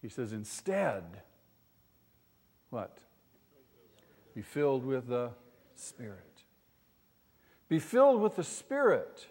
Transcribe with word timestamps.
He 0.00 0.08
says, 0.08 0.32
instead, 0.32 1.02
what? 2.70 2.98
Be 4.34 4.42
filled 4.42 4.84
with 4.84 5.08
the 5.08 5.30
Spirit. 5.74 6.24
Be 7.68 7.78
filled 7.78 8.20
with 8.20 8.36
the 8.36 8.44
Spirit. 8.44 9.26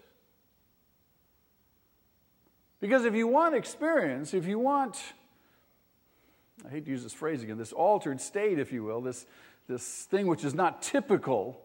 Because 2.80 3.04
if 3.04 3.14
you 3.14 3.26
want 3.26 3.54
experience, 3.54 4.34
if 4.34 4.46
you 4.46 4.58
want, 4.58 5.02
I 6.64 6.70
hate 6.70 6.84
to 6.84 6.90
use 6.90 7.02
this 7.02 7.12
phrase 7.12 7.42
again, 7.42 7.58
this 7.58 7.72
altered 7.72 8.20
state, 8.20 8.58
if 8.58 8.72
you 8.72 8.84
will, 8.84 9.00
this, 9.00 9.26
this 9.68 10.04
thing 10.04 10.26
which 10.26 10.44
is 10.44 10.54
not 10.54 10.82
typical, 10.82 11.60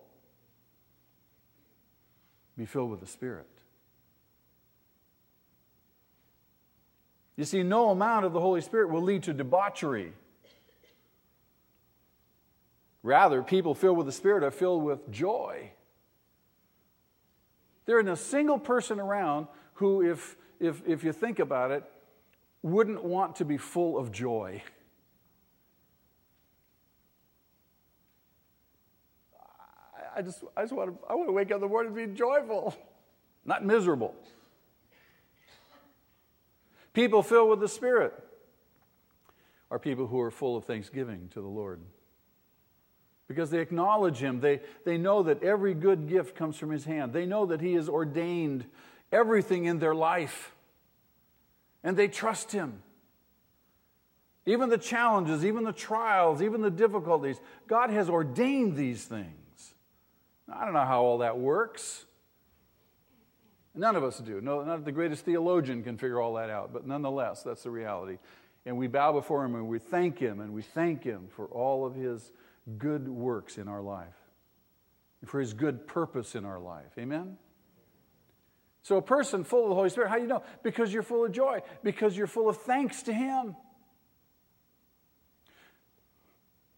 be 2.58 2.66
filled 2.66 2.92
with 2.92 3.00
the 3.00 3.08
Spirit. 3.08 3.48
You 7.36 7.46
see, 7.46 7.64
no 7.64 7.90
amount 7.90 8.26
of 8.26 8.34
the 8.34 8.40
Holy 8.40 8.62
Spirit 8.62 8.90
will 8.90 9.02
lead 9.02 9.24
to 9.24 9.34
debauchery. 9.34 10.14
Rather, 13.02 13.42
people 13.42 13.74
filled 13.74 13.98
with 13.98 14.06
the 14.06 14.12
Spirit 14.12 14.44
are 14.44 14.52
filled 14.52 14.84
with 14.84 15.10
joy. 15.12 15.72
There 17.86 18.00
isn't 18.00 18.12
a 18.12 18.16
single 18.16 18.58
person 18.60 19.00
around 19.00 19.48
who, 19.76 20.10
if, 20.10 20.38
if, 20.60 20.82
if 20.88 21.04
you 21.04 21.12
think 21.12 21.40
about 21.40 21.72
it, 21.72 21.84
wouldn't 22.62 23.04
want 23.04 23.36
to 23.38 23.46
be 23.46 23.58
full 23.58 23.98
of 23.98 24.12
joy. 24.12 24.64
I 30.16 30.22
just, 30.22 30.44
I 30.56 30.62
just 30.62 30.74
want 30.74 30.92
to, 30.92 31.08
I 31.10 31.16
want 31.16 31.28
to 31.28 31.34
wake 31.34 31.52
up 31.52 31.56
in 31.56 31.62
the 31.62 31.68
morning 31.68 31.98
and 31.98 32.12
be 32.12 32.18
joyful, 32.18 32.76
not 33.46 33.66
miserable. 33.66 34.16
People 36.94 37.24
filled 37.24 37.50
with 37.50 37.60
the 37.60 37.68
Spirit 37.68 38.14
are 39.72 39.80
people 39.80 40.06
who 40.08 40.20
are 40.22 40.32
full 40.32 40.56
of 40.56 40.66
thanksgiving 40.66 41.30
to 41.34 41.42
the 41.42 41.48
Lord. 41.48 41.82
Because 43.28 43.50
they 43.50 43.60
acknowledge 43.60 44.18
Him. 44.18 44.40
They, 44.40 44.62
they 44.86 44.98
know 44.98 45.24
that 45.24 45.42
every 45.42 45.74
good 45.74 46.08
gift 46.08 46.36
comes 46.36 46.58
from 46.58 46.70
His 46.70 46.86
hand. 46.86 47.14
They 47.14 47.26
know 47.26 47.48
that 47.48 47.62
He 47.62 47.74
has 47.74 47.90
ordained 47.90 48.66
everything 49.12 49.66
in 49.66 49.80
their 49.80 49.96
life. 49.96 50.54
And 51.84 51.98
they 51.98 52.08
trust 52.08 52.52
Him. 52.52 52.84
Even 54.46 54.70
the 54.70 54.78
challenges, 54.78 55.44
even 55.46 55.64
the 55.64 55.74
trials, 55.74 56.42
even 56.42 56.62
the 56.62 56.70
difficulties, 56.70 57.40
God 57.66 57.90
has 57.90 58.10
ordained 58.10 58.76
these 58.76 59.04
things. 59.04 59.74
I 60.52 60.66
don't 60.66 60.74
know 60.74 60.86
how 60.86 61.02
all 61.02 61.18
that 61.20 61.40
works. 61.40 62.06
None 63.76 63.96
of 63.96 64.04
us 64.04 64.20
do. 64.20 64.40
No, 64.40 64.64
not 64.64 64.86
the 64.86 64.92
greatest 64.92 65.26
theologian 65.26 65.84
can 65.84 65.98
figure 65.98 66.22
all 66.22 66.36
that 66.36 66.50
out, 66.50 66.72
but 66.74 66.86
nonetheless, 66.86 67.42
that's 67.42 67.64
the 67.64 67.72
reality. 67.72 68.18
And 68.66 68.78
we 68.78 68.88
bow 68.88 69.12
before 69.12 69.44
Him 69.44 69.56
and 69.56 69.68
we 69.68 69.80
thank 69.80 70.20
Him 70.20 70.40
and 70.40 70.54
we 70.54 70.62
thank 70.62 71.04
Him 71.04 71.28
for 71.36 71.48
all 71.48 71.86
of 71.86 71.96
His 71.96 72.32
good 72.78 73.08
works 73.08 73.58
in 73.58 73.68
our 73.68 73.82
life, 73.82 74.16
and 75.22 75.30
for 75.30 75.40
His 75.40 75.54
good 75.54 75.88
purpose 75.88 76.36
in 76.36 76.46
our 76.46 76.60
life. 76.60 76.92
Amen? 76.98 77.38
So, 78.84 78.98
a 78.98 79.02
person 79.02 79.44
full 79.44 79.64
of 79.64 79.70
the 79.70 79.76
Holy 79.76 79.90
Spirit, 79.90 80.10
how 80.10 80.16
do 80.16 80.22
you 80.22 80.28
know? 80.28 80.44
Because 80.62 80.94
you're 80.94 81.04
full 81.04 81.26
of 81.26 81.32
joy, 81.32 81.62
because 81.84 82.16
you're 82.16 82.28
full 82.28 82.50
of 82.50 82.58
thanks 82.58 83.04
to 83.04 83.14
Him. 83.14 83.56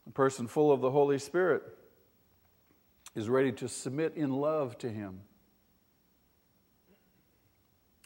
A 0.07 0.11
person 0.11 0.47
full 0.47 0.71
of 0.71 0.81
the 0.81 0.91
Holy 0.91 1.17
Spirit 1.17 1.63
is 3.15 3.27
ready 3.27 3.51
to 3.53 3.67
submit 3.67 4.13
in 4.15 4.31
love 4.31 4.77
to 4.79 4.89
Him. 4.89 5.21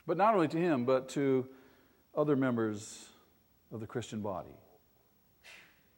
But 0.09 0.17
not 0.17 0.33
only 0.33 0.47
to 0.47 0.57
Him, 0.57 0.85
but 0.85 1.07
to 1.09 1.47
other 2.17 2.35
members 2.35 3.05
of 3.71 3.79
the 3.79 3.85
Christian 3.85 4.21
body. 4.21 4.49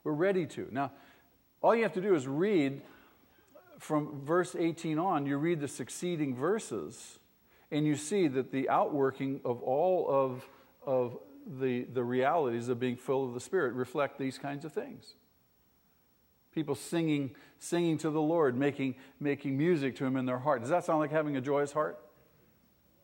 We're 0.03 0.11
ready 0.11 0.45
to. 0.47 0.67
Now, 0.69 0.91
all 1.61 1.73
you 1.73 1.83
have 1.83 1.93
to 1.93 2.01
do 2.01 2.13
is 2.13 2.27
read 2.27 2.81
from 3.79 4.25
verse 4.25 4.53
18 4.53 4.99
on, 4.99 5.25
you 5.25 5.37
read 5.37 5.61
the 5.61 5.67
succeeding 5.69 6.35
verses, 6.35 7.19
and 7.71 7.85
you 7.85 7.95
see 7.95 8.27
that 8.27 8.51
the 8.51 8.67
outworking 8.67 9.39
of 9.45 9.61
all 9.61 10.05
of, 10.09 10.45
of 10.85 11.17
the, 11.47 11.85
the 11.85 12.03
realities 12.03 12.67
of 12.67 12.81
being 12.81 12.97
full 12.97 13.25
of 13.25 13.33
the 13.33 13.39
Spirit 13.39 13.75
reflect 13.75 14.19
these 14.19 14.37
kinds 14.37 14.65
of 14.65 14.73
things. 14.73 15.13
People 16.53 16.75
singing, 16.75 17.31
singing 17.59 17.97
to 17.99 18.09
the 18.09 18.21
Lord, 18.21 18.57
making, 18.57 18.95
making 19.21 19.57
music 19.57 19.95
to 19.95 20.05
Him 20.05 20.17
in 20.17 20.25
their 20.25 20.39
heart. 20.39 20.59
Does 20.59 20.69
that 20.69 20.83
sound 20.83 20.99
like 20.99 21.11
having 21.11 21.37
a 21.37 21.41
joyous 21.41 21.71
heart? 21.71 21.97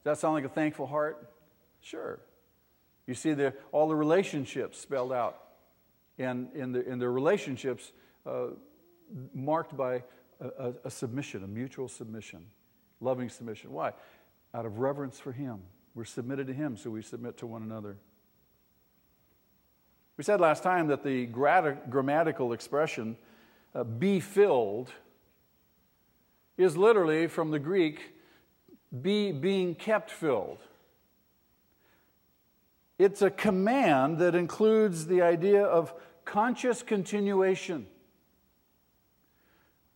That 0.07 0.17
sound 0.17 0.35
like 0.35 0.45
a 0.45 0.49
thankful 0.49 0.87
heart? 0.87 1.33
Sure. 1.81 2.21
You 3.07 3.13
see 3.13 3.33
the, 3.33 3.53
all 3.73 3.89
the 3.89 3.95
relationships 3.95 4.79
spelled 4.79 5.11
out, 5.11 5.37
and 6.17 6.47
in 6.55 6.71
the, 6.71 6.89
in 6.89 6.97
the 6.97 7.09
relationships 7.09 7.91
uh, 8.25 8.51
marked 9.33 9.75
by 9.75 10.03
a, 10.39 10.75
a 10.85 10.89
submission, 10.89 11.43
a 11.43 11.47
mutual 11.47 11.89
submission, 11.89 12.45
loving 13.01 13.27
submission. 13.27 13.73
Why? 13.73 13.91
Out 14.53 14.65
of 14.65 14.79
reverence 14.79 15.19
for 15.19 15.33
Him. 15.33 15.59
We're 15.93 16.05
submitted 16.05 16.47
to 16.47 16.53
Him, 16.53 16.77
so 16.77 16.89
we 16.89 17.01
submit 17.01 17.35
to 17.39 17.45
one 17.45 17.61
another. 17.61 17.97
We 20.15 20.23
said 20.23 20.39
last 20.39 20.63
time 20.63 20.87
that 20.87 21.03
the 21.03 21.25
grammatical 21.25 22.53
expression 22.53 23.17
uh, 23.75 23.83
be 23.83 24.21
filled 24.21 24.89
is 26.57 26.77
literally 26.77 27.27
from 27.27 27.51
the 27.51 27.59
Greek 27.59 28.13
be 29.01 29.31
being 29.31 29.75
kept 29.75 30.11
filled. 30.11 30.59
It's 32.99 33.21
a 33.21 33.29
command 33.29 34.17
that 34.19 34.33
includes 34.33 35.05
the 35.05 35.21
idea 35.21 35.63
of 35.63 35.93
conscious 36.25 36.81
continuation. 36.81 37.87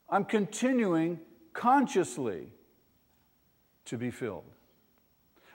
I'm 0.09 0.25
continuing 0.25 1.19
consciously 1.53 2.51
to 3.85 3.97
be 3.97 4.11
filled. 4.11 4.43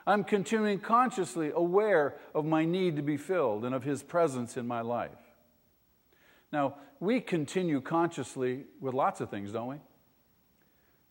I'm 0.05 0.23
continuing 0.23 0.79
consciously 0.79 1.51
aware 1.53 2.15
of 2.33 2.45
my 2.45 2.65
need 2.65 2.95
to 2.95 3.01
be 3.01 3.17
filled 3.17 3.65
and 3.65 3.75
of 3.75 3.83
His 3.83 4.03
presence 4.03 4.57
in 4.57 4.65
my 4.65 4.81
life. 4.81 5.11
Now, 6.51 6.75
we 6.99 7.19
continue 7.19 7.81
consciously 7.81 8.63
with 8.79 8.93
lots 8.93 9.21
of 9.21 9.29
things, 9.29 9.51
don't 9.51 9.67
we? 9.67 9.75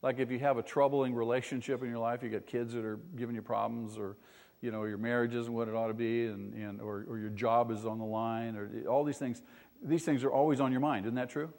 Like 0.07 0.21
if 0.21 0.31
you 0.31 0.39
have 0.39 0.57
a 0.57 0.63
troubling 0.63 1.17
relationship 1.17 1.83
in 1.83 1.89
your 1.89 1.99
life, 1.99 2.23
you 2.23 2.29
got 2.29 2.47
kids 2.47 2.75
that 2.75 2.85
are 2.85 3.01
giving 3.17 3.35
you 3.35 3.43
problems, 3.43 3.99
or 3.99 4.17
you 4.61 4.71
know 4.71 4.85
your 4.85 4.99
marriage 4.99 5.35
isn't 5.35 5.53
what 5.53 5.67
it 5.67 5.75
ought 5.75 5.89
to 5.89 5.95
be, 5.95 6.27
and, 6.27 6.55
and 6.55 6.81
or, 6.81 7.05
or 7.09 7.19
your 7.19 7.31
job 7.31 7.73
is 7.73 7.85
on 7.85 7.99
the 7.99 8.05
line, 8.05 8.55
or 8.55 8.89
all 8.89 9.03
these 9.03 9.19
things. 9.19 9.43
These 9.83 10.05
things 10.05 10.23
are 10.23 10.31
always 10.31 10.61
on 10.61 10.71
your 10.71 10.81
mind. 10.81 11.07
Isn't 11.07 11.17
that 11.17 11.29
true? 11.29 11.53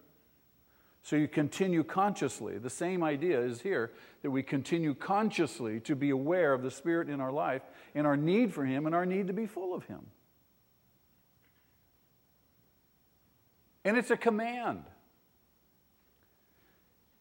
So 1.03 1.17
you 1.17 1.27
continue 1.27 1.83
consciously. 1.83 2.57
The 2.57 2.69
same 2.69 3.03
idea 3.03 3.37
is 3.41 3.59
here 3.59 3.91
that 4.21 4.31
we 4.31 4.43
continue 4.43 4.93
consciously 4.93 5.81
to 5.81 5.93
be 5.93 6.11
aware 6.11 6.53
of 6.53 6.63
the 6.63 6.71
Spirit 6.71 7.09
in 7.09 7.19
our 7.19 7.33
life 7.33 7.63
and 7.95 8.07
our 8.07 8.15
need 8.15 8.53
for 8.53 8.63
Him 8.63 8.85
and 8.85 8.95
our 8.95 9.05
need 9.05 9.27
to 9.27 9.33
be 9.33 9.45
full 9.45 9.73
of 9.73 9.83
Him. 9.87 10.05
And 13.83 13.97
it's 13.97 14.09
a 14.09 14.15
command. 14.15 14.85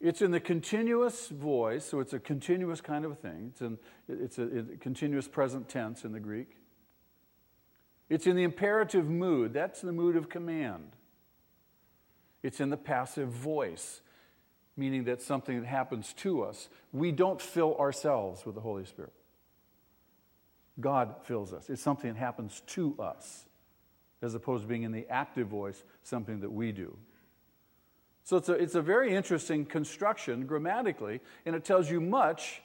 It's 0.01 0.21
in 0.21 0.31
the 0.31 0.41
continuous 0.41 1.29
voice, 1.29 1.85
so 1.85 2.01
it's 2.01 2.13
a 2.13 2.19
continuous 2.19 2.81
kind 2.81 3.05
of 3.05 3.13
a 3.13 3.15
thing. 3.15 3.53
It's, 3.53 3.61
in, 3.63 3.79
it's 4.09 4.39
a, 4.39 4.43
a 4.43 4.77
continuous 4.79 5.27
present 5.27 5.69
tense 5.69 6.05
in 6.05 6.13
the 6.13 6.21
Greek. 6.21 6.57
It's 8.09 8.27
in 8.27 8.37
the 8.37 8.45
imperative 8.45 9.09
mood. 9.09 9.53
That's 9.53 9.81
the 9.81 9.93
mood 9.93 10.17
of 10.17 10.29
command. 10.29 10.93
It's 12.43 12.61
in 12.61 12.71
the 12.71 12.77
passive 12.77 13.29
voice, 13.29 14.03
meaning 14.77 15.05
that 15.05 15.23
something 15.23 15.61
that 15.61 15.67
happens 15.67 16.13
to 16.19 16.43
us. 16.43 16.69
We 16.93 17.11
don't 17.11 17.41
fill 17.41 17.75
ourselves 17.77 18.45
with 18.45 18.55
the 18.55 18.61
Holy 18.61 18.85
Spirit. 18.85 19.13
God 20.79 21.15
fills 21.25 21.53
us. 21.53 21.71
It's 21.71 21.83
something 21.83 22.13
that 22.13 22.19
happens 22.19 22.63
to 22.69 22.95
us 23.01 23.47
as 24.23 24.35
opposed 24.35 24.63
to 24.65 24.69
being 24.69 24.83
in 24.83 24.93
the 24.93 25.07
active 25.09 25.49
voice, 25.49 25.83
something 26.03 26.41
that 26.41 26.53
we 26.53 26.73
do. 26.73 26.97
So 28.27 28.37
it's 28.37 28.49
a, 28.49 28.55
it's 28.55 28.75
a 28.75 28.83
very 28.83 29.15
interesting 29.15 29.65
construction 29.65 30.47
grammatically, 30.47 31.21
and 31.47 31.55
it 31.55 31.65
tells 31.65 31.89
you 31.89 32.01
much 32.01 32.61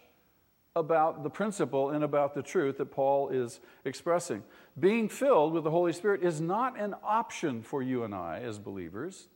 about 0.76 1.22
the 1.22 1.30
principle 1.30 1.92
and 1.92 2.04
about 2.04 2.34
the 2.34 2.42
truth 2.42 2.80
that 2.80 2.88
Paul 2.88 3.30
is 3.30 3.60
expressing. 3.86 4.42
Being 4.80 5.08
filled 5.08 5.54
with 5.54 5.64
the 5.64 5.70
Holy 5.70 5.94
Spirit 5.94 6.24
is 6.24 6.42
not 6.42 6.80
an 6.80 6.96
option 7.04 7.62
for 7.62 7.84
you 7.84 8.04
and 8.04 8.16
I 8.16 8.40
as 8.40 8.58
believers. 8.58 9.28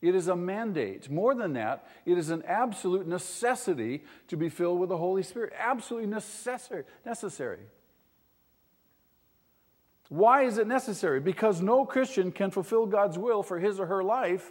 It 0.00 0.16
is 0.16 0.26
a 0.26 0.34
mandate. 0.34 1.08
More 1.08 1.36
than 1.36 1.52
that, 1.52 1.86
it 2.04 2.18
is 2.18 2.30
an 2.30 2.42
absolute 2.44 3.06
necessity 3.06 4.02
to 4.26 4.36
be 4.36 4.48
filled 4.48 4.80
with 4.80 4.88
the 4.88 4.96
Holy 4.96 5.22
Spirit. 5.22 5.52
Absolutely 5.56 6.10
necessary. 6.10 6.82
necessary. 7.06 7.60
Why 10.08 10.42
is 10.42 10.58
it 10.58 10.66
necessary? 10.66 11.20
Because 11.20 11.62
no 11.62 11.84
Christian 11.84 12.32
can 12.32 12.50
fulfill 12.50 12.86
God's 12.86 13.18
will 13.18 13.44
for 13.44 13.60
his 13.60 13.78
or 13.78 13.86
her 13.86 14.02
life 14.02 14.50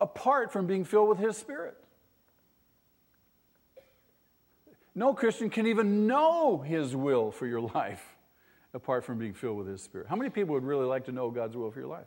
apart 0.00 0.52
from 0.52 0.66
being 0.66 0.84
filled 0.84 1.08
with 1.08 1.18
His 1.18 1.36
Spirit. 1.36 1.76
No 4.94 5.14
Christian 5.14 5.50
can 5.50 5.66
even 5.66 6.06
know 6.06 6.58
His 6.58 6.96
will 6.96 7.30
for 7.30 7.46
your 7.46 7.60
life 7.74 8.16
apart 8.72 9.04
from 9.04 9.18
being 9.18 9.34
filled 9.34 9.58
with 9.58 9.66
His 9.66 9.82
Spirit. 9.82 10.06
How 10.08 10.16
many 10.16 10.30
people 10.30 10.54
would 10.54 10.64
really 10.64 10.86
like 10.86 11.04
to 11.06 11.12
know 11.12 11.30
God's 11.30 11.56
will 11.56 11.70
for 11.70 11.80
your 11.80 11.88
life? 11.88 12.06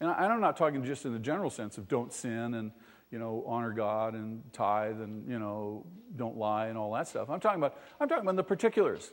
And 0.00 0.10
I'm 0.10 0.40
not 0.40 0.56
talking 0.56 0.84
just 0.84 1.04
in 1.06 1.12
the 1.12 1.18
general 1.18 1.50
sense 1.50 1.78
of 1.78 1.88
don't 1.88 2.12
sin 2.12 2.54
and 2.54 2.70
you 3.10 3.18
know 3.18 3.44
honor 3.46 3.72
God 3.72 4.14
and 4.14 4.42
tithe 4.52 5.00
and 5.00 5.28
you 5.30 5.38
know 5.38 5.86
don't 6.16 6.36
lie 6.36 6.66
and 6.66 6.76
all 6.76 6.92
that 6.92 7.08
stuff. 7.08 7.30
I'm 7.30 7.40
talking 7.40 7.60
about 7.60 7.78
I'm 7.98 8.08
talking 8.08 8.24
about 8.24 8.36
the 8.36 8.44
particulars. 8.44 9.12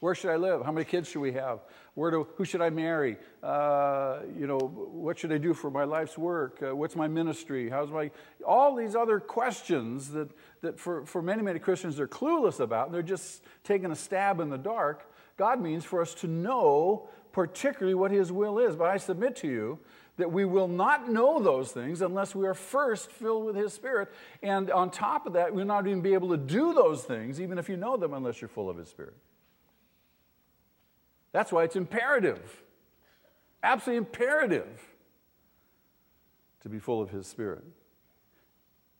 Where 0.00 0.14
should 0.14 0.30
I 0.30 0.36
live? 0.36 0.64
How 0.64 0.72
many 0.72 0.84
kids 0.84 1.08
should 1.08 1.20
we 1.20 1.32
have? 1.32 1.60
Where 1.94 2.10
do, 2.10 2.26
who 2.36 2.44
should 2.44 2.60
I 2.60 2.70
marry? 2.70 3.16
Uh, 3.42 4.18
you 4.38 4.46
know, 4.46 4.58
what 4.58 5.18
should 5.18 5.32
I 5.32 5.38
do 5.38 5.54
for 5.54 5.70
my 5.70 5.84
life's 5.84 6.18
work? 6.18 6.62
Uh, 6.62 6.76
what's 6.76 6.94
my 6.94 7.08
ministry? 7.08 7.70
How's 7.70 7.90
my 7.90 8.10
all 8.46 8.76
these 8.76 8.94
other 8.94 9.18
questions 9.18 10.10
that 10.10 10.30
that 10.60 10.78
for, 10.78 11.06
for 11.06 11.22
many 11.22 11.42
many 11.42 11.58
Christians 11.58 11.96
they're 11.96 12.06
clueless 12.06 12.60
about 12.60 12.86
and 12.86 12.94
they're 12.94 13.02
just 13.02 13.42
taking 13.64 13.90
a 13.90 13.96
stab 13.96 14.40
in 14.40 14.50
the 14.50 14.58
dark. 14.58 15.10
God 15.36 15.60
means 15.60 15.84
for 15.84 16.00
us 16.00 16.14
to 16.14 16.26
know 16.26 17.08
particularly 17.32 17.94
what 17.94 18.10
His 18.10 18.32
will 18.32 18.58
is. 18.58 18.76
But 18.76 18.88
I 18.88 18.96
submit 18.96 19.36
to 19.36 19.48
you 19.48 19.78
that 20.16 20.32
we 20.32 20.44
will 20.44 20.68
not 20.68 21.10
know 21.10 21.38
those 21.38 21.70
things 21.72 22.00
unless 22.00 22.34
we 22.34 22.46
are 22.46 22.54
first 22.54 23.10
filled 23.10 23.44
with 23.44 23.56
His 23.56 23.72
Spirit. 23.72 24.08
And 24.42 24.70
on 24.70 24.90
top 24.90 25.26
of 25.26 25.34
that, 25.34 25.54
we'll 25.54 25.66
not 25.66 25.86
even 25.86 26.00
be 26.00 26.14
able 26.14 26.30
to 26.30 26.38
do 26.38 26.72
those 26.72 27.02
things, 27.02 27.40
even 27.40 27.58
if 27.58 27.68
you 27.68 27.76
know 27.76 27.96
them, 27.96 28.14
unless 28.14 28.40
you're 28.40 28.48
full 28.48 28.70
of 28.70 28.78
His 28.78 28.88
Spirit. 28.88 29.14
That's 31.36 31.52
why 31.52 31.64
it's 31.64 31.76
imperative, 31.76 32.62
absolutely 33.62 33.98
imperative, 33.98 34.80
to 36.62 36.70
be 36.70 36.78
full 36.78 37.02
of 37.02 37.10
His 37.10 37.26
Spirit. 37.26 37.62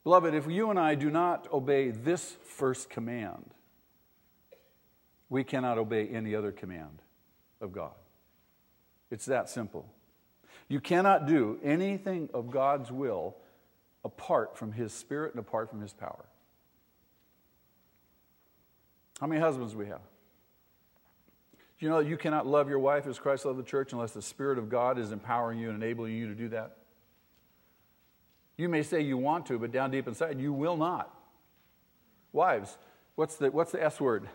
Beloved, 0.05 0.35
if 0.35 0.47
you 0.47 0.69
and 0.69 0.79
I 0.79 0.97
do 0.97 1.09
not 1.09 1.51
obey 1.51 1.89
this 1.89 2.37
first 2.45 2.91
command, 2.91 3.55
we 5.31 5.45
cannot 5.45 5.79
obey 5.79 6.09
any 6.09 6.35
other 6.35 6.53
command 6.53 7.01
of 7.63 7.73
God. 7.73 7.95
It's 9.11 9.25
that 9.25 9.49
simple. 9.49 9.91
You 10.69 10.79
cannot 10.79 11.27
do 11.27 11.59
anything 11.65 12.29
of 12.35 12.51
God's 12.51 12.93
will 12.93 13.35
apart 14.05 14.59
from 14.59 14.73
His 14.73 14.93
Spirit 14.93 15.33
and 15.33 15.41
apart 15.41 15.71
from 15.71 15.81
His 15.81 15.95
power. 15.95 16.27
How 19.23 19.27
many 19.27 19.41
husbands 19.41 19.75
we 19.75 19.87
have? 19.87 20.03
Do 21.79 21.85
you 21.85 21.91
know 21.91 22.03
that 22.03 22.09
you 22.09 22.17
cannot 22.17 22.47
love 22.47 22.69
your 22.69 22.79
wife 22.79 23.07
as 23.07 23.19
Christ 23.19 23.45
loved 23.45 23.59
the 23.59 23.63
church 23.65 23.93
unless 23.93 24.13
the 24.13 24.23
Spirit 24.23 24.59
of 24.59 24.71
God 24.71 24.99
is 24.99 25.13
empowering 25.13 25.59
you 25.59 25.69
and 25.69 25.83
enabling 25.83 26.15
you 26.15 26.29
to 26.29 26.35
do 26.35 26.49
that? 26.49 26.79
You 28.57 28.71
may 28.71 28.83
say 28.83 29.03
you 29.03 29.19
want 29.19 29.47
to, 29.47 29.59
but 29.59 29.73
down 29.73 29.91
deep 29.91 30.09
inside, 30.09 30.41
you 30.41 30.53
will 30.53 30.79
not. 30.79 31.15
Wives, 32.33 32.79
what's 33.15 33.37
the, 33.37 33.51
what's 33.51 33.73
the 33.73 33.83
S 33.83 34.01
word? 34.01 34.29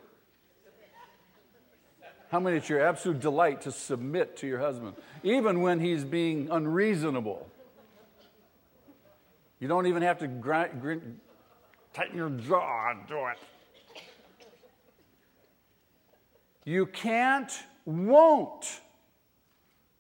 How 2.30 2.40
many 2.40 2.58
it's 2.58 2.70
your 2.70 2.80
absolute 2.80 3.20
delight 3.20 3.62
to 3.62 3.72
submit 3.72 4.38
to 4.38 4.48
your 4.48 4.60
husband, 4.60 4.96
even 5.24 5.62
when 5.62 5.80
he's 5.80 6.06
being 6.06 6.48
unreasonable? 6.50 7.50
You 9.60 9.68
don't 9.68 9.86
even 9.88 10.02
have 10.04 10.20
to 10.20 10.28
grind, 10.28 10.82
grind, 10.82 11.20
tighten 11.94 12.16
your 12.16 12.30
jaw 12.30 12.92
and 12.92 13.08
do 13.08 13.18
it. 13.28 13.38
You 16.72 16.86
can't, 16.86 17.52
won't, 17.84 18.80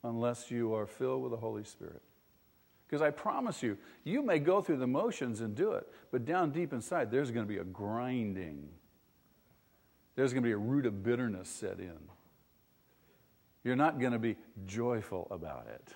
unless 0.06 0.50
you 0.50 0.73
are 0.73 0.88
filled 0.88 1.21
with 1.21 1.31
the 1.31 1.38
Holy 1.38 1.65
Spirit. 1.65 2.01
Because 2.88 3.01
I 3.01 3.09
promise 3.09 3.62
you, 3.62 3.77
you 4.06 4.21
may 4.21 4.39
go 4.39 4.62
through 4.62 4.77
the 4.77 4.88
motions 4.88 5.41
and 5.41 5.53
do 5.53 5.73
it, 5.73 5.85
but 6.13 6.23
down 6.23 6.51
deep 6.51 6.71
inside, 6.71 7.12
there's 7.12 7.29
going 7.29 7.45
to 7.45 7.53
be 7.53 7.57
a 7.59 7.65
grinding. 7.65 8.69
There's 10.15 10.31
going 10.31 10.44
to 10.44 10.47
be 10.47 10.53
a 10.53 10.57
root 10.57 10.85
of 10.85 11.03
bitterness 11.03 11.50
set 11.50 11.79
in. 11.79 12.00
You're 13.65 13.75
not 13.75 14.00
going 14.00 14.13
to 14.13 14.19
be 14.19 14.38
joyful 14.65 15.27
about 15.29 15.68
it. 15.68 15.94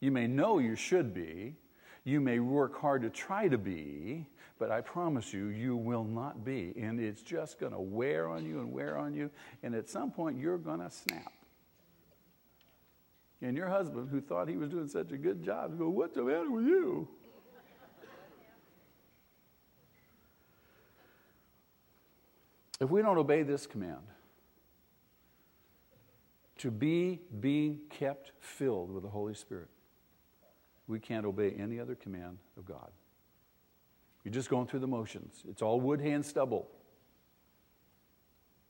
You 0.00 0.10
may 0.10 0.26
know 0.26 0.58
you 0.58 0.74
should 0.74 1.14
be. 1.14 1.54
You 2.02 2.20
may 2.20 2.40
work 2.40 2.76
hard 2.80 3.02
to 3.02 3.10
try 3.10 3.46
to 3.46 3.58
be, 3.58 4.26
but 4.58 4.70
I 4.70 4.80
promise 4.80 5.32
you, 5.32 5.46
you 5.46 5.76
will 5.76 6.04
not 6.04 6.44
be. 6.44 6.72
And 6.76 7.00
it's 7.00 7.22
just 7.22 7.58
going 7.58 7.72
to 7.72 7.80
wear 7.80 8.28
on 8.28 8.44
you 8.44 8.60
and 8.60 8.72
wear 8.72 8.98
on 8.98 9.14
you. 9.14 9.30
And 9.62 9.74
at 9.74 9.88
some 9.88 10.10
point, 10.10 10.38
you're 10.38 10.58
going 10.58 10.80
to 10.80 10.90
snap. 10.90 11.32
And 13.40 13.56
your 13.56 13.68
husband, 13.68 14.08
who 14.10 14.20
thought 14.20 14.48
he 14.48 14.56
was 14.56 14.68
doing 14.68 14.88
such 14.88 15.12
a 15.12 15.16
good 15.16 15.44
job, 15.44 15.78
go, 15.78 15.88
What's 15.88 16.16
the 16.16 16.22
matter 16.22 16.50
with 16.50 16.64
you? 16.64 17.08
If 22.80 22.90
we 22.90 23.02
don't 23.02 23.18
obey 23.18 23.42
this 23.42 23.66
command, 23.66 24.06
to 26.58 26.70
be 26.70 27.20
being 27.40 27.80
kept 27.90 28.32
filled 28.40 28.92
with 28.92 29.02
the 29.02 29.08
Holy 29.08 29.34
Spirit, 29.34 29.68
we 30.86 30.98
can't 30.98 31.26
obey 31.26 31.52
any 31.58 31.78
other 31.78 31.94
command 31.94 32.38
of 32.56 32.64
God. 32.64 32.90
You're 34.24 34.34
just 34.34 34.50
going 34.50 34.66
through 34.66 34.80
the 34.80 34.86
motions. 34.86 35.42
It's 35.48 35.62
all 35.62 35.80
wood, 35.80 36.00
hay, 36.00 36.12
and 36.12 36.24
stubble. 36.24 36.68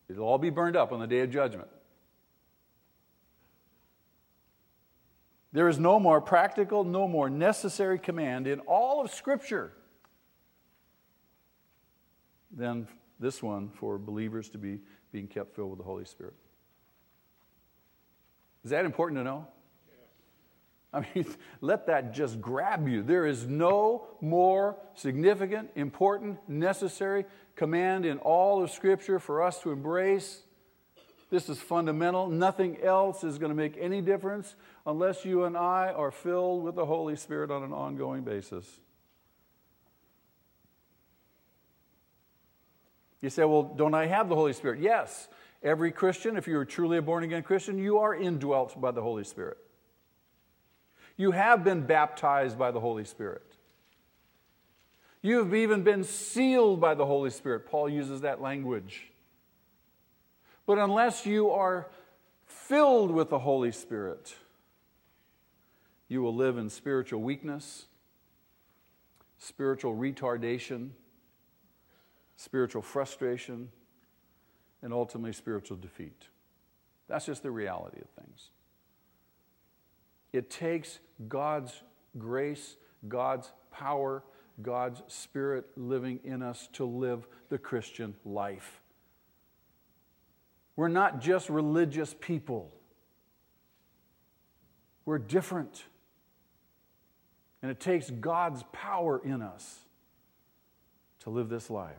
It'll 0.09 0.27
all 0.27 0.39
be 0.39 0.51
burned 0.51 0.77
up 0.77 0.93
on 0.93 1.01
the 1.01 1.07
day 1.07 1.21
of 1.21 1.31
judgment. 1.31 1.69
There 5.53 5.69
is 5.69 5.79
no 5.79 5.99
more 5.99 6.21
practical, 6.21 6.85
no 6.85 7.09
more 7.09 7.31
necessary 7.31 7.99
command 7.99 8.47
in 8.47 8.61
all 8.61 9.03
of 9.03 9.11
Scripture 9.11 9.73
than 12.55 12.87
this 13.19 13.43
one 13.43 13.71
for 13.71 13.99
believers 13.99 14.49
to 14.51 14.59
be 14.59 14.81
being 15.11 15.27
kept 15.27 15.57
filled 15.57 15.71
with 15.71 15.79
the 15.79 15.85
Holy 15.85 16.05
Spirit. 16.05 16.35
Is 18.65 18.71
that 18.71 18.85
important 18.85 19.19
to 19.19 19.25
know? 19.25 19.47
I 20.93 21.07
mean, 21.15 21.27
let 21.61 21.87
that 21.87 22.15
just 22.15 22.41
grab 22.41 22.89
you. 22.89 23.03
There 23.03 23.27
is 23.27 23.47
no 23.47 24.07
more 24.21 24.77
significant, 24.95 25.71
important, 25.75 26.39
necessary 26.49 27.25
command 27.57 28.07
in 28.07 28.19
all 28.19 28.63
of 28.63 28.71
Scripture 28.71 29.19
for 29.19 29.43
us 29.43 29.61
to 29.63 29.71
embrace. 29.71 30.43
This 31.31 31.51
is 31.51 31.59
fundamental. 31.59 32.29
Nothing 32.29 32.81
else 32.83 33.23
is 33.23 33.39
going 33.39 33.51
to 33.51 33.57
make 33.57 33.77
any 33.79 34.01
difference 34.01 34.55
unless 34.87 35.25
you 35.27 35.45
and 35.45 35.57
I 35.57 35.93
are 35.93 36.11
filled 36.11 36.63
with 36.65 36.75
the 36.75 36.87
Holy 36.87 37.17
Spirit 37.17 37.51
on 37.51 37.63
an 37.63 37.73
ongoing 37.73 38.23
basis. 38.23 38.67
You 43.21 43.29
say, 43.29 43.45
well, 43.45 43.65
don't 43.65 43.95
I 43.95 44.07
have 44.07 44.29
the 44.29 44.37
Holy 44.37 44.53
Spirit? 44.53 44.81
Yes. 44.81 45.29
Every 45.63 45.91
Christian, 45.91 46.37
if 46.37 46.47
you're 46.47 46.65
truly 46.65 46.99
a 46.99 47.03
born 47.03 47.25
again 47.25 47.43
Christian, 47.43 47.77
you 47.77 47.99
are 47.99 48.15
indwelt 48.15 48.81
by 48.81 48.93
the 48.93 49.03
Holy 49.03 49.25
Spirit. 49.25 49.59
You 51.19 51.33
have 51.33 51.65
been 51.65 51.83
baptized 51.83 52.57
by 52.57 52.71
the 52.71 52.81
Holy 52.81 53.05
Spirit. 53.05 53.43
You 55.21 55.39
have 55.39 55.53
even 55.53 55.83
been 55.83 56.05
sealed 56.05 56.81
by 56.81 56.95
the 56.95 57.05
Holy 57.05 57.31
Spirit. 57.31 57.67
Paul 57.67 57.91
uses 57.91 58.21
that 58.21 58.41
language. 58.41 59.11
But 60.65 60.79
unless 60.79 61.27
you 61.27 61.51
are 61.51 61.89
filled 62.47 63.11
with 63.11 63.31
the 63.31 63.41
Holy 63.41 63.73
Spirit, 63.73 64.35
you 66.07 66.23
will 66.23 66.35
live 66.35 66.57
in 66.57 66.71
spiritual 66.71 67.21
weakness, 67.21 67.87
spiritual 69.39 69.97
retardation, 69.97 70.91
spiritual 72.37 72.83
frustration, 72.83 73.71
and 74.83 74.93
ultimately 74.93 75.33
spiritual 75.33 75.77
defeat. 75.79 76.29
That's 77.09 77.27
just 77.27 77.43
the 77.43 77.51
reality 77.51 77.99
of 78.01 78.25
things. 78.25 78.51
It 80.33 80.51
takes 80.51 80.99
God's 81.29 81.83
grace, 82.19 82.77
God's 83.07 83.51
power, 83.71 84.23
God's 84.61 85.03
Spirit 85.09 85.67
living 85.77 86.21
in 86.25 86.43
us 86.43 86.69
to 86.75 86.85
live 86.85 87.27
the 87.49 87.59
Christian 87.59 88.15
life. 88.25 88.81
We're 90.77 90.89
not 90.89 91.21
just 91.21 91.49
religious 91.49 92.15
people, 92.21 92.73
we're 95.05 95.19
different. 95.19 95.85
And 97.61 97.73
it 97.73 97.81
takes 97.81 98.09
God's 98.09 98.63
power 98.71 99.21
in 99.25 99.43
us 99.43 99.81
to 101.25 101.31
live 101.31 101.49
this 101.49 101.71
life. 101.71 101.97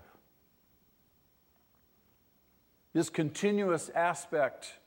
This 2.93 3.09
continuous 3.09 3.89
aspect 3.89 4.78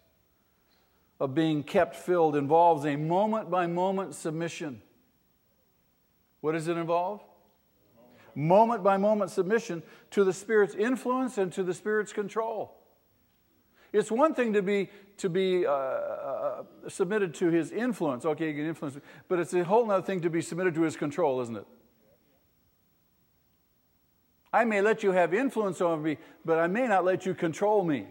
of 1.22 1.36
being 1.36 1.62
kept 1.62 1.94
filled 1.94 2.34
involves 2.34 2.84
a 2.84 2.96
moment 2.96 3.48
by 3.48 3.64
moment 3.64 4.12
submission. 4.12 4.82
What 6.40 6.50
does 6.50 6.66
it 6.66 6.76
involve? 6.76 7.20
Moment 8.34 8.82
by 8.82 8.96
moment 8.96 9.30
submission 9.30 9.84
to 10.10 10.24
the 10.24 10.32
Spirit's 10.32 10.74
influence 10.74 11.38
and 11.38 11.52
to 11.52 11.62
the 11.62 11.74
Spirit's 11.74 12.12
control. 12.12 12.76
It's 13.92 14.10
one 14.10 14.34
thing 14.34 14.52
to 14.54 14.62
be, 14.62 14.90
to 15.18 15.28
be 15.28 15.64
uh, 15.64 15.70
uh, 15.70 16.62
submitted 16.88 17.34
to 17.34 17.50
His 17.50 17.70
influence. 17.70 18.24
Okay, 18.24 18.48
you 18.48 18.54
can 18.54 18.66
influence, 18.66 18.98
but 19.28 19.38
it's 19.38 19.54
a 19.54 19.62
whole 19.62 19.88
other 19.92 20.04
thing 20.04 20.22
to 20.22 20.30
be 20.30 20.42
submitted 20.42 20.74
to 20.74 20.82
His 20.82 20.96
control, 20.96 21.40
isn't 21.40 21.56
it? 21.56 21.66
I 24.52 24.64
may 24.64 24.80
let 24.80 25.04
you 25.04 25.12
have 25.12 25.32
influence 25.32 25.80
over 25.80 26.02
me, 26.02 26.18
but 26.44 26.58
I 26.58 26.66
may 26.66 26.88
not 26.88 27.04
let 27.04 27.26
you 27.26 27.32
control 27.32 27.84
me. 27.84 28.08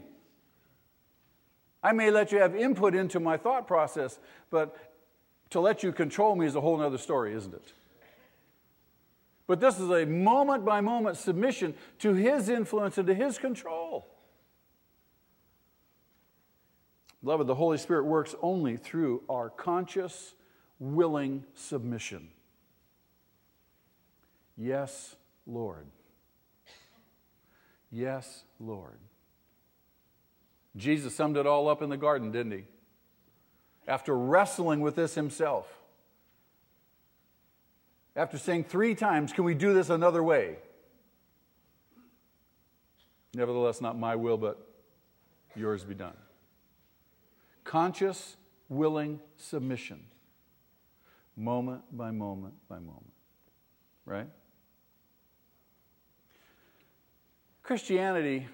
I 1.83 1.93
may 1.93 2.11
let 2.11 2.31
you 2.31 2.39
have 2.39 2.55
input 2.55 2.95
into 2.95 3.19
my 3.19 3.37
thought 3.37 3.67
process, 3.67 4.19
but 4.49 4.75
to 5.49 5.59
let 5.59 5.83
you 5.83 5.91
control 5.91 6.35
me 6.35 6.45
is 6.45 6.55
a 6.55 6.61
whole 6.61 6.81
other 6.81 6.97
story, 6.97 7.33
isn't 7.33 7.53
it? 7.53 7.73
But 9.47 9.59
this 9.59 9.79
is 9.79 9.89
a 9.89 10.05
moment 10.05 10.63
by 10.63 10.79
moment 10.79 11.17
submission 11.17 11.73
to 11.99 12.13
His 12.13 12.47
influence 12.47 12.97
and 12.97 13.07
to 13.07 13.13
His 13.13 13.37
control. 13.37 14.07
Beloved, 17.23 17.47
the 17.47 17.55
Holy 17.55 17.77
Spirit 17.77 18.05
works 18.05 18.33
only 18.41 18.77
through 18.77 19.23
our 19.29 19.49
conscious, 19.49 20.33
willing 20.79 21.43
submission. 21.53 22.29
Yes, 24.57 25.15
Lord. 25.45 25.85
Yes, 27.91 28.43
Lord. 28.59 28.97
Jesus 30.75 31.15
summed 31.15 31.37
it 31.37 31.45
all 31.45 31.67
up 31.67 31.81
in 31.81 31.89
the 31.89 31.97
garden, 31.97 32.31
didn't 32.31 32.53
he? 32.53 32.63
After 33.87 34.17
wrestling 34.17 34.79
with 34.79 34.95
this 34.95 35.15
himself. 35.15 35.67
After 38.15 38.37
saying 38.37 38.65
three 38.65 38.95
times, 38.95 39.33
Can 39.33 39.43
we 39.43 39.53
do 39.53 39.73
this 39.73 39.89
another 39.89 40.23
way? 40.23 40.57
Nevertheless, 43.33 43.79
not 43.79 43.97
my 43.97 44.15
will, 44.15 44.37
but 44.37 44.57
yours 45.55 45.83
be 45.83 45.95
done. 45.95 46.15
Conscious, 47.63 48.35
willing 48.67 49.19
submission, 49.37 50.03
moment 51.37 51.83
by 51.95 52.11
moment 52.11 52.53
by 52.67 52.79
moment. 52.79 53.13
Right? 54.05 54.27
Christianity 57.63 58.47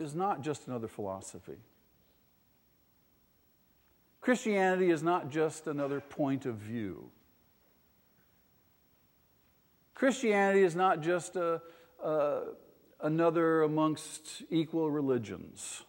is 0.00 0.14
not 0.14 0.42
just 0.42 0.66
another 0.66 0.88
philosophy. 0.88 1.58
Christianity 4.20 4.90
is 4.90 5.02
not 5.02 5.30
just 5.30 5.66
another 5.66 6.00
point 6.00 6.46
of 6.46 6.56
view. 6.56 7.10
Christianity 9.94 10.62
is 10.62 10.74
not 10.74 11.00
just 11.00 11.36
a, 11.36 11.62
a, 12.02 12.40
another 13.00 13.62
amongst 13.62 14.42
equal 14.50 14.90
religions. 14.90 15.84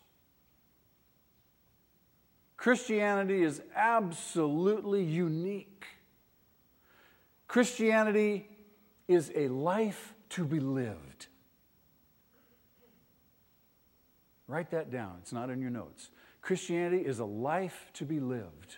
Christianity 2.58 3.44
is 3.44 3.62
absolutely 3.76 5.04
unique. 5.04 5.86
Christianity 7.48 8.48
is 9.08 9.32
a 9.36 9.48
life 9.48 10.14
to 10.30 10.46
be 10.46 10.60
lived. 10.60 11.28
Write 14.48 14.72
that 14.72 14.90
down, 14.90 15.18
it's 15.22 15.34
not 15.34 15.50
in 15.50 15.60
your 15.60 15.70
notes. 15.70 16.10
Christianity 16.42 17.06
is 17.06 17.20
a 17.20 17.26
life 17.26 17.92
to 17.94 18.06
be 18.06 18.20
lived. 18.20 18.78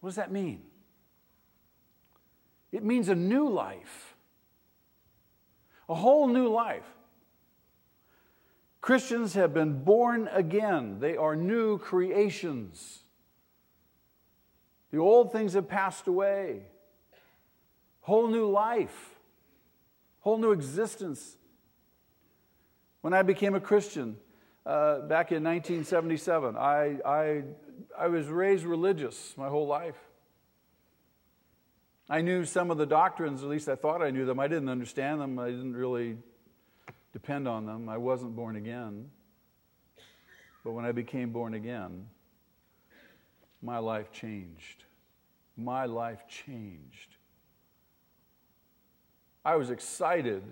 What 0.00 0.10
does 0.10 0.16
that 0.16 0.32
mean? 0.32 0.62
It 2.72 2.82
means 2.82 3.08
a 3.08 3.14
new 3.14 3.48
life, 3.48 4.16
a 5.88 5.94
whole 5.94 6.28
new 6.28 6.48
life. 6.48 6.86
Christians 8.80 9.34
have 9.34 9.52
been 9.52 9.82
born 9.82 10.28
again, 10.32 11.00
they 11.00 11.16
are 11.16 11.36
new 11.36 11.78
creations. 11.78 13.00
The 14.92 14.98
old 14.98 15.32
things 15.32 15.54
have 15.54 15.68
passed 15.68 16.06
away. 16.06 16.62
Whole 18.00 18.28
new 18.28 18.48
life, 18.48 19.16
whole 20.20 20.38
new 20.38 20.52
existence. 20.52 21.36
When 23.06 23.14
I 23.14 23.22
became 23.22 23.54
a 23.54 23.60
Christian 23.60 24.16
uh, 24.66 24.98
back 25.02 25.30
in 25.30 25.44
1977, 25.44 26.56
I, 26.56 26.98
I, 27.06 27.42
I 27.96 28.08
was 28.08 28.26
raised 28.26 28.64
religious 28.64 29.32
my 29.36 29.46
whole 29.46 29.68
life. 29.68 29.94
I 32.10 32.20
knew 32.20 32.44
some 32.44 32.72
of 32.72 32.78
the 32.78 32.84
doctrines, 32.84 33.44
at 33.44 33.48
least 33.48 33.68
I 33.68 33.76
thought 33.76 34.02
I 34.02 34.10
knew 34.10 34.26
them. 34.26 34.40
I 34.40 34.48
didn't 34.48 34.68
understand 34.68 35.20
them, 35.20 35.38
I 35.38 35.50
didn't 35.50 35.76
really 35.76 36.16
depend 37.12 37.46
on 37.46 37.64
them. 37.64 37.88
I 37.88 37.96
wasn't 37.96 38.34
born 38.34 38.56
again. 38.56 39.08
But 40.64 40.72
when 40.72 40.84
I 40.84 40.90
became 40.90 41.30
born 41.30 41.54
again, 41.54 42.08
my 43.62 43.78
life 43.78 44.10
changed. 44.10 44.82
My 45.56 45.84
life 45.84 46.24
changed. 46.26 47.14
I 49.44 49.54
was 49.54 49.70
excited 49.70 50.42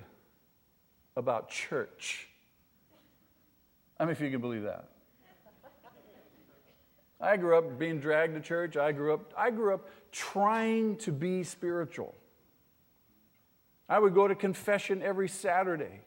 about 1.16 1.50
church. 1.50 2.28
I 3.98 4.04
mean, 4.04 4.12
if 4.12 4.20
you 4.20 4.30
can 4.30 4.40
believe 4.40 4.62
that. 4.62 4.88
I 7.20 7.36
grew 7.36 7.56
up 7.56 7.78
being 7.78 8.00
dragged 8.00 8.34
to 8.34 8.40
church. 8.40 8.76
I 8.76 8.92
grew 8.92 9.14
up, 9.14 9.32
I 9.36 9.50
grew 9.50 9.72
up 9.72 9.88
trying 10.12 10.96
to 10.98 11.12
be 11.12 11.42
spiritual. 11.42 12.14
I 13.88 13.98
would 13.98 14.14
go 14.14 14.28
to 14.28 14.34
confession 14.34 15.02
every 15.02 15.28
Saturday, 15.28 16.00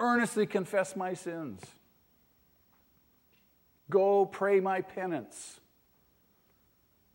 earnestly 0.00 0.46
confess 0.46 0.96
my 0.96 1.14
sins, 1.14 1.60
go 3.90 4.24
pray 4.24 4.60
my 4.60 4.80
penance, 4.80 5.60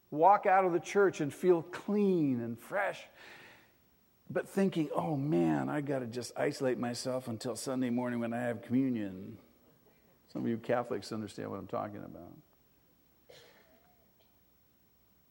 walk 0.09 0.45
out 0.45 0.65
of 0.65 0.73
the 0.73 0.79
church 0.79 1.21
and 1.21 1.33
feel 1.33 1.63
clean 1.63 2.39
and 2.41 2.59
fresh 2.59 3.01
but 4.33 4.47
thinking, 4.47 4.89
oh 4.95 5.15
man, 5.15 5.69
I 5.69 5.81
got 5.81 5.99
to 5.99 6.05
just 6.05 6.31
isolate 6.37 6.77
myself 6.77 7.27
until 7.27 7.55
Sunday 7.55 7.89
morning 7.89 8.19
when 8.19 8.33
I 8.33 8.41
have 8.41 8.61
communion. 8.61 9.37
Some 10.31 10.43
of 10.43 10.47
you 10.47 10.57
Catholics 10.57 11.11
understand 11.11 11.49
what 11.49 11.59
I'm 11.59 11.67
talking 11.67 11.97
about. 11.97 12.31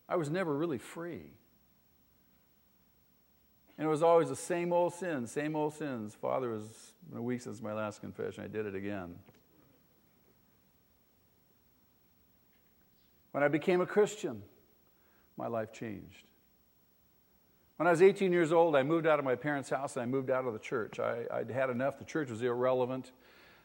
I 0.09 0.16
was 0.16 0.28
never 0.28 0.54
really 0.54 0.78
free. 0.78 1.33
And 3.78 3.87
it 3.87 3.88
was 3.88 4.02
always 4.02 4.28
the 4.28 4.37
same 4.37 4.73
old 4.73 4.92
sins, 4.92 5.30
same 5.30 5.57
old 5.57 5.73
sins. 5.73 6.14
Father, 6.21 6.52
it 6.52 6.57
was 6.57 6.92
been 7.09 7.19
a 7.19 7.23
week 7.23 7.40
since 7.40 7.62
my 7.62 7.73
last 7.73 8.00
confession. 8.00 8.45
I 8.45 8.49
did 8.49 8.66
it 8.66 8.75
again. 8.75 9.14
When 13.30 13.42
I 13.42 13.49
became 13.49 13.80
a 13.80 13.87
Christian, 13.87 14.42
my 15.38 15.47
life 15.47 15.73
changed. 15.73 16.25
When 17.76 17.87
I 17.87 17.90
was 17.90 18.02
18 18.02 18.33
years 18.33 18.52
old, 18.52 18.76
I 18.76 18.83
moved 18.83 19.07
out 19.07 19.19
of 19.19 19.25
my 19.25 19.37
parents' 19.37 19.71
house 19.71 19.97
and 19.97 20.02
I 20.02 20.07
moved 20.07 20.30
out 20.30 20.45
of 20.45 20.52
the 20.52 20.59
church. 20.59 21.00
I, 21.00 21.25
would 21.38 21.50
had 21.50 21.71
enough. 21.71 21.99
The 21.99 22.04
church 22.04 22.28
was 22.28 22.42
irrelevant. 22.42 23.12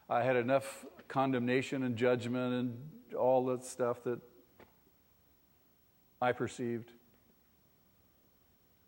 I 0.08 0.22
had 0.22 0.36
enough 0.36 0.84
condemnation 1.08 1.82
and 1.82 1.96
judgment 1.96 2.54
and 2.54 3.14
all 3.14 3.46
that 3.46 3.64
stuff 3.64 4.02
that 4.04 4.20
I 6.20 6.32
perceived. 6.32 6.92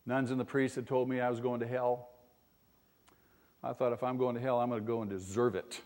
Nuns 0.07 0.31
and 0.31 0.41
the 0.41 0.45
priests 0.45 0.77
had 0.77 0.87
told 0.87 1.09
me 1.09 1.21
I 1.21 1.29
was 1.29 1.41
going 1.41 1.61
to 1.61 1.67
hell. 1.67 2.09
I 3.63 3.73
thought 3.73 3.93
if 3.93 4.03
I'm 4.03 4.17
going 4.17 4.37
to 4.37 4.41
hell, 4.41 4.61
I'm 4.61 4.69
going 4.69 4.81
to 4.81 4.87
go 4.87 5.03
and 5.03 5.11
deserve 5.11 5.55
it. 5.55 5.81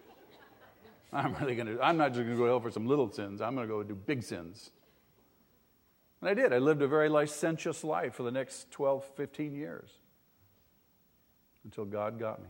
I'm 1.12 1.34
really 1.34 1.54
going 1.54 1.66
to, 1.66 1.80
I'm 1.82 1.96
not 1.96 2.08
just 2.08 2.20
going 2.20 2.30
to 2.30 2.36
go 2.36 2.44
to 2.44 2.50
hell 2.50 2.60
for 2.60 2.70
some 2.70 2.86
little 2.86 3.10
sins. 3.12 3.40
I'm 3.40 3.54
going 3.54 3.68
to 3.68 3.72
go 3.72 3.82
do 3.82 3.94
big 3.94 4.22
sins. 4.22 4.70
And 6.20 6.30
I 6.30 6.34
did. 6.34 6.52
I 6.52 6.58
lived 6.58 6.82
a 6.82 6.88
very 6.88 7.08
licentious 7.08 7.84
life 7.84 8.14
for 8.14 8.22
the 8.22 8.30
next 8.30 8.70
12, 8.70 9.04
15 9.14 9.54
years 9.54 9.90
until 11.64 11.84
God 11.84 12.18
got 12.18 12.42
me. 12.42 12.48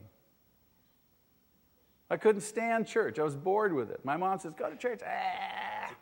I 2.09 2.17
couldn't 2.17 2.43
stand 2.43 2.87
church. 2.87 3.19
I 3.19 3.23
was 3.23 3.37
bored 3.37 3.73
with 3.73 3.91
it. 3.91 4.01
My 4.05 4.17
mom 4.17 4.39
says, 4.39 4.53
Go 4.57 4.71
to 4.71 4.77
church. 4.77 5.01
Ah. 5.05 5.95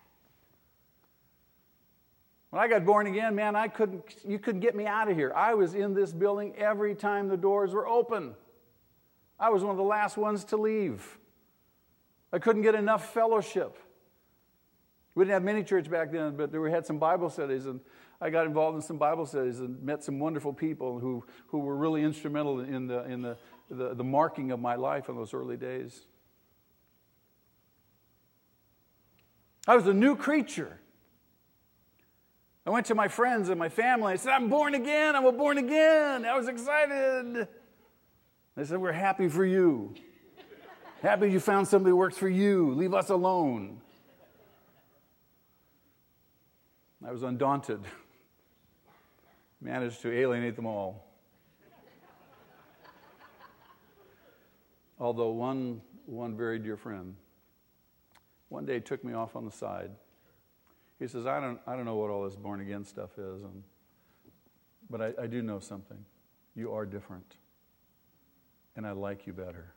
When 2.51 2.63
I 2.63 2.69
got 2.69 2.85
born 2.85 3.09
again, 3.09 3.35
man, 3.35 3.57
I 3.57 3.67
couldn't, 3.67 4.05
you 4.25 4.39
couldn't 4.39 4.61
get 4.61 4.77
me 4.77 4.87
out 4.87 5.11
of 5.11 5.17
here. 5.17 5.33
I 5.35 5.55
was 5.55 5.75
in 5.75 5.93
this 5.93 6.13
building 6.13 6.55
every 6.57 6.95
time 6.95 7.27
the 7.29 7.37
doors 7.37 7.73
were 7.73 7.89
open. 7.89 8.35
I 9.41 9.51
was 9.51 9.65
one 9.65 9.73
of 9.73 9.77
the 9.77 9.83
last 9.83 10.17
ones 10.17 10.45
to 10.45 10.57
leave. 10.57 11.19
I 12.33 12.39
couldn't 12.39 12.63
get 12.63 12.77
enough 12.77 13.13
fellowship. 13.13 13.77
We 15.15 15.25
didn't 15.25 15.35
have 15.35 15.43
many 15.43 15.65
church 15.65 15.91
back 15.91 16.13
then, 16.13 16.37
but 16.37 16.53
we 16.53 16.71
had 16.71 16.87
some 16.87 16.99
Bible 16.99 17.31
studies, 17.31 17.67
and 17.67 17.81
I 18.21 18.31
got 18.31 18.47
involved 18.47 18.77
in 18.77 18.83
some 18.83 18.99
Bible 18.99 19.27
studies 19.27 19.61
and 19.61 19.83
met 19.83 20.03
some 20.03 20.19
wonderful 20.19 20.53
people 20.53 20.99
who, 20.99 21.25
who 21.49 21.59
were 21.59 21.77
really 21.77 22.03
instrumental 22.03 22.61
in, 22.61 22.87
the, 22.87 23.05
in 23.05 23.23
the, 23.23 23.37
the, 23.71 23.95
the 23.95 24.05
marking 24.05 24.51
of 24.51 24.61
my 24.61 24.75
life 24.75 25.09
in 25.09 25.17
those 25.17 25.35
early 25.35 25.57
days. 25.57 26.07
I 29.67 29.77
was 29.77 29.87
a 29.87 29.95
new 29.95 30.17
creature. 30.17 30.79
I 32.67 32.71
went 32.71 32.87
to 32.87 32.95
my 32.95 33.09
friends 33.09 33.49
and 33.49 33.59
my 33.59 33.69
family. 33.69 34.13
I 34.13 34.17
said, 34.17 34.33
I'm 34.33 34.49
born 34.49 34.75
again. 34.75 35.17
I'm 35.17 35.37
born 35.37 35.59
again. 35.59 36.25
I 36.25 36.37
was 36.37 36.49
excited. 36.49 37.49
They 38.57 38.65
said, 38.65 38.79
We're 38.79 38.93
happy 38.93 39.29
for 39.29 39.45
you. 39.45 39.95
happy 41.03 41.31
you 41.31 41.41
found 41.41 41.69
somebody 41.69 41.91
who 41.91 41.97
works 41.97 42.17
for 42.17 42.29
you. 42.29 42.73
Leave 42.75 42.95
us 42.95 43.11
alone. 43.11 43.81
I 47.07 47.13
was 47.13 47.23
undaunted, 47.23 47.81
managed 49.61 50.01
to 50.03 50.13
alienate 50.13 50.57
them 50.57 50.65
all. 50.65 51.14
Although 54.99 55.31
one, 55.33 55.81
one 56.07 56.37
very 56.37 56.59
dear 56.59 56.77
friend 56.77 57.17
one 58.55 58.65
day 58.65 58.79
took 58.79 59.03
me 59.03 59.13
off 59.13 59.35
on 59.35 59.45
the 59.45 59.51
side. 59.51 59.91
He 61.01 61.09
says, 61.09 61.27
I 61.27 61.41
don't, 61.41 61.59
I 61.67 61.75
don't 61.75 61.85
know 61.85 61.97
what 61.97 62.09
all 62.09 62.23
this 62.23 62.37
born 62.37 62.61
again 62.61 62.85
stuff 62.85 63.11
is, 63.19 63.43
and, 63.43 63.65
but 64.89 65.01
I, 65.01 65.13
I 65.23 65.27
do 65.27 65.43
know 65.43 65.59
something. 65.59 65.99
You 66.55 66.73
are 66.73 66.87
different, 66.87 67.37
and 68.77 68.87
I 68.87 68.93
like 68.93 69.27
you 69.27 69.33
better. 69.33 69.75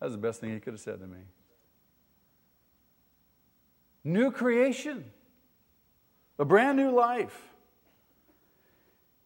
That 0.00 0.06
was 0.06 0.14
the 0.14 0.20
best 0.20 0.40
thing 0.40 0.52
he 0.52 0.58
could 0.58 0.72
have 0.72 0.80
said 0.80 0.98
to 0.98 1.06
me. 1.06 1.18
New 4.02 4.32
creation, 4.32 5.04
a 6.36 6.44
brand 6.44 6.78
new 6.78 6.90
life. 6.90 7.38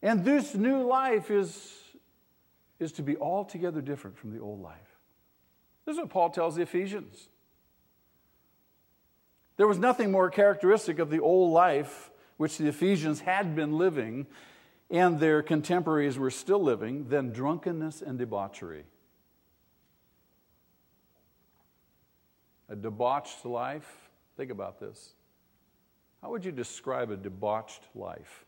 And 0.02 0.26
this 0.26 0.54
new 0.54 0.82
life 0.82 1.30
is, 1.30 1.72
is 2.84 2.92
to 2.92 3.02
be 3.02 3.16
altogether 3.16 3.80
different 3.80 4.16
from 4.16 4.32
the 4.32 4.38
old 4.38 4.60
life. 4.60 5.00
This 5.84 5.94
is 5.94 6.00
what 6.00 6.10
Paul 6.10 6.30
tells 6.30 6.54
the 6.54 6.62
Ephesians. 6.62 7.28
There 9.56 9.66
was 9.66 9.78
nothing 9.78 10.12
more 10.12 10.30
characteristic 10.30 10.98
of 10.98 11.10
the 11.10 11.20
old 11.20 11.52
life 11.52 12.10
which 12.36 12.58
the 12.58 12.68
Ephesians 12.68 13.20
had 13.20 13.56
been 13.56 13.78
living 13.78 14.26
and 14.90 15.18
their 15.18 15.42
contemporaries 15.42 16.18
were 16.18 16.30
still 16.30 16.62
living 16.62 17.08
than 17.08 17.32
drunkenness 17.32 18.02
and 18.02 18.18
debauchery. 18.18 18.84
A 22.68 22.76
debauched 22.76 23.44
life, 23.44 24.10
think 24.36 24.50
about 24.50 24.78
this. 24.78 25.14
How 26.20 26.30
would 26.30 26.44
you 26.44 26.52
describe 26.52 27.10
a 27.10 27.16
debauched 27.16 27.82
life? 27.94 28.44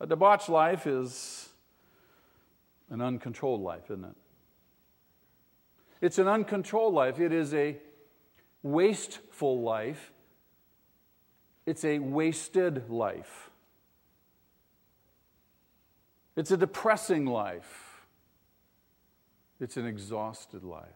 A 0.00 0.06
debauched 0.06 0.48
life 0.48 0.86
is 0.86 1.47
an 2.90 3.00
uncontrolled 3.00 3.60
life, 3.60 3.84
isn't 3.90 4.04
it? 4.04 4.16
It's 6.00 6.18
an 6.18 6.28
uncontrolled 6.28 6.94
life. 6.94 7.18
It 7.20 7.32
is 7.32 7.52
a 7.54 7.76
wasteful 8.62 9.62
life. 9.62 10.12
It's 11.66 11.84
a 11.84 11.98
wasted 11.98 12.88
life. 12.88 13.50
It's 16.36 16.50
a 16.50 16.56
depressing 16.56 17.26
life. 17.26 18.06
It's 19.60 19.76
an 19.76 19.86
exhausted 19.86 20.62
life. 20.62 20.86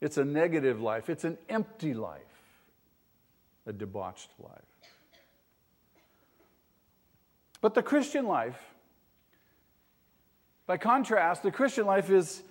It's 0.00 0.16
a 0.16 0.24
negative 0.24 0.80
life. 0.80 1.10
It's 1.10 1.24
an 1.24 1.36
empty 1.48 1.92
life, 1.92 2.20
a 3.66 3.72
debauched 3.72 4.30
life. 4.38 4.62
But 7.60 7.74
the 7.74 7.82
Christian 7.82 8.26
life 8.26 8.58
by 10.70 10.76
contrast, 10.76 11.42
the 11.42 11.50
Christian 11.50 11.84
life 11.84 12.10
is, 12.10 12.44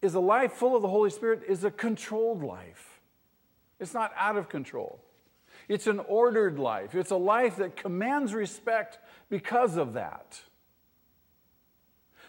is 0.00 0.14
a 0.14 0.20
life 0.20 0.52
full 0.52 0.76
of 0.76 0.82
the 0.82 0.88
Holy 0.88 1.10
Spirit, 1.10 1.42
is 1.48 1.64
a 1.64 1.72
controlled 1.72 2.44
life. 2.44 3.00
It's 3.80 3.92
not 3.92 4.12
out 4.16 4.36
of 4.36 4.48
control. 4.48 5.00
It's 5.66 5.88
an 5.88 5.98
ordered 5.98 6.60
life. 6.60 6.94
It's 6.94 7.10
a 7.10 7.16
life 7.16 7.56
that 7.56 7.74
commands 7.74 8.32
respect 8.32 9.00
because 9.28 9.76
of 9.76 9.94
that. 9.94 10.40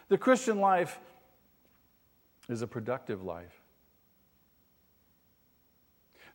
The 0.07 0.17
Christian 0.17 0.59
life 0.59 0.97
is 2.49 2.63
a 2.63 2.67
productive 2.67 3.23
life. 3.23 3.61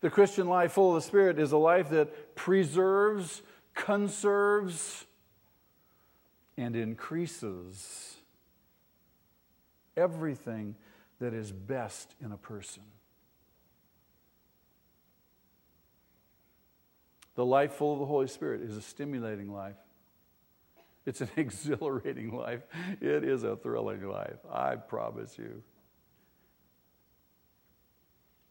The 0.03 0.11
Christian 0.11 0.47
life, 0.47 0.71
full 0.71 0.95
of 0.95 1.03
the 1.03 1.09
Spirit, 1.09 1.41
is 1.41 1.51
a 1.51 1.59
life 1.59 1.91
that 1.91 2.37
preserves, 2.37 3.43
conserves, 3.75 5.05
and 6.59 6.75
increases 6.75 8.17
everything 9.97 10.75
that 11.21 11.33
is 11.33 11.53
best 11.53 12.15
in 12.21 12.33
a 12.33 12.37
person. 12.37 12.83
The 17.37 17.47
life 17.47 17.75
full 17.75 17.93
of 17.93 18.01
the 18.01 18.07
Holy 18.07 18.27
Spirit 18.27 18.63
is 18.63 18.77
a 18.77 18.83
stimulating 18.83 19.53
life. 19.53 19.77
It's 21.07 21.21
an 21.21 21.29
exhilarating 21.37 22.37
life. 22.37 22.63
It 23.01 23.23
is 23.23 23.45
a 23.45 23.55
thrilling 23.55 24.03
life, 24.03 24.39
I 24.53 24.75
promise 24.75 25.39
you. 25.39 25.63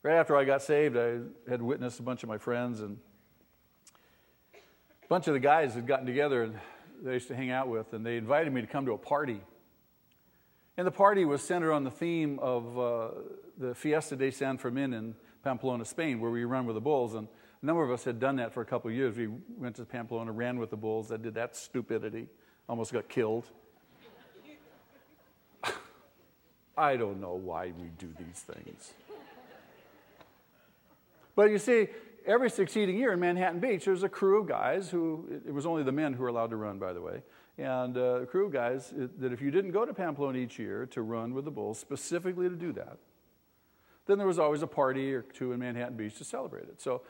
Right 0.02 0.16
after 0.16 0.38
I 0.38 0.46
got 0.46 0.62
saved, 0.62 0.96
I 0.96 1.20
had 1.50 1.62
witnessed 1.62 2.00
a 2.00 2.04
bunch 2.04 2.24
of 2.24 2.30
my 2.30 2.38
friends, 2.38 2.80
and 2.80 2.98
a 4.54 5.08
bunch 5.10 5.28
of 5.28 5.34
the 5.34 5.42
guys 5.42 5.74
had 5.74 5.86
gotten 5.86 6.06
together 6.06 6.44
and 6.44 6.58
that 7.04 7.10
I 7.10 7.14
used 7.14 7.28
to 7.30 7.36
hang 7.36 7.52
out 7.52 7.68
with, 7.68 7.94
and 7.94 8.06
they 8.06 8.18
invited 8.18 8.54
me 8.54 8.62
to 8.62 8.68
come 8.68 8.86
to 8.86 8.94
a 8.94 8.98
party. 8.98 9.42
And 10.78 10.86
the 10.86 10.92
party 10.92 11.26
was 11.26 11.42
centered 11.42 11.74
on 11.74 11.84
the 11.84 11.92
theme 11.92 12.40
of 12.40 12.80
uh, 12.80 13.08
the 13.58 13.74
Fiesta 13.74 14.16
de 14.16 14.32
San 14.32 14.58
Fermin 14.58 14.94
in 14.94 15.16
Pamplona, 15.44 15.86
Spain, 15.86 16.20
where 16.20 16.30
we 16.30 16.44
run 16.44 16.66
with 16.66 16.76
the 16.76 16.82
bulls. 16.82 17.16
And 17.16 17.28
a 17.62 17.66
number 17.66 17.84
of 17.84 17.92
us 17.92 18.04
had 18.04 18.20
done 18.20 18.36
that 18.36 18.54
for 18.54 18.62
a 18.62 18.66
couple 18.66 18.92
of 18.92 18.96
years. 18.96 19.18
We 19.18 19.28
went 19.58 19.76
to 19.78 19.86
Pamplona, 19.86 20.32
ran 20.32 20.60
with 20.60 20.70
the 20.70 20.78
bulls. 20.78 21.12
I 21.12 21.18
did 21.18 21.34
that 21.34 21.56
stupidity, 21.56 22.28
almost 22.70 22.94
got 22.94 23.10
killed. 23.10 23.50
I 26.78 26.96
don't 26.96 27.20
know 27.20 27.34
why 27.34 27.74
we 27.78 27.88
do 27.98 28.14
these 28.20 28.42
things. 28.42 28.94
But 31.36 31.52
you 31.52 31.60
see, 31.60 31.88
every 32.28 32.50
succeeding 32.50 32.98
year 32.98 33.14
in 33.14 33.20
Manhattan 33.20 33.60
Beach, 33.60 33.86
there's 33.86 34.04
a 34.04 34.10
crew 34.10 34.42
of 34.42 34.48
guys 34.48 34.90
who, 34.90 35.42
it 35.46 35.54
was 35.54 35.66
only 35.66 35.84
the 35.84 35.92
men 35.92 36.14
who 36.14 36.24
were 36.24 36.30
allowed 36.30 36.50
to 36.50 36.58
run, 36.58 36.78
by 36.78 36.94
the 36.94 37.02
way, 37.02 37.22
and 37.58 37.98
uh, 37.98 38.22
a 38.22 38.26
crew 38.26 38.46
of 38.46 38.52
guys 38.52 38.94
that 39.20 39.32
if 39.32 39.42
you 39.42 39.50
didn't 39.50 39.72
go 39.72 39.86
to 39.86 39.94
Pamplona 39.94 40.38
each 40.38 40.60
year 40.60 40.86
to 40.88 41.02
run 41.02 41.34
with 41.34 41.46
the 41.46 41.52
Bulls, 41.52 41.80
specifically 41.80 42.50
to 42.50 42.56
do 42.56 42.74
that, 42.74 42.98
then 44.06 44.18
there 44.18 44.28
was 44.28 44.40
always 44.40 44.62
a 44.62 44.68
party 44.68 45.14
or 45.14 45.22
two 45.22 45.54
in 45.54 45.60
Manhattan 45.60 45.98
Beach 45.98 46.18
to 46.18 46.24
celebrate 46.24 46.64
it. 46.64 46.82
So, 46.82 47.02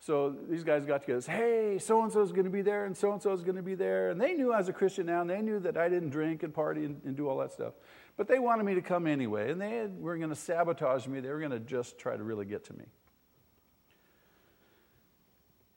so 0.00 0.34
these 0.50 0.64
guys 0.64 0.84
got 0.84 1.02
together, 1.02 1.30
hey, 1.30 1.78
so 1.78 2.02
and 2.02 2.12
so 2.12 2.22
is 2.22 2.32
going 2.32 2.44
to 2.44 2.50
be 2.50 2.62
there, 2.62 2.86
and 2.86 2.96
so 2.96 3.12
and 3.12 3.22
so 3.22 3.32
is 3.32 3.42
going 3.42 3.56
to 3.56 3.62
be 3.62 3.74
there. 3.74 4.10
And 4.10 4.20
they 4.20 4.34
knew 4.34 4.52
I 4.52 4.58
was 4.58 4.68
a 4.68 4.72
Christian 4.72 5.06
now, 5.06 5.20
and 5.20 5.30
they 5.30 5.40
knew 5.40 5.60
that 5.60 5.76
I 5.76 5.88
didn't 5.88 6.10
drink 6.10 6.42
and 6.42 6.52
party 6.52 6.84
and, 6.84 7.00
and 7.04 7.16
do 7.16 7.28
all 7.28 7.38
that 7.38 7.52
stuff. 7.52 7.74
But 8.16 8.28
they 8.28 8.38
wanted 8.38 8.64
me 8.64 8.74
to 8.74 8.82
come 8.82 9.06
anyway, 9.06 9.50
and 9.50 9.60
they 9.60 9.76
had, 9.76 10.00
were 10.00 10.16
going 10.16 10.30
to 10.30 10.36
sabotage 10.36 11.06
me. 11.06 11.20
They 11.20 11.30
were 11.30 11.38
going 11.38 11.52
to 11.52 11.60
just 11.60 11.98
try 11.98 12.16
to 12.16 12.22
really 12.22 12.44
get 12.44 12.64
to 12.66 12.74
me. 12.74 12.84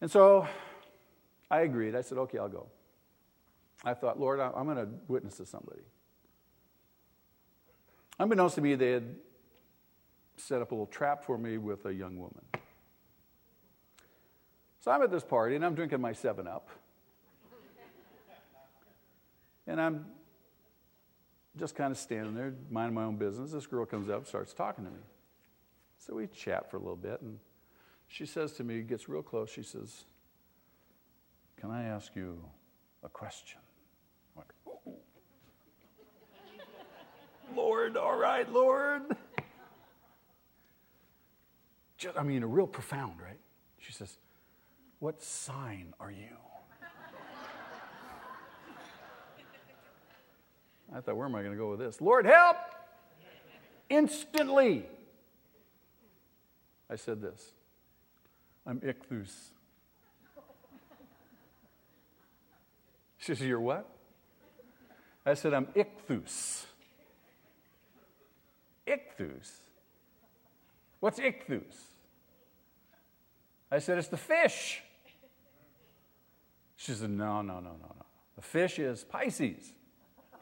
And 0.01 0.09
so 0.09 0.47
I 1.49 1.61
agreed. 1.61 1.95
I 1.95 2.01
said, 2.01 2.17
okay, 2.19 2.37
I'll 2.37 2.49
go. 2.49 2.67
I 3.83 3.93
thought, 3.93 4.19
Lord, 4.19 4.39
I'm 4.39 4.65
going 4.65 4.77
to 4.77 4.87
witness 5.07 5.37
to 5.37 5.45
somebody. 5.45 5.81
Unbeknownst 8.19 8.55
to 8.55 8.61
me, 8.61 8.75
they 8.75 8.91
had 8.91 9.15
set 10.35 10.61
up 10.61 10.71
a 10.71 10.75
little 10.75 10.87
trap 10.87 11.23
for 11.23 11.37
me 11.37 11.57
with 11.57 11.85
a 11.85 11.93
young 11.93 12.17
woman. 12.17 12.41
So 14.79 14.91
I'm 14.91 15.01
at 15.01 15.11
this 15.11 15.23
party 15.23 15.55
and 15.55 15.65
I'm 15.65 15.75
drinking 15.75 16.01
my 16.01 16.13
7 16.13 16.47
Up. 16.47 16.69
and 19.67 19.81
I'm 19.81 20.05
just 21.57 21.75
kind 21.75 21.91
of 21.91 21.97
standing 21.97 22.33
there, 22.33 22.53
minding 22.69 22.93
my 22.95 23.03
own 23.03 23.17
business. 23.17 23.51
This 23.51 23.67
girl 23.67 23.85
comes 23.85 24.09
up, 24.09 24.25
starts 24.25 24.53
talking 24.53 24.85
to 24.85 24.91
me. 24.91 24.99
So 25.97 26.15
we 26.15 26.27
chat 26.27 26.69
for 26.71 26.77
a 26.77 26.79
little 26.79 26.95
bit, 26.95 27.21
and 27.21 27.39
she 28.07 28.25
says 28.25 28.53
to 28.53 28.63
me, 28.63 28.81
gets 28.81 29.09
real 29.09 29.21
close, 29.21 29.49
she 29.49 29.63
says, 29.63 30.05
Can 31.59 31.69
I 31.71 31.83
ask 31.83 32.15
you 32.15 32.41
a 33.03 33.09
question? 33.09 33.59
I'm 34.35 34.43
like, 34.43 34.53
oh. 34.67 34.95
Lord, 37.55 37.97
all 37.97 38.17
right, 38.17 38.51
Lord. 38.51 39.03
Just, 41.97 42.17
I 42.17 42.23
mean, 42.23 42.43
a 42.43 42.47
real 42.47 42.67
profound, 42.67 43.21
right? 43.21 43.39
She 43.79 43.91
says, 43.91 44.17
What 44.99 45.21
sign 45.21 45.93
are 45.99 46.11
you? 46.11 46.37
I 50.95 51.01
thought, 51.01 51.17
where 51.17 51.25
am 51.25 51.35
I 51.35 51.41
going 51.41 51.51
to 51.51 51.57
go 51.57 51.69
with 51.71 51.79
this? 51.79 51.99
Lord, 51.99 52.25
help! 52.25 52.57
Instantly. 53.89 54.85
I 56.89 56.95
said 56.95 57.21
this 57.21 57.51
I'm 58.67 58.81
ichthus. 58.81 59.31
She 63.17 63.33
says, 63.33 63.41
You're 63.41 63.61
what? 63.61 63.89
I 65.25 65.33
said, 65.33 65.53
I'm 65.53 65.67
ichthus. 65.67 66.65
Ichthus? 68.85 69.51
What's 70.99 71.19
ichthus? 71.19 71.63
I 73.71 73.79
said, 73.79 73.97
It's 73.97 74.09
the 74.09 74.17
fish. 74.17 74.81
She 76.75 76.91
said, 76.91 77.09
No, 77.09 77.41
no, 77.41 77.55
no, 77.55 77.71
no, 77.71 77.95
no. 77.95 78.05
The 78.35 78.41
fish 78.41 78.79
is 78.79 79.05
Pisces. 79.05 79.71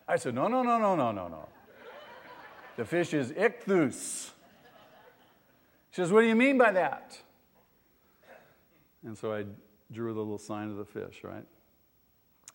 I 0.07 0.17
said, 0.17 0.33
No, 0.33 0.47
no, 0.47 0.63
no, 0.63 0.79
no, 0.79 0.95
no, 0.95 1.11
no, 1.11 1.27
no. 1.27 1.49
The 2.75 2.85
fish 2.85 3.13
is 3.13 3.31
ichthus. 3.31 4.31
She 5.91 6.01
says, 6.01 6.11
What 6.11 6.21
do 6.21 6.27
you 6.27 6.35
mean 6.35 6.57
by 6.57 6.71
that? 6.71 7.19
And 9.05 9.17
so 9.17 9.33
I 9.33 9.45
drew 9.91 10.13
the 10.13 10.19
little 10.19 10.39
sign 10.39 10.69
of 10.69 10.77
the 10.77 10.85
fish, 10.85 11.21
right? 11.23 11.45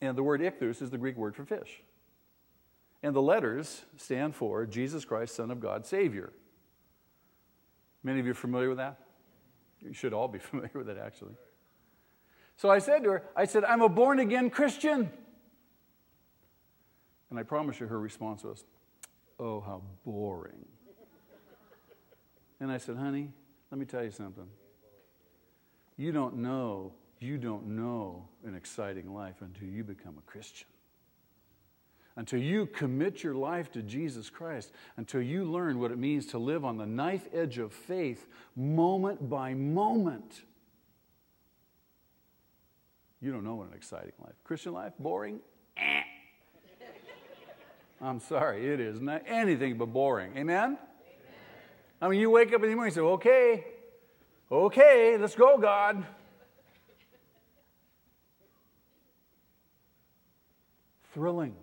And 0.00 0.18
the 0.18 0.22
word 0.22 0.40
ichthus 0.40 0.82
is 0.82 0.90
the 0.90 0.98
Greek 0.98 1.16
word 1.16 1.36
for 1.36 1.44
fish. 1.44 1.82
And 3.02 3.14
the 3.14 3.22
letters 3.22 3.82
stand 3.96 4.34
for 4.34 4.66
Jesus 4.66 5.04
Christ, 5.04 5.34
Son 5.34 5.50
of 5.50 5.60
God, 5.60 5.86
Savior. 5.86 6.32
Many 8.02 8.20
of 8.20 8.26
you 8.26 8.32
are 8.32 8.34
familiar 8.34 8.68
with 8.68 8.78
that? 8.78 8.98
You 9.80 9.92
should 9.92 10.12
all 10.12 10.28
be 10.28 10.38
familiar 10.50 10.72
with 10.74 10.88
it, 10.88 10.98
actually. 11.02 11.34
So 12.56 12.68
I 12.68 12.78
said 12.78 13.04
to 13.04 13.10
her, 13.10 13.22
I 13.34 13.46
said, 13.46 13.64
I'm 13.64 13.80
a 13.80 13.88
born 13.88 14.18
again 14.18 14.50
Christian. 14.50 15.10
And 17.30 17.38
I 17.38 17.42
promise 17.42 17.80
you, 17.80 17.86
her 17.86 17.98
response 17.98 18.42
was, 18.42 18.64
Oh, 19.38 19.60
how 19.60 19.80
boring. 20.04 20.66
And 22.58 22.70
I 22.70 22.76
said, 22.76 22.96
Honey, 22.96 23.30
let 23.70 23.78
me 23.78 23.86
tell 23.86 24.04
you 24.04 24.10
something. 24.10 24.46
You 26.00 26.12
don't 26.12 26.38
know, 26.38 26.94
you 27.18 27.36
don't 27.36 27.66
know 27.66 28.26
an 28.46 28.54
exciting 28.54 29.12
life 29.12 29.42
until 29.42 29.68
you 29.68 29.84
become 29.84 30.16
a 30.16 30.22
Christian 30.22 30.66
until 32.16 32.40
you 32.40 32.66
commit 32.66 33.22
your 33.22 33.34
life 33.34 33.70
to 33.72 33.82
Jesus 33.82 34.28
Christ, 34.28 34.72
until 34.96 35.22
you 35.22 35.44
learn 35.44 35.78
what 35.78 35.90
it 35.90 35.98
means 35.98 36.26
to 36.26 36.38
live 36.38 36.64
on 36.64 36.76
the 36.76 36.86
knife 36.86 37.26
edge 37.32 37.58
of 37.58 37.72
faith 37.72 38.26
moment 38.56 39.28
by 39.30 39.54
moment, 39.54 40.42
you 43.20 43.32
don't 43.32 43.44
know 43.44 43.54
what 43.54 43.68
an 43.68 43.74
exciting 43.74 44.12
life. 44.22 44.34
Christian 44.44 44.72
life, 44.72 44.92
boring? 44.98 45.40
Eh. 45.76 46.02
I'm 48.02 48.20
sorry, 48.20 48.70
it 48.70 48.80
is 48.80 49.00
not 49.00 49.22
anything 49.26 49.78
but 49.78 49.86
boring. 49.86 50.32
Amen? 50.36 50.58
Amen? 50.58 50.78
I 52.02 52.08
mean, 52.08 52.20
you 52.20 52.30
wake 52.30 52.48
up 52.48 52.62
in 52.62 52.68
the 52.68 52.74
morning 52.74 52.88
and 52.88 52.94
say, 52.94 53.00
okay, 53.00 53.64
okay, 54.50 55.16
let's 55.18 55.34
go, 55.34 55.58
God. 55.58 56.04
Thrilling 61.14 61.56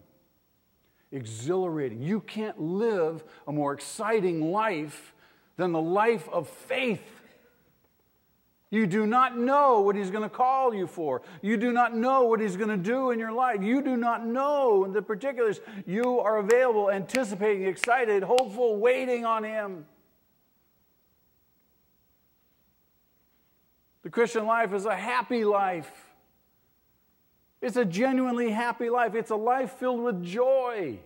exhilarating. 1.11 2.01
You 2.01 2.19
can't 2.21 2.59
live 2.59 3.23
a 3.47 3.51
more 3.51 3.73
exciting 3.73 4.51
life 4.51 5.13
than 5.55 5.71
the 5.71 5.81
life 5.81 6.27
of 6.29 6.47
faith. 6.47 7.01
You 8.69 8.85
do 8.85 9.05
not 9.05 9.37
know 9.37 9.79
what 9.79 9.95
He's 9.95 10.11
going 10.11 10.23
to 10.23 10.29
call 10.29 10.73
you 10.73 10.87
for. 10.87 11.21
You 11.41 11.55
do 11.55 11.71
not 11.71 11.95
know 11.95 12.23
what 12.23 12.41
He's 12.41 12.57
going 12.57 12.69
to 12.69 12.77
do 12.77 13.11
in 13.11 13.19
your 13.19 13.31
life. 13.31 13.63
You 13.63 13.81
do 13.81 13.95
not 13.95 14.25
know 14.25 14.85
the 14.91 15.01
particulars. 15.01 15.61
You 15.85 16.19
are 16.19 16.37
available, 16.37 16.91
anticipating, 16.91 17.65
excited, 17.65 18.23
hopeful, 18.23 18.75
waiting 18.75 19.23
on 19.23 19.45
Him. 19.45 19.85
The 24.07 24.11
Christian 24.11 24.45
life 24.45 24.71
is 24.71 24.85
a 24.85 24.95
happy 24.95 25.43
life. 25.43 25.91
It's 27.61 27.75
a 27.75 27.83
genuinely 27.83 28.51
happy 28.51 28.89
life. 28.89 29.15
It's 29.15 29.31
a 29.31 29.35
life 29.35 29.73
filled 29.73 30.01
with 30.01 30.23
joy. 30.23 30.99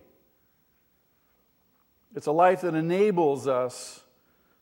It's 2.14 2.28
a 2.28 2.30
life 2.30 2.60
that 2.60 2.76
enables 2.76 3.48
us 3.48 4.04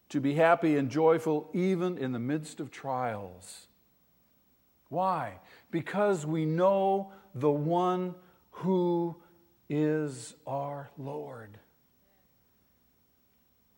to 0.09 0.22
be 0.22 0.33
happy 0.33 0.79
and 0.79 0.88
joyful 0.88 1.50
even 1.53 1.98
in 1.98 2.12
the 2.12 2.18
midst 2.18 2.61
of 2.61 2.70
trials. 2.70 3.66
Why? 4.88 5.40
Because 5.70 6.24
we 6.24 6.46
know 6.46 7.12
the 7.35 7.50
one 7.50 8.14
who 8.53 9.16
is 9.68 10.35
our 10.46 10.88
Lord. 10.96 11.59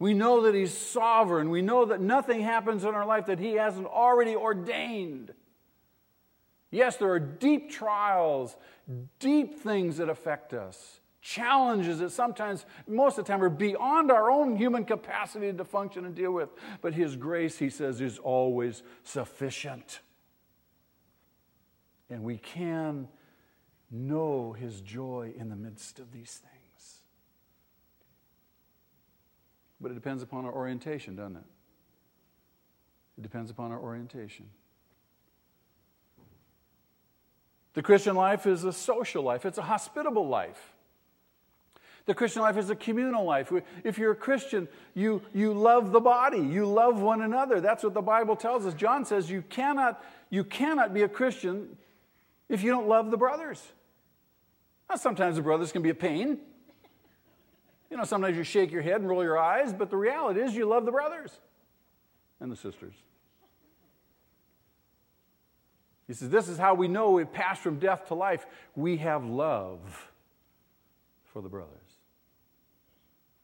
We 0.02 0.14
know 0.14 0.42
that 0.42 0.54
He's 0.56 0.76
sovereign. 0.76 1.48
We 1.48 1.62
know 1.62 1.84
that 1.84 2.00
nothing 2.00 2.40
happens 2.40 2.82
in 2.82 2.92
our 2.92 3.06
life 3.06 3.26
that 3.26 3.38
He 3.38 3.52
hasn't 3.52 3.86
already 3.86 4.34
ordained. 4.34 5.32
Yes, 6.72 6.96
there 6.96 7.12
are 7.12 7.20
deep 7.20 7.70
trials, 7.70 8.56
deep 9.20 9.60
things 9.60 9.98
that 9.98 10.08
affect 10.08 10.54
us, 10.54 10.98
challenges 11.20 12.00
that 12.00 12.10
sometimes, 12.10 12.66
most 12.88 13.16
of 13.16 13.26
the 13.26 13.32
time, 13.32 13.44
are 13.44 13.48
beyond 13.48 14.10
our 14.10 14.28
own 14.28 14.56
human 14.56 14.84
capacity 14.84 15.52
to 15.52 15.64
function 15.64 16.04
and 16.04 16.16
deal 16.16 16.32
with. 16.32 16.48
But 16.80 16.94
His 16.94 17.14
grace, 17.14 17.56
He 17.56 17.70
says, 17.70 18.00
is 18.00 18.18
always 18.18 18.82
sufficient. 19.04 20.00
And 22.10 22.24
we 22.24 22.38
can 22.38 23.06
know 23.88 24.52
His 24.52 24.80
joy 24.80 25.32
in 25.38 25.48
the 25.48 25.54
midst 25.54 26.00
of 26.00 26.10
these 26.10 26.40
things. 26.42 26.61
But 29.82 29.90
it 29.90 29.94
depends 29.94 30.22
upon 30.22 30.44
our 30.44 30.52
orientation, 30.52 31.16
doesn't 31.16 31.36
it? 31.36 31.42
It 33.18 33.22
depends 33.22 33.50
upon 33.50 33.72
our 33.72 33.80
orientation. 33.80 34.46
The 37.74 37.82
Christian 37.82 38.14
life 38.14 38.46
is 38.46 38.64
a 38.64 38.72
social 38.72 39.24
life, 39.24 39.44
it's 39.44 39.58
a 39.58 39.62
hospitable 39.62 40.28
life. 40.28 40.72
The 42.04 42.14
Christian 42.14 42.42
life 42.42 42.56
is 42.56 42.68
a 42.68 42.74
communal 42.74 43.24
life. 43.24 43.52
If 43.84 43.96
you're 43.96 44.10
a 44.10 44.16
Christian, 44.16 44.66
you, 44.92 45.22
you 45.32 45.52
love 45.52 45.92
the 45.92 46.00
body, 46.00 46.40
you 46.40 46.66
love 46.66 47.00
one 47.00 47.22
another. 47.22 47.60
That's 47.60 47.84
what 47.84 47.94
the 47.94 48.02
Bible 48.02 48.34
tells 48.34 48.66
us. 48.66 48.74
John 48.74 49.04
says 49.04 49.30
you 49.30 49.42
cannot, 49.42 50.04
you 50.28 50.42
cannot 50.42 50.92
be 50.92 51.02
a 51.02 51.08
Christian 51.08 51.76
if 52.48 52.64
you 52.64 52.72
don't 52.72 52.88
love 52.88 53.12
the 53.12 53.16
brothers. 53.16 53.62
Now, 54.90 54.96
sometimes 54.96 55.36
the 55.36 55.42
brothers 55.42 55.70
can 55.70 55.82
be 55.82 55.90
a 55.90 55.94
pain. 55.94 56.40
You 57.92 57.98
know, 57.98 58.04
sometimes 58.04 58.38
you 58.38 58.42
shake 58.42 58.72
your 58.72 58.80
head 58.80 59.02
and 59.02 59.06
roll 59.06 59.22
your 59.22 59.38
eyes, 59.38 59.74
but 59.74 59.90
the 59.90 59.98
reality 59.98 60.40
is 60.40 60.54
you 60.54 60.64
love 60.64 60.86
the 60.86 60.90
brothers 60.90 61.30
and 62.40 62.50
the 62.50 62.56
sisters. 62.56 62.94
He 66.06 66.14
says, 66.14 66.30
This 66.30 66.48
is 66.48 66.56
how 66.56 66.72
we 66.72 66.88
know 66.88 67.10
we've 67.10 67.30
passed 67.30 67.60
from 67.60 67.78
death 67.78 68.08
to 68.08 68.14
life. 68.14 68.46
We 68.74 68.96
have 68.96 69.26
love 69.26 70.08
for 71.34 71.42
the 71.42 71.50
brothers. 71.50 71.68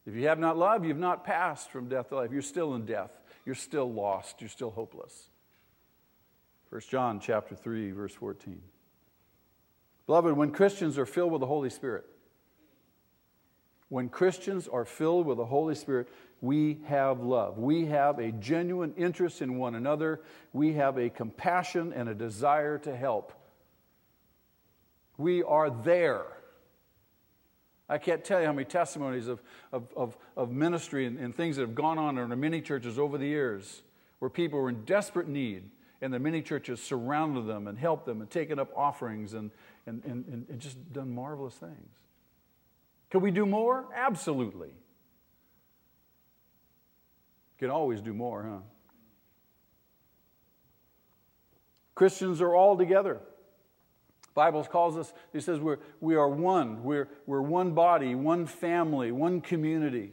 If 0.07 0.15
you 0.15 0.29
have 0.29 0.39
not 0.39 0.57
love, 0.57 0.83
you've 0.83 0.97
not 0.97 1.27
passed 1.27 1.71
from 1.71 1.91
death 1.91 2.09
to 2.09 2.17
life. 2.17 2.33
You're 2.33 2.41
still 2.41 2.75
in 2.75 2.87
death. 2.87 3.11
You're 3.45 3.55
still 3.55 3.93
lost. 3.93 4.41
You're 4.41 4.49
still 4.49 4.71
hopeless. 4.71 5.29
1 6.71 6.81
John 6.89 7.21
chapter 7.21 7.55
3, 7.55 7.91
verse 7.91 8.15
14. 8.15 8.63
Beloved, 10.07 10.33
when 10.33 10.53
Christians 10.53 10.97
are 10.97 11.05
filled 11.05 11.33
with 11.33 11.41
the 11.41 11.47
Holy 11.47 11.69
Spirit, 11.69 12.07
when 13.89 14.09
Christians 14.09 14.69
are 14.69 14.85
filled 14.85 15.27
with 15.27 15.39
the 15.39 15.47
Holy 15.47 15.75
Spirit, 15.75 16.09
we 16.41 16.79
have 16.87 17.21
love. 17.21 17.59
We 17.59 17.87
have 17.87 18.19
a 18.19 18.33
genuine 18.33 18.95
interest 18.97 19.43
in 19.43 19.59
one 19.59 19.75
another. 19.75 20.21
We 20.53 20.75
have 20.75 20.99
a 20.99 21.09
compassion 21.09 21.93
and 21.93 22.09
a 22.09 22.15
desire 22.15 22.79
to 22.79 22.95
help. 22.95 23.33
We 25.17 25.43
are 25.43 25.71
there. 25.71 26.27
I 27.89 27.99
can't 27.99 28.23
tell 28.23 28.41
you 28.41 28.47
how 28.47 28.53
many 28.53 28.67
testimonies 28.67 29.27
of, 29.27 29.41
of, 29.73 29.89
of, 29.97 30.17
of 30.37 30.53
ministry 30.53 31.07
and, 31.07 31.19
and, 31.19 31.35
things 31.35 31.57
that 31.57 31.63
have 31.63 31.75
gone 31.75 31.99
on 31.99 32.19
in 32.19 32.31
our 32.31 32.37
many 32.37 32.61
churches 32.61 32.99
over 32.99 33.17
the 33.17 33.27
years 33.27 33.83
where 34.19 34.29
people 34.29 34.61
were 34.61 34.69
in 34.69 34.85
desperate 34.85 35.27
need 35.27 35.71
and 36.03 36.13
the 36.13 36.19
many 36.19 36.43
churches 36.43 36.83
surrounded 36.83 37.47
them 37.47 37.67
and 37.67 37.79
helped 37.79 38.05
them 38.05 38.21
and 38.21 38.31
taken 38.31 38.59
up 38.59 38.71
offerings 38.77 39.33
and, 39.33 39.51
and, 39.87 40.05
and, 40.05 40.47
and 40.49 40.61
just 40.61 40.93
done 40.93 41.11
marvelous 41.11 41.55
things. 41.55 41.89
Can 43.11 43.21
we 43.21 43.31
do 43.31 43.47
more? 43.47 43.87
Absolutely. 43.95 44.71
Can 47.59 47.71
always 47.71 48.01
do 48.01 48.13
more, 48.13 48.43
huh? 48.43 48.59
Christians 51.95 52.41
are 52.41 52.55
all 52.55 52.77
together. 52.77 53.21
Bible 54.35 54.63
calls 54.63 54.97
us, 54.97 55.13
he 55.33 55.41
says 55.41 55.59
we're, 55.59 55.79
we 56.01 56.15
are 56.15 56.29
one. 56.29 56.85
We're, 56.85 57.09
we're 57.27 57.43
one 57.43 57.73
body, 57.73 58.15
one 58.15 58.47
family, 58.47 59.11
one 59.11 59.41
community. 59.41 60.13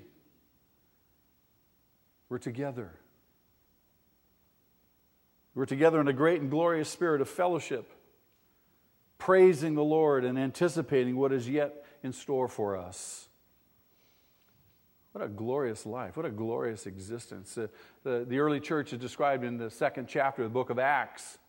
We're 2.27 2.39
together. 2.39 2.91
We're 5.53 5.67
together 5.67 6.01
in 6.01 6.08
a 6.08 6.13
great 6.13 6.41
and 6.41 6.49
glorious 6.49 6.89
spirit 6.89 7.21
of 7.21 7.29
fellowship, 7.29 7.91
praising 9.19 9.75
the 9.75 9.84
Lord 9.84 10.25
and 10.25 10.39
anticipating 10.39 11.15
what 11.17 11.31
is 11.31 11.47
yet 11.47 11.85
in 12.05 12.13
store 12.13 12.47
for 12.47 12.77
us. 12.77 13.27
What 15.11 15.23
a 15.23 15.27
glorious 15.27 15.85
life. 15.85 16.17
What 16.17 16.25
a 16.25 16.29
glorious 16.29 16.85
existence. 16.85 17.55
The, 17.55 17.69
the 18.03 18.39
early 18.39 18.59
church 18.59 18.93
is 18.93 18.99
described 18.99 19.43
in 19.43 19.57
the 19.57 19.69
second 19.69 20.07
chapter 20.07 20.43
of 20.43 20.49
the 20.49 20.53
book 20.53 20.69
of 20.69 20.77
Acts. 20.77 21.39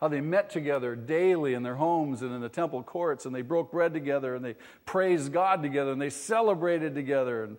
How 0.00 0.08
they 0.08 0.20
met 0.20 0.50
together 0.50 0.96
daily 0.96 1.54
in 1.54 1.62
their 1.62 1.76
homes 1.76 2.22
and 2.22 2.34
in 2.34 2.40
the 2.40 2.48
temple 2.48 2.82
courts, 2.82 3.26
and 3.26 3.34
they 3.34 3.42
broke 3.42 3.70
bread 3.70 3.94
together, 3.94 4.34
and 4.34 4.44
they 4.44 4.56
praised 4.84 5.32
God 5.32 5.62
together, 5.62 5.92
and 5.92 6.02
they 6.02 6.10
celebrated 6.10 6.94
together, 6.94 7.44
and 7.44 7.56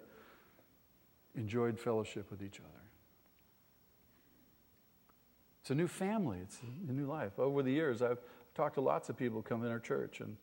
enjoyed 1.36 1.80
fellowship 1.80 2.30
with 2.30 2.44
each 2.44 2.60
other. 2.60 2.70
It's 5.62 5.72
a 5.72 5.76
new 5.76 5.88
family, 5.88 6.40
it's 6.44 6.60
a 6.88 6.92
new 6.92 7.08
life. 7.08 7.40
Over 7.40 7.64
the 7.64 7.72
years, 7.72 8.02
I've 8.02 8.20
talked 8.54 8.76
to 8.76 8.82
lots 8.82 9.10
of 9.10 9.18
people 9.18 9.42
come 9.42 9.64
in 9.64 9.72
our 9.72 9.80
church, 9.80 10.20
and 10.20 10.36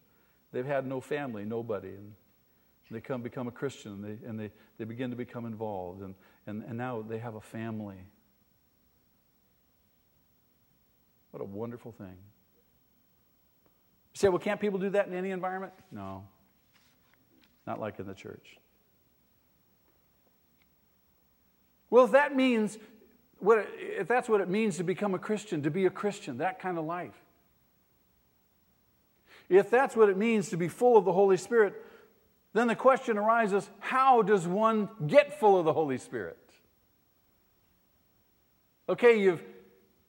They've 0.53 0.67
had 0.67 0.87
no 0.87 1.01
family, 1.01 1.45
nobody. 1.45 1.89
And 1.89 2.15
they 2.91 3.01
come 3.01 3.23
become 3.23 3.49
a 3.49 3.53
Christian 3.53 3.93
and 3.93 4.05
they, 4.05 4.27
and 4.27 4.39
they, 4.39 4.51
they 4.79 4.85
begin 4.85 5.11
to 5.11 5.17
become 5.17 5.47
involved. 5.47 6.03
And, 6.03 6.15
and, 6.47 6.63
and 6.65 6.77
now 6.77 7.03
they 7.03 7.19
have 7.19 7.35
a 7.35 7.41
family. 7.41 7.97
What 11.31 11.41
a 11.41 11.47
wonderful 11.47 11.93
thing. 11.93 12.17
You 14.13 14.19
say, 14.19 14.29
well, 14.29 14.39
can't 14.39 14.61
people 14.61 14.79
do 14.79 14.91
that 14.91 15.07
in 15.07 15.15
any 15.15 15.31
environment? 15.31 15.73
No, 15.91 16.25
not 17.67 17.81
like 17.81 17.99
in 17.99 18.07
the 18.07 18.15
church. 18.15 18.59
Well, 21.89 22.05
if 22.05 22.13
that 22.13 22.37
means, 22.37 22.79
what, 23.39 23.67
if 23.79 24.09
that's 24.09 24.29
what 24.29 24.43
it 24.43 24.49
means 24.49 24.77
to 24.77 24.85
become 24.85 25.15
a 25.15 25.19
Christian, 25.19 25.63
to 25.63 25.71
be 25.71 25.87
a 25.87 25.91
Christian, 25.91 26.39
that 26.39 26.59
kind 26.59 26.77
of 26.77 26.85
life, 26.85 27.22
if 29.53 29.69
that's 29.69 29.95
what 29.95 30.09
it 30.09 30.17
means 30.17 30.49
to 30.49 30.57
be 30.57 30.67
full 30.67 30.97
of 30.97 31.05
the 31.05 31.13
Holy 31.13 31.37
Spirit, 31.37 31.75
then 32.55 32.69
the 32.69 32.75
question 32.75 33.19
arises 33.19 33.69
how 33.81 34.23
does 34.23 34.47
one 34.47 34.89
get 35.07 35.39
full 35.39 35.59
of 35.59 35.67
the 35.67 35.73
Holy 35.75 35.99
Spirit? 35.99 36.39
Okay, 38.89 39.21
you've, 39.21 39.43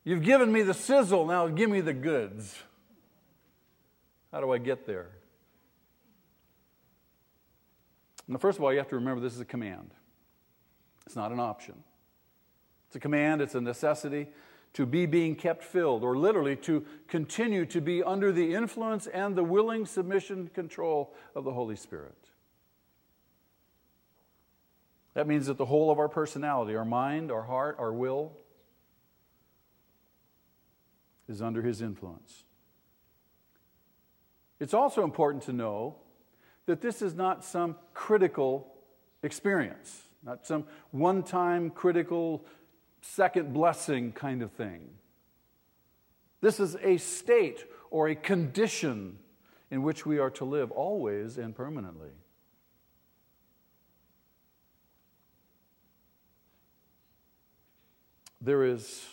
you've 0.06 0.24
given 0.24 0.52
me 0.52 0.62
the 0.62 0.74
sizzle, 0.74 1.26
now 1.26 1.48
give 1.48 1.70
me 1.70 1.82
the 1.82 1.94
goods. 1.94 2.58
How 4.32 4.40
do 4.40 4.52
I 4.52 4.58
get 4.58 4.88
there? 4.88 5.10
Now, 8.28 8.38
first 8.38 8.58
of 8.58 8.64
all, 8.64 8.72
you 8.72 8.80
have 8.80 8.88
to 8.90 8.96
remember 8.96 9.22
this 9.22 9.34
is 9.34 9.42
a 9.42 9.46
command, 9.46 9.92
it's 11.06 11.18
not 11.18 11.32
an 11.34 11.40
option. 11.40 11.76
It's 12.88 12.96
a 12.96 13.00
command, 13.00 13.42
it's 13.42 13.56
a 13.56 13.62
necessity 13.62 14.28
to 14.74 14.86
be 14.86 15.06
being 15.06 15.36
kept 15.36 15.64
filled, 15.64 16.04
or 16.04 16.18
literally 16.18 16.56
to 16.56 16.84
continue 17.08 17.66
to 17.68 17.80
be 17.80 18.02
under 18.02 18.32
the 18.32 18.56
influence 18.56 19.08
and 19.08 19.36
the 19.36 19.44
willing 19.44 19.86
submission 19.86 20.50
control 20.54 21.14
of 21.36 21.44
the 21.44 21.52
Holy 21.52 21.76
Spirit. 21.76 22.18
That 25.14 25.28
means 25.28 25.46
that 25.46 25.58
the 25.58 25.66
whole 25.66 25.92
of 25.92 26.00
our 26.00 26.10
personality, 26.10 26.76
our 26.76 26.86
mind, 26.86 27.32
our 27.32 27.44
heart, 27.44 27.76
our 27.78 27.94
will, 27.94 28.32
is 31.30 31.42
under 31.42 31.62
His 31.62 31.82
influence. 31.82 32.44
It's 34.60 34.74
also 34.74 35.04
important 35.04 35.44
to 35.44 35.54
know 35.54 35.98
that 36.66 36.82
this 36.82 37.02
is 37.02 37.14
not 37.14 37.44
some 37.44 37.76
critical 37.94 38.74
experience, 39.22 40.04
not 40.24 40.48
some 40.48 40.66
one 40.92 41.22
time 41.22 41.70
critical 41.70 42.46
second 43.04 43.54
blessing 43.54 44.14
kind 44.14 44.42
of 44.42 44.52
thing. 44.52 44.90
This 46.42 46.60
is 46.60 46.76
a 46.82 46.98
state 46.98 47.66
or 47.92 48.08
a 48.08 48.16
condition 48.16 49.20
in 49.70 49.84
which 49.84 50.06
we 50.06 50.20
are 50.20 50.30
to 50.32 50.46
live 50.46 50.72
always 50.72 51.38
and 51.38 51.56
permanently. 51.56 52.10
There 58.42 58.66
is, 58.66 59.06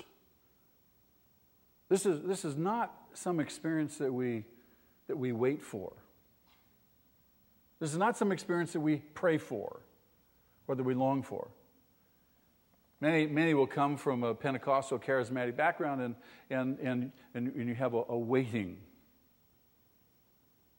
this 1.88 2.06
is, 2.06 2.22
this 2.22 2.44
is 2.44 2.56
not 2.56 2.92
some 3.12 3.38
experience 3.38 3.96
that 3.98 4.12
we, 4.12 4.44
that 5.08 5.16
we 5.16 5.32
wait 5.32 5.62
for. 5.62 5.92
This 7.80 7.92
is 7.92 7.98
not 7.98 8.16
some 8.16 8.32
experience 8.32 8.72
that 8.72 8.80
we 8.80 8.96
pray 9.14 9.38
for 9.38 9.80
or 10.66 10.74
that 10.74 10.82
we 10.82 10.94
long 10.94 11.22
for. 11.22 11.48
Many, 13.00 13.26
many 13.26 13.54
will 13.54 13.66
come 13.66 13.96
from 13.96 14.22
a 14.22 14.34
Pentecostal 14.34 14.98
charismatic 14.98 15.56
background 15.56 16.02
and, 16.02 16.14
and, 16.50 16.78
and, 16.80 17.12
and, 17.34 17.68
you 17.68 17.74
have 17.74 17.94
a, 17.94 18.02
a 18.10 18.18
waiting. 18.18 18.76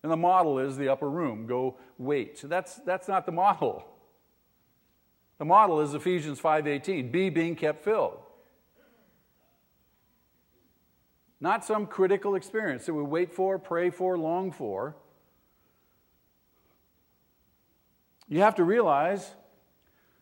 And 0.04 0.12
the 0.12 0.18
model 0.18 0.60
is 0.60 0.78
the 0.78 0.90
upper 0.90 1.10
room, 1.10 1.48
go 1.48 1.78
wait. 1.98 2.38
So 2.38 2.48
that's, 2.48 2.76
that's 2.78 3.08
not 3.08 3.26
the 3.26 3.32
model. 3.32 3.86
The 5.40 5.46
model 5.46 5.82
is 5.82 5.96
Ephesians 5.96 6.40
5:18, 6.40 7.12
be 7.12 7.32
being 7.32 7.56
kept 7.56 7.84
filled. 7.84 8.20
Not 11.40 11.66
some 11.66 11.88
critical 11.88 12.36
experience 12.36 12.86
that 12.86 12.94
we 12.94 13.02
wait 13.02 13.34
for, 13.34 13.58
pray 13.58 13.90
for, 13.90 14.20
long 14.20 14.52
for. 14.52 14.96
You 18.28 18.42
have 18.42 18.54
to 18.56 18.64
realize 18.64 19.32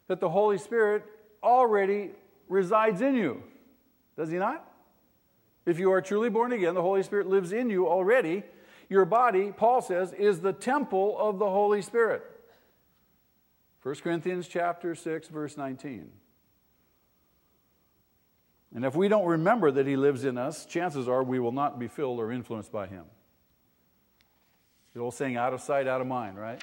that 0.07 0.21
the 0.21 0.29
Holy 0.29 0.57
Spirit 0.57 1.03
already 1.43 2.11
resides 2.47 3.01
in 3.01 3.15
you. 3.15 3.43
Does 4.17 4.29
he 4.29 4.37
not? 4.37 4.65
If 5.65 5.79
you 5.79 5.91
are 5.91 6.01
truly 6.01 6.29
born 6.29 6.51
again, 6.51 6.73
the 6.73 6.81
Holy 6.81 7.03
Spirit 7.03 7.27
lives 7.27 7.51
in 7.51 7.69
you 7.69 7.87
already. 7.87 8.43
Your 8.89 9.05
body, 9.05 9.53
Paul 9.55 9.81
says, 9.81 10.13
is 10.13 10.39
the 10.39 10.53
temple 10.53 11.15
of 11.17 11.37
the 11.37 11.49
Holy 11.49 11.81
Spirit. 11.81 12.23
1 13.83 13.95
Corinthians 13.95 14.47
chapter 14.47 14.95
6 14.95 15.27
verse 15.29 15.57
19. 15.57 16.09
And 18.75 18.85
if 18.85 18.95
we 18.95 19.07
don't 19.07 19.25
remember 19.25 19.71
that 19.71 19.87
he 19.87 19.95
lives 19.95 20.25
in 20.25 20.37
us, 20.37 20.65
chances 20.65 21.07
are 21.07 21.23
we 21.23 21.39
will 21.39 21.51
not 21.51 21.79
be 21.79 21.87
filled 21.87 22.19
or 22.19 22.31
influenced 22.31 22.71
by 22.71 22.87
him. 22.87 23.05
The 24.93 24.99
old 24.99 25.13
saying, 25.13 25.37
out 25.37 25.53
of 25.53 25.61
sight, 25.61 25.87
out 25.87 26.01
of 26.01 26.07
mind, 26.07 26.37
right? 26.37 26.61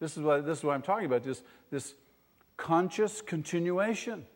This 0.00 0.16
is 0.16 0.22
what, 0.22 0.46
this 0.46 0.58
is 0.58 0.64
what 0.64 0.74
I'm 0.74 0.82
talking 0.82 1.06
about 1.06 1.22
this, 1.22 1.42
this 1.70 1.94
conscious 2.58 3.22
continuation. 3.22 4.26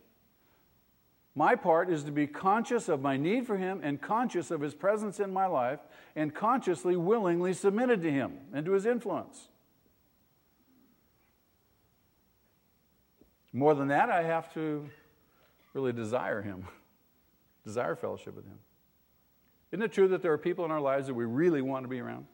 My 1.34 1.54
part 1.54 1.90
is 1.90 2.04
to 2.04 2.12
be 2.12 2.26
conscious 2.26 2.88
of 2.88 3.02
my 3.02 3.18
need 3.18 3.46
for 3.46 3.56
Him 3.58 3.80
and 3.82 4.00
conscious 4.00 4.50
of 4.50 4.62
His 4.62 4.74
presence 4.74 5.20
in 5.20 5.32
my 5.32 5.46
life 5.46 5.80
and 6.16 6.34
consciously, 6.34 6.96
willingly 6.96 7.52
submitted 7.52 8.00
to 8.02 8.10
Him 8.10 8.38
and 8.54 8.64
to 8.64 8.72
His 8.72 8.86
influence. 8.86 9.48
More 13.52 13.74
than 13.74 13.88
that, 13.88 14.08
I 14.08 14.22
have 14.22 14.52
to 14.54 14.88
really 15.74 15.92
desire 15.92 16.40
Him, 16.40 16.66
desire 17.64 17.96
fellowship 17.96 18.34
with 18.34 18.46
Him. 18.46 18.58
Isn't 19.72 19.82
it 19.82 19.92
true 19.92 20.08
that 20.08 20.22
there 20.22 20.32
are 20.32 20.38
people 20.38 20.64
in 20.64 20.70
our 20.70 20.80
lives 20.80 21.06
that 21.06 21.14
we 21.14 21.24
really 21.24 21.62
want 21.62 21.84
to 21.84 21.88
be 21.88 22.00
around? 22.00 22.26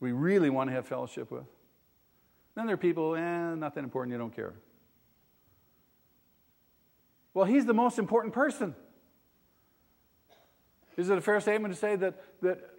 We 0.00 0.12
really 0.12 0.50
want 0.50 0.68
to 0.68 0.74
have 0.74 0.86
fellowship 0.86 1.30
with? 1.30 1.46
Then 2.56 2.66
there 2.66 2.74
are 2.74 2.78
people, 2.78 3.14
eh, 3.14 3.54
not 3.54 3.74
that 3.74 3.84
important, 3.84 4.12
you 4.12 4.18
don't 4.18 4.34
care. 4.34 4.54
Well, 7.34 7.44
he's 7.44 7.66
the 7.66 7.74
most 7.74 7.98
important 7.98 8.32
person. 8.32 8.74
Is 10.96 11.10
it 11.10 11.18
a 11.18 11.20
fair 11.20 11.38
statement 11.40 11.74
to 11.74 11.78
say 11.78 11.94
that, 11.96 12.14
that 12.40 12.70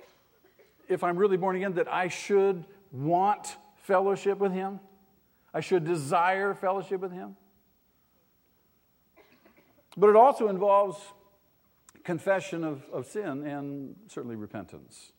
if 0.90 1.04
I'm 1.04 1.16
really 1.16 1.38
born 1.38 1.56
again, 1.56 1.74
that 1.74 1.88
I 1.88 2.08
should 2.08 2.66
want 2.92 3.56
fellowship 3.84 4.40
with 4.40 4.52
him? 4.52 4.80
I 5.54 5.60
should 5.60 5.86
desire 5.86 6.56
fellowship 6.56 7.00
with 7.00 7.12
him? 7.12 7.36
But 9.96 10.10
it 10.10 10.16
also 10.16 10.48
involves 10.48 10.98
confession 12.04 12.64
of, 12.64 12.84
of 12.92 13.06
sin 13.06 13.46
and 13.46 13.96
certainly 14.08 14.36
repentance. 14.36 15.12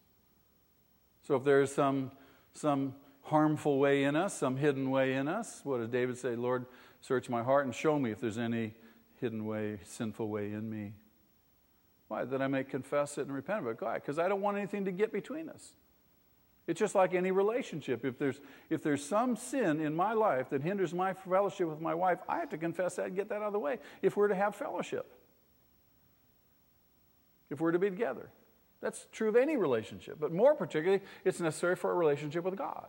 So 1.23 1.37
if 1.37 1.45
there's 1.45 1.73
some, 1.73 2.11
some 2.55 2.95
harmful 3.29 3.79
way 3.79 4.05
in 4.05 4.17
us, 4.17 4.35
some 4.35 4.57
hidden 4.57 4.91
way 4.91 5.15
in 5.15 5.29
us. 5.29 5.61
What 5.65 5.79
does 5.79 5.89
David 5.89 6.19
say? 6.19 6.37
Lord, 6.37 6.67
search 7.01 7.29
my 7.29 7.43
heart 7.43 7.67
and 7.67 7.75
show 7.75 7.99
me 7.99 8.11
if 8.11 8.21
there's 8.21 8.39
any 8.39 8.75
hidden 9.21 9.47
way, 9.47 9.79
sinful 9.85 10.29
way 10.29 10.53
in 10.53 10.69
me. 10.69 10.95
Why? 12.09 12.25
That 12.25 12.41
I 12.41 12.47
may 12.47 12.65
confess 12.65 13.19
it 13.19 13.27
and 13.27 13.35
repent 13.35 13.61
of 13.61 13.67
it. 13.69 13.81
Why? 13.81 13.95
Because 13.95 14.19
I 14.19 14.29
don't 14.29 14.41
want 14.41 14.57
anything 14.57 14.87
to 14.87 14.93
get 14.93 15.13
between 15.13 15.49
us. 15.49 15.73
It's 16.67 16.79
just 16.79 16.95
like 16.95 17.15
any 17.15 17.31
relationship. 17.31 18.05
If 18.05 18.19
there's, 18.19 18.41
if 18.69 18.83
there's 18.83 19.05
some 19.05 19.37
sin 19.37 19.81
in 19.81 19.95
my 19.95 20.13
life 20.13 20.51
that 20.51 20.63
hinders 20.63 20.93
my 20.93 21.15
fellowship 21.15 21.67
with 21.67 21.81
my 21.81 21.95
wife, 21.95 22.19
I 22.29 22.39
have 22.39 22.51
to 22.51 22.59
confess 22.59 22.97
that 22.97 23.07
and 23.07 23.17
get 23.17 23.31
that 23.31 23.37
out 23.37 23.45
of 23.45 23.53
the 23.55 23.59
way 23.59 23.79
if 24.03 24.17
we're 24.17 24.29
to 24.29 24.35
have 24.35 24.55
fellowship, 24.55 25.11
if 27.49 27.61
we're 27.61 27.73
to 27.73 27.79
be 27.79 27.89
together. 27.89 28.31
That's 28.81 29.07
true 29.13 29.29
of 29.29 29.37
any 29.37 29.57
relationship, 29.57 30.19
but 30.21 30.31
more 30.31 30.55
particularly, 30.55 31.03
it's 31.25 31.41
necessary 31.41 31.75
for 31.75 31.91
a 31.91 31.95
relationship 31.95 32.45
with 32.45 32.57
God. 32.57 32.89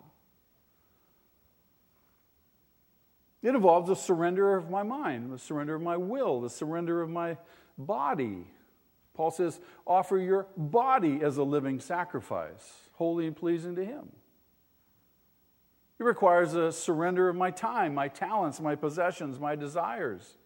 It 3.42 3.56
involves 3.56 3.88
the 3.88 3.96
surrender 3.96 4.56
of 4.56 4.70
my 4.70 4.84
mind, 4.84 5.32
the 5.32 5.40
surrender 5.40 5.76
of 5.76 5.82
my 5.82 5.96
will, 5.96 6.42
the 6.42 6.50
surrender 6.50 7.02
of 7.02 7.10
my 7.10 7.38
body. 7.78 8.48
Paul 9.14 9.32
says, 9.32 9.60
offer 9.88 10.18
your 10.18 10.48
body 10.58 11.22
as 11.24 11.38
a 11.38 11.44
living 11.44 11.80
sacrifice, 11.80 12.90
holy 12.94 13.28
and 13.28 13.36
pleasing 13.36 13.76
to 13.76 13.86
Him. 13.86 14.10
It 16.00 16.04
requires 16.04 16.54
a 16.54 16.72
surrender 16.72 17.28
of 17.28 17.36
my 17.36 17.52
time, 17.52 17.94
my 17.94 18.08
talents, 18.08 18.60
my 18.62 18.76
possessions, 18.76 19.40
my 19.40 19.56
desires. 19.56 20.38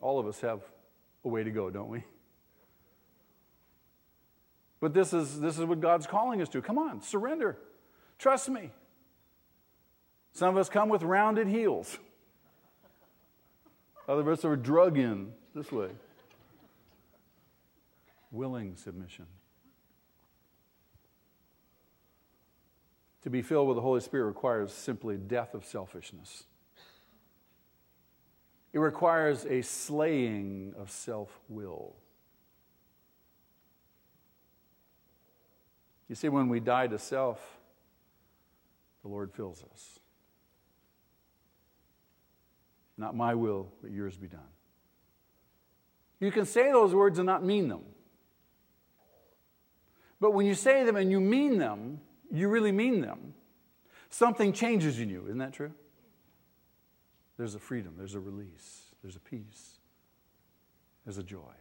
All 0.00 0.18
of 0.18 0.26
us 0.26 0.40
have 0.40 0.60
a 1.24 1.28
way 1.28 1.44
to 1.44 1.50
go, 1.50 1.70
don't 1.70 1.88
we? 1.88 2.04
But 4.80 4.92
this 4.92 5.12
is, 5.12 5.38
this 5.38 5.58
is 5.58 5.64
what 5.64 5.80
God's 5.80 6.06
calling 6.06 6.42
us 6.42 6.48
to. 6.50 6.60
Come 6.60 6.76
on, 6.76 7.00
surrender. 7.00 7.56
Trust 8.22 8.48
me. 8.50 8.70
Some 10.32 10.50
of 10.50 10.56
us 10.56 10.68
come 10.68 10.88
with 10.88 11.02
rounded 11.02 11.48
heels. 11.48 11.98
Other 14.08 14.20
of 14.20 14.28
us 14.28 14.44
are 14.44 14.54
drug 14.54 14.96
in 14.96 15.32
this 15.56 15.72
way. 15.72 15.88
Willing 18.30 18.76
submission. 18.76 19.26
To 23.22 23.30
be 23.30 23.42
filled 23.42 23.66
with 23.66 23.76
the 23.76 23.82
Holy 23.82 24.00
Spirit 24.00 24.26
requires 24.26 24.72
simply 24.72 25.16
death 25.16 25.52
of 25.52 25.64
selfishness. 25.64 26.44
It 28.72 28.78
requires 28.78 29.44
a 29.46 29.62
slaying 29.62 30.74
of 30.78 30.92
self 30.92 31.40
will. 31.48 31.96
You 36.08 36.14
see, 36.14 36.28
when 36.28 36.48
we 36.48 36.60
die 36.60 36.86
to 36.86 37.00
self, 37.00 37.58
the 39.02 39.08
Lord 39.08 39.32
fills 39.32 39.64
us. 39.72 40.00
Not 42.96 43.16
my 43.16 43.34
will, 43.34 43.72
but 43.82 43.90
yours 43.90 44.16
be 44.16 44.28
done. 44.28 44.40
You 46.20 46.30
can 46.30 46.46
say 46.46 46.70
those 46.70 46.94
words 46.94 47.18
and 47.18 47.26
not 47.26 47.44
mean 47.44 47.68
them. 47.68 47.82
But 50.20 50.34
when 50.34 50.46
you 50.46 50.54
say 50.54 50.84
them 50.84 50.94
and 50.94 51.10
you 51.10 51.20
mean 51.20 51.58
them, 51.58 52.00
you 52.30 52.48
really 52.48 52.70
mean 52.70 53.00
them, 53.00 53.34
something 54.08 54.52
changes 54.52 55.00
in 55.00 55.08
you. 55.10 55.24
Isn't 55.24 55.38
that 55.38 55.52
true? 55.52 55.72
There's 57.36 57.56
a 57.56 57.58
freedom, 57.58 57.94
there's 57.98 58.14
a 58.14 58.20
release, 58.20 58.94
there's 59.02 59.16
a 59.16 59.20
peace, 59.20 59.80
there's 61.04 61.18
a 61.18 61.24
joy, 61.24 61.54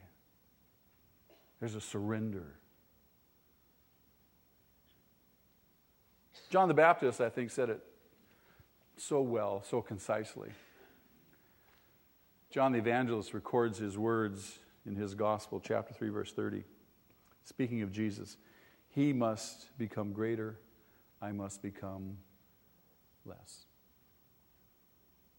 there's 1.59 1.73
a 1.73 1.81
surrender. 1.81 2.59
John 6.51 6.67
the 6.67 6.73
Baptist, 6.73 7.21
I 7.21 7.29
think, 7.29 7.49
said 7.49 7.69
it 7.69 7.81
so 8.97 9.21
well, 9.21 9.63
so 9.63 9.81
concisely. 9.81 10.49
John 12.49 12.73
the 12.73 12.77
Evangelist 12.79 13.33
records 13.33 13.77
his 13.77 13.97
words 13.97 14.59
in 14.85 14.97
his 14.97 15.15
Gospel, 15.15 15.61
chapter 15.61 15.93
3, 15.93 16.09
verse 16.09 16.33
30. 16.33 16.65
Speaking 17.45 17.83
of 17.83 17.93
Jesus, 17.93 18.35
he 18.89 19.13
must 19.13 19.77
become 19.77 20.11
greater, 20.11 20.59
I 21.21 21.31
must 21.31 21.61
become 21.61 22.17
less. 23.25 23.63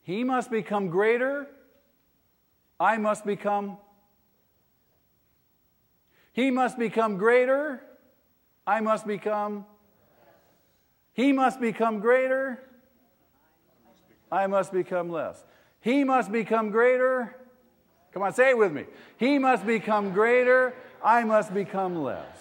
He 0.00 0.24
must 0.24 0.50
become 0.50 0.88
greater, 0.88 1.46
I 2.80 2.96
must 2.96 3.26
become. 3.26 3.76
He 6.32 6.50
must 6.50 6.78
become 6.78 7.18
greater, 7.18 7.82
I 8.66 8.80
must 8.80 9.06
become. 9.06 9.66
He 11.14 11.32
must 11.32 11.60
become 11.60 12.00
greater, 12.00 12.62
I 14.30 14.46
must 14.46 14.72
become 14.72 15.10
less. 15.10 15.44
He 15.80 16.04
must 16.04 16.32
become 16.32 16.70
greater. 16.70 17.36
Come 18.12 18.22
on, 18.22 18.32
say 18.32 18.50
it 18.50 18.58
with 18.58 18.72
me. 18.72 18.84
He 19.16 19.38
must 19.38 19.66
become 19.66 20.12
greater, 20.12 20.74
I 21.04 21.24
must 21.24 21.52
become 21.52 22.02
less. 22.02 22.38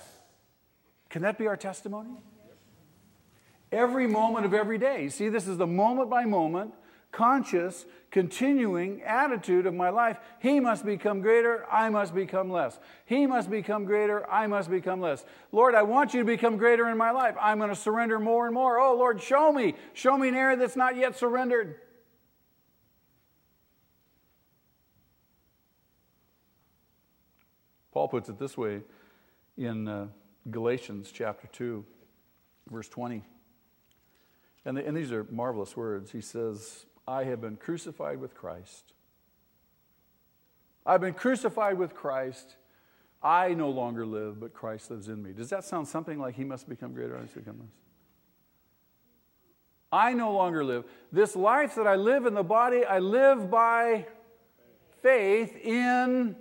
Can 1.09 1.23
that 1.23 1.37
be 1.37 1.47
our 1.47 1.57
testimony? 1.57 2.11
Every 3.71 4.07
moment 4.07 4.45
of 4.45 4.53
every 4.53 4.77
day. 4.77 5.09
See, 5.09 5.29
this 5.29 5.47
is 5.47 5.57
the 5.57 5.67
moment 5.67 6.09
by 6.09 6.25
moment, 6.25 6.73
conscious, 7.11 7.85
continuing 8.09 9.01
attitude 9.03 9.65
of 9.65 9.73
my 9.73 9.89
life. 9.89 10.17
He 10.39 10.59
must 10.59 10.85
become 10.85 11.21
greater, 11.21 11.65
I 11.71 11.89
must 11.89 12.13
become 12.13 12.49
less. 12.49 12.79
He 13.05 13.25
must 13.25 13.49
become 13.49 13.85
greater, 13.85 14.29
I 14.29 14.47
must 14.47 14.69
become 14.69 15.01
less. 15.01 15.25
Lord, 15.51 15.75
I 15.75 15.83
want 15.83 16.13
you 16.13 16.21
to 16.21 16.25
become 16.25 16.57
greater 16.57 16.89
in 16.89 16.97
my 16.97 17.11
life. 17.11 17.35
I'm 17.39 17.57
going 17.57 17.69
to 17.69 17.75
surrender 17.75 18.19
more 18.19 18.45
and 18.45 18.53
more. 18.53 18.79
Oh, 18.79 18.95
Lord, 18.95 19.21
show 19.21 19.51
me. 19.51 19.75
Show 19.93 20.17
me 20.17 20.29
an 20.29 20.35
area 20.35 20.57
that's 20.57 20.75
not 20.75 20.95
yet 20.95 21.17
surrendered. 21.17 21.75
Paul 27.91 28.07
puts 28.07 28.29
it 28.29 28.39
this 28.39 28.57
way 28.57 28.81
in 29.57 29.87
uh, 29.87 30.07
Galatians 30.49 31.11
chapter 31.13 31.47
2, 31.47 31.85
verse 32.69 32.87
20. 32.87 33.23
And, 34.63 34.77
the, 34.77 34.87
and 34.87 34.95
these 34.95 35.11
are 35.11 35.25
marvelous 35.29 35.75
words. 35.75 36.11
He 36.11 36.21
says, 36.21 36.85
I 37.07 37.23
have 37.25 37.41
been 37.41 37.57
crucified 37.57 38.19
with 38.19 38.35
Christ. 38.35 38.93
I've 40.85 41.01
been 41.01 41.13
crucified 41.13 41.77
with 41.77 41.93
Christ. 41.93 42.55
I 43.21 43.53
no 43.53 43.69
longer 43.69 44.05
live, 44.05 44.39
but 44.39 44.53
Christ 44.53 44.89
lives 44.89 45.07
in 45.07 45.21
me. 45.21 45.31
Does 45.31 45.49
that 45.49 45.63
sound 45.63 45.87
something 45.87 46.19
like 46.19 46.35
he 46.35 46.43
must 46.43 46.67
become 46.67 46.93
greater, 46.93 47.17
I 47.17 47.21
must 47.21 47.35
become 47.35 47.59
less? 47.59 47.69
I 49.91 50.13
no 50.13 50.31
longer 50.31 50.63
live. 50.63 50.85
This 51.11 51.35
life 51.35 51.75
that 51.75 51.85
I 51.85 51.95
live 51.95 52.25
in 52.25 52.33
the 52.33 52.43
body, 52.43 52.85
I 52.85 52.99
live 52.99 53.51
by 53.51 54.07
faith 55.01 55.55
in 55.57 56.35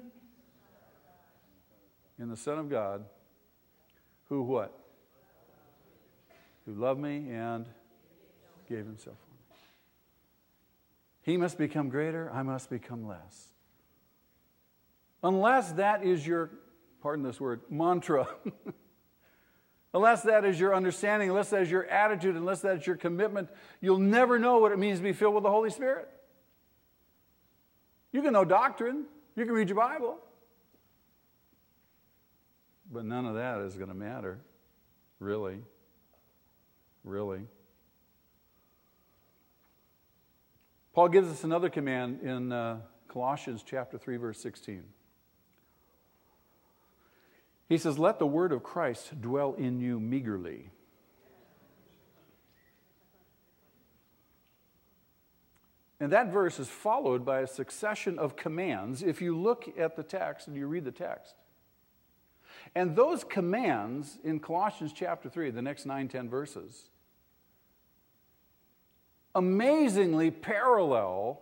in 2.19 2.29
the 2.29 2.37
Son 2.37 2.59
of 2.59 2.69
God, 2.69 3.05
who 4.29 4.43
what? 4.43 4.79
Who 6.67 6.75
loved 6.75 7.01
me 7.01 7.31
and 7.31 7.65
gave 8.69 8.85
himself. 8.85 9.17
He 11.23 11.37
must 11.37 11.59
become 11.59 11.89
greater, 11.89 12.31
I 12.33 12.43
must 12.43 12.71
become 12.71 13.07
less. 13.07 13.49
Unless 15.23 15.73
that 15.73 16.03
is 16.03 16.27
your, 16.27 16.51
pardon 17.03 17.25
this 17.25 17.41
word, 17.41 17.61
mantra. 17.69 18.27
unless 19.95 20.23
that 20.23 20.45
is 20.45 20.59
your 20.59 20.75
understanding, 20.75 21.29
unless 21.29 21.51
that 21.51 21.63
is 21.63 21.71
your 21.71 21.87
attitude, 21.87 22.37
unless 22.37 22.61
that 22.63 22.79
is 22.79 22.87
your 22.87 22.97
commitment, 22.97 23.49
you'll 23.81 23.99
never 23.99 24.39
know 24.39 24.59
what 24.59 24.73
it 24.73 24.79
means 24.79 24.99
to 24.99 25.03
be 25.03 25.13
filled 25.13 25.35
with 25.35 25.45
the 25.45 25.51
Holy 25.51 25.71
Spirit. 25.71 26.09
You 28.13 28.23
can 28.23 28.33
know 28.33 28.45
doctrine, 28.45 29.05
you 29.37 29.45
can 29.45 29.55
read 29.55 29.69
your 29.69 29.77
Bible, 29.77 30.19
but 32.91 33.05
none 33.05 33.27
of 33.27 33.35
that 33.35 33.61
is 33.61 33.77
going 33.77 33.89
to 33.89 33.95
matter, 33.95 34.41
really. 35.19 35.61
Really. 37.05 37.47
Paul 41.01 41.09
gives 41.09 41.31
us 41.31 41.45
another 41.45 41.71
command 41.71 42.21
in 42.21 42.53
uh, 42.53 42.81
Colossians 43.09 43.65
chapter 43.65 43.97
3 43.97 44.19
verse 44.19 44.39
16. 44.39 44.85
He 47.71 47.79
says, 47.79 47.99
"Let 47.99 48.19
the 48.19 48.27
word 48.27 48.53
of 48.53 48.63
Christ 48.63 49.19
dwell 49.19 49.55
in 49.55 49.81
you 49.81 49.99
meagerly." 49.99 50.73
And 56.01 56.13
that 56.13 56.31
verse 56.31 56.61
is 56.61 56.69
followed 56.69 57.25
by 57.25 57.41
a 57.41 57.47
succession 57.47 58.19
of 58.19 58.37
commands 58.37 59.03
if 59.03 59.23
you 59.23 59.35
look 59.35 59.73
at 59.79 59.97
the 59.97 60.03
text 60.03 60.49
and 60.49 60.55
you 60.55 60.67
read 60.67 60.85
the 60.85 60.93
text. 60.93 61.35
And 62.75 62.95
those 62.95 63.25
commands 63.25 64.19
in 64.23 64.39
Colossians 64.39 64.93
chapter 64.93 65.31
3, 65.31 65.51
the 65.51 65.63
next 65.63 65.87
nine, 65.87 66.09
ten 66.09 66.29
verses, 66.29 66.90
amazingly 69.35 70.31
parallel 70.31 71.41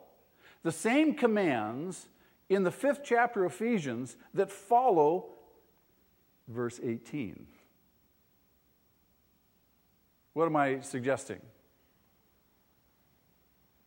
the 0.62 0.72
same 0.72 1.14
commands 1.14 2.08
in 2.48 2.62
the 2.62 2.70
fifth 2.70 3.02
chapter 3.04 3.44
of 3.44 3.52
Ephesians 3.52 4.16
that 4.34 4.50
follow 4.50 5.26
verse 6.48 6.80
18. 6.82 7.46
What 10.32 10.46
am 10.46 10.56
I 10.56 10.80
suggesting? 10.80 11.40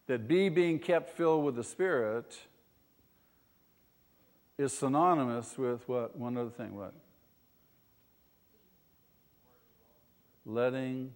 That 0.07 0.27
be 0.27 0.49
being 0.49 0.79
kept 0.79 1.09
filled 1.09 1.45
with 1.45 1.55
the 1.55 1.63
Spirit 1.63 2.37
is 4.57 4.73
synonymous 4.73 5.57
with 5.57 5.87
what? 5.87 6.17
One 6.17 6.37
other 6.37 6.49
thing, 6.49 6.75
what? 6.75 6.93
letting 10.45 11.13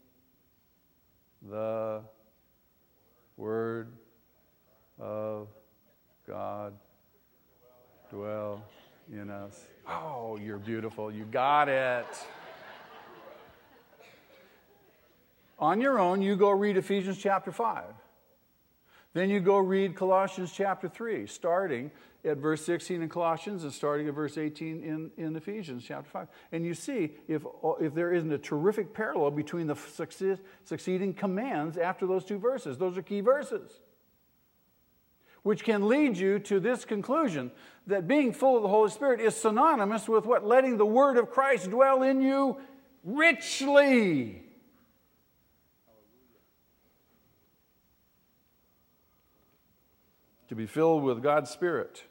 the 1.50 2.02
Word 3.38 3.91
of 5.00 5.48
God 6.28 6.74
dwell 8.10 8.63
in 9.12 9.30
us. 9.30 9.65
Oh, 9.88 10.38
you're 10.41 10.58
beautiful. 10.58 11.12
You 11.12 11.26
got 11.26 11.67
it. 11.67 12.06
On 15.60 15.80
your 15.80 16.00
own, 16.00 16.21
you 16.21 16.36
go 16.36 16.50
read 16.52 16.78
Ephesians 16.78 17.17
chapter 17.17 17.52
5. 17.52 17.84
Then 19.15 19.30
you 19.30 19.39
go 19.39 19.60
read 19.60 19.95
Colossians 19.95 20.51
chapter 20.51 20.89
3, 20.89 21.26
starting 21.26 21.89
at 22.26 22.36
verse 22.36 22.66
16 22.66 23.01
in 23.01 23.07
Colossians 23.07 23.63
and 23.63 23.72
starting 23.72 24.09
at 24.09 24.13
verse 24.13 24.38
18 24.38 24.84
in, 24.84 25.09
in 25.16 25.34
Ephesians 25.38 25.86
chapter 25.88 26.09
5. 26.09 26.28
And 26.51 26.66
you 26.66 26.74
see 26.74 27.11
if, 27.30 27.43
if 27.80 27.93
there 27.93 28.13
isn't 28.13 28.34
a 28.34 28.38
terrific 28.38 28.93
parallel 28.93 29.32
between 29.32 29.68
the 29.68 29.76
succeed, 29.76 30.39
succeeding 30.66 31.13
commands 31.13 31.78
after 31.78 32.05
those 32.05 32.26
two 32.26 32.38
verses. 32.38 32.78
Those 32.78 32.97
are 32.97 33.01
key 33.01 33.22
verses. 33.22 33.80
Which 35.43 35.63
can 35.63 35.88
lead 35.88 36.18
you 36.18 36.38
to 36.39 36.59
this 36.59 36.84
conclusion 36.84 37.51
that 37.88 38.09
being 38.09 38.34
full 38.34 38.57
of 38.57 38.63
the 38.63 38.70
Holy 38.70 38.89
Spirit 38.89 39.22
is 39.22 39.34
synonymous 39.34 40.09
with 40.09 40.26
what? 40.26 40.45
Letting 40.45 40.76
the 40.76 40.86
Word 40.86 41.16
of 41.16 41.32
Christ 41.32 41.70
dwell 41.70 42.03
in 42.03 42.20
you 42.20 42.57
richly. 43.05 44.45
To 50.50 50.56
be 50.56 50.66
filled 50.66 51.04
with 51.04 51.24
God's 51.24 51.50
Spirit 51.50 52.04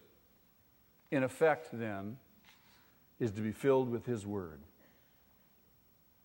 in 1.11 1.23
effect, 1.23 1.69
then, 1.73 2.17
is 3.21 3.31
to 3.33 3.41
be 3.41 3.53
filled 3.53 3.91
with 3.91 4.07
His 4.07 4.27
Word. 4.27 4.61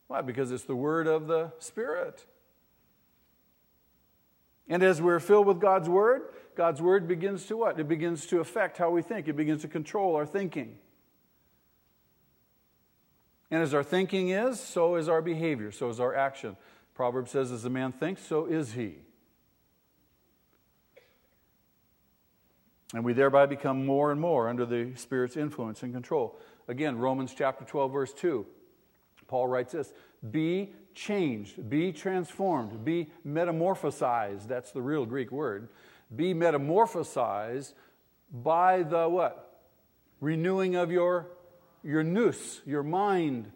Why? 0.08 0.22
Because 0.22 0.52
it's 0.52 0.64
the 0.64 0.76
Word 0.76 1.06
of 1.06 1.28
the 1.28 1.52
Spirit. 1.60 2.26
And 4.68 4.82
as 4.82 5.02
we're 5.02 5.20
filled 5.20 5.46
with 5.46 5.60
God's 5.60 5.88
Word, 5.88 6.24
God's 6.56 6.82
Word 6.82 7.08
begins 7.08 7.46
to 7.46 7.58
what? 7.58 7.80
It 7.80 7.88
begins 7.88 8.26
to 8.28 8.40
affect 8.40 8.78
how 8.78 8.90
we 8.90 9.02
think, 9.02 9.28
it 9.28 9.36
begins 9.36 9.62
to 9.62 9.68
control 9.68 10.16
our 10.16 10.26
thinking. 10.26 10.78
And 13.52 13.62
as 13.62 13.74
our 13.74 13.84
thinking 13.84 14.30
is, 14.30 14.60
so 14.60 14.96
is 14.96 15.10
our 15.10 15.22
behavior, 15.22 15.72
so 15.72 15.90
is 15.90 16.00
our 16.00 16.16
action. 16.16 16.56
Proverbs 16.94 17.32
says, 17.32 17.52
as 17.52 17.66
a 17.66 17.70
man 17.70 17.92
thinks, 17.92 18.22
so 18.22 18.46
is 18.46 18.74
he. 18.74 18.98
And 22.94 23.04
we 23.04 23.14
thereby 23.14 23.46
become 23.46 23.86
more 23.86 24.12
and 24.12 24.20
more 24.20 24.50
under 24.50 24.66
the 24.66 24.96
Spirit's 24.96 25.38
influence 25.38 25.84
and 25.84 25.94
control. 25.94 26.40
Again, 26.68 26.98
Romans 26.98 27.34
chapter 27.38 27.64
12, 27.64 27.92
verse 27.92 28.14
2. 28.14 28.46
Paul 29.28 29.48
writes 29.48 29.74
this 29.74 29.94
Be 30.32 30.74
changed, 30.96 31.70
be 31.70 31.92
transformed, 31.92 32.84
be 32.84 33.12
metamorphosized. 33.26 34.48
That's 34.48 34.72
the 34.72 34.82
real 34.82 35.06
Greek 35.06 35.32
word. 35.32 35.70
Be 36.16 36.34
metamorphosized 36.34 37.74
by 38.32 38.84
the 38.84 39.08
what? 39.08 39.62
Renewing 40.20 40.76
of 40.76 40.92
your, 40.92 41.28
your 41.84 42.04
nous, 42.04 42.62
your 42.66 42.84
mind. 42.84 43.52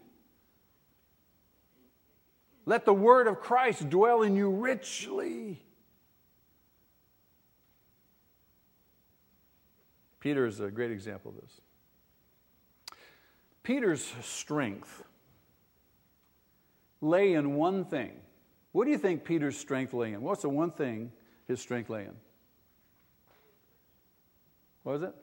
Let 2.66 2.84
the 2.84 2.94
word 2.94 3.26
of 3.26 3.40
Christ 3.40 3.90
dwell 3.90 4.22
in 4.22 4.36
you 4.36 4.48
richly. 4.48 5.62
Peter 10.24 10.46
is 10.46 10.58
a 10.58 10.70
great 10.70 10.90
example 10.90 11.34
of 11.36 11.42
this. 11.42 11.60
Peter's 13.62 14.10
strength 14.22 15.04
lay 17.02 17.34
in 17.34 17.56
one 17.56 17.84
thing. 17.84 18.12
What 18.72 18.86
do 18.86 18.90
you 18.90 18.96
think 18.96 19.22
Peter's 19.22 19.54
strength 19.54 19.92
lay 19.92 20.14
in? 20.14 20.22
What's 20.22 20.40
the 20.40 20.48
one 20.48 20.70
thing 20.70 21.12
his 21.46 21.60
strength 21.60 21.90
lay 21.90 22.04
in? 22.04 22.14
What 24.82 24.92
was 24.92 25.02
it? 25.02 25.14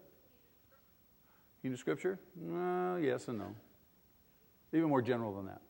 Know 1.64 1.76
Scripture? 1.78 2.20
Uh, 2.39 2.97
yes 2.97 3.28
and 3.28 3.39
no. 3.39 3.56
Even 4.72 4.88
more 4.88 5.02
general 5.02 5.36
than 5.36 5.47
that. 5.47 5.62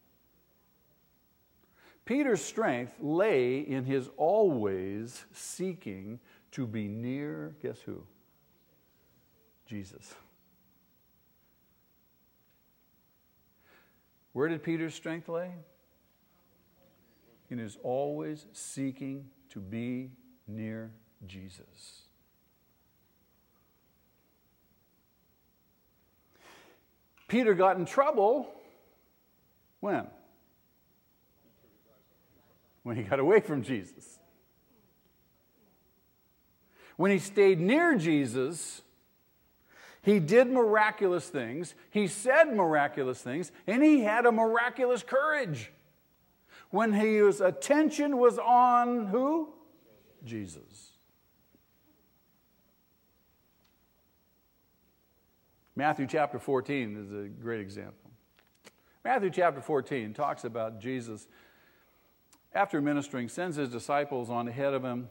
Peter's 2.04 2.44
strength 2.44 2.96
lay 3.00 3.60
in 3.60 3.86
his 3.86 4.10
always 4.18 5.24
seeking 5.32 6.20
to 6.52 6.68
be 6.68 6.90
near, 6.90 7.56
guess 7.62 7.80
who? 7.80 8.04
Jesus. 9.72 10.14
Where 14.34 14.50
did 14.50 14.64
Peter's 14.64 14.94
strength 14.94 15.30
lay? 15.30 15.50
In 17.50 17.58
his 17.58 17.78
always 17.82 18.48
seeking 18.52 19.30
to 19.52 19.62
be 19.62 20.12
near 20.46 20.92
Jesus. 21.26 22.02
Peter 27.30 27.54
got 27.54 27.78
in 27.78 27.86
trouble 27.86 28.54
when? 29.80 30.06
When 32.84 32.98
he 32.98 33.04
got 33.04 33.20
away 33.20 33.40
from 33.40 33.64
Jesus. 33.64 34.20
When 36.98 37.10
he 37.10 37.20
stayed 37.20 37.62
near 37.62 37.96
Jesus, 37.96 38.82
he 40.02 40.20
did 40.20 40.50
miraculous 40.50 41.28
things, 41.28 41.76
he 41.90 42.08
said 42.08 42.56
miraculous 42.56 43.22
things, 43.22 43.52
and 43.68 43.84
he 43.84 44.02
had 44.02 44.26
a 44.26 44.32
miraculous 44.32 45.04
courage. 45.04 45.72
When 46.72 46.94
his 46.94 47.42
attention 47.42 48.18
was 48.18 48.40
on 48.40 49.08
who? 49.08 49.50
Jesus. 50.24 50.92
Matthew 55.76 56.08
chapter 56.08 56.40
14 56.40 56.98
is 56.98 57.12
a 57.12 57.28
great 57.28 57.62
example. 57.62 58.12
Matthew 59.04 59.30
chapter 59.30 59.62
14 59.62 60.14
talks 60.14 60.44
about 60.44 60.80
Jesus, 60.80 61.28
after 62.54 62.82
ministering, 62.82 63.30
sends 63.30 63.56
his 63.56 63.70
disciples 63.70 64.30
on 64.30 64.48
ahead 64.48 64.74
of 64.74 64.84
him 64.84 65.10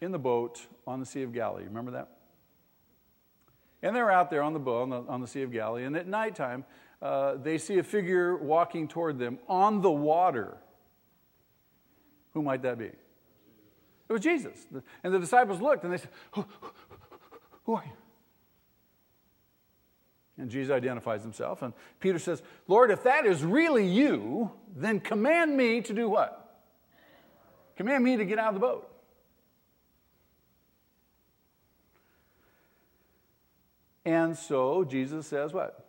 in 0.00 0.12
the 0.12 0.18
boat 0.18 0.66
on 0.86 1.00
the 1.00 1.06
Sea 1.06 1.22
of 1.22 1.32
Galilee. 1.32 1.64
Remember 1.64 1.90
that? 1.92 2.17
And 3.82 3.94
they're 3.94 4.10
out 4.10 4.30
there 4.30 4.42
on 4.42 4.52
the 4.52 4.58
boat 4.58 4.82
on 4.82 4.90
the, 4.90 5.02
on 5.02 5.20
the 5.20 5.26
Sea 5.26 5.42
of 5.42 5.52
Galilee, 5.52 5.84
and 5.84 5.96
at 5.96 6.06
nighttime, 6.06 6.64
uh, 7.00 7.36
they 7.36 7.58
see 7.58 7.78
a 7.78 7.82
figure 7.82 8.36
walking 8.36 8.88
toward 8.88 9.18
them 9.18 9.38
on 9.48 9.82
the 9.82 9.90
water. 9.90 10.56
Who 12.32 12.42
might 12.42 12.62
that 12.62 12.78
be? 12.78 12.86
It 12.86 14.12
was 14.12 14.20
Jesus. 14.20 14.66
And 15.04 15.14
the 15.14 15.18
disciples 15.18 15.60
looked 15.60 15.84
and 15.84 15.92
they 15.92 15.98
said, 15.98 16.10
Who, 16.32 16.44
who 17.64 17.74
are 17.74 17.84
you? 17.84 17.92
And 20.38 20.50
Jesus 20.50 20.72
identifies 20.72 21.22
himself. 21.22 21.62
And 21.62 21.72
Peter 22.00 22.18
says, 22.18 22.42
Lord, 22.68 22.90
if 22.90 23.02
that 23.02 23.26
is 23.26 23.42
really 23.42 23.86
you, 23.86 24.52
then 24.76 25.00
command 25.00 25.56
me 25.56 25.80
to 25.82 25.92
do 25.92 26.08
what? 26.08 26.62
Command 27.76 28.04
me 28.04 28.16
to 28.16 28.24
get 28.24 28.38
out 28.38 28.48
of 28.48 28.54
the 28.54 28.60
boat. 28.60 28.88
And 34.08 34.34
so 34.34 34.84
Jesus 34.84 35.26
says, 35.26 35.52
What? 35.52 35.84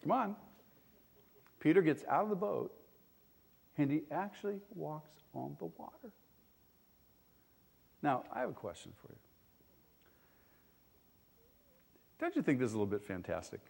Come 0.00 0.12
on. 0.12 0.36
Peter 1.60 1.82
gets 1.82 2.04
out 2.08 2.22
of 2.22 2.30
the 2.30 2.36
boat 2.36 2.72
and 3.76 3.90
he 3.90 4.04
actually 4.10 4.60
walks 4.74 5.10
on 5.34 5.56
the 5.58 5.66
water. 5.66 6.10
Now, 8.02 8.24
I 8.32 8.40
have 8.40 8.48
a 8.48 8.54
question 8.54 8.92
for 9.02 9.08
you. 9.08 9.18
Don't 12.18 12.34
you 12.34 12.40
think 12.40 12.60
this 12.60 12.68
is 12.68 12.74
a 12.74 12.78
little 12.78 12.86
bit 12.86 13.04
fantastic? 13.04 13.60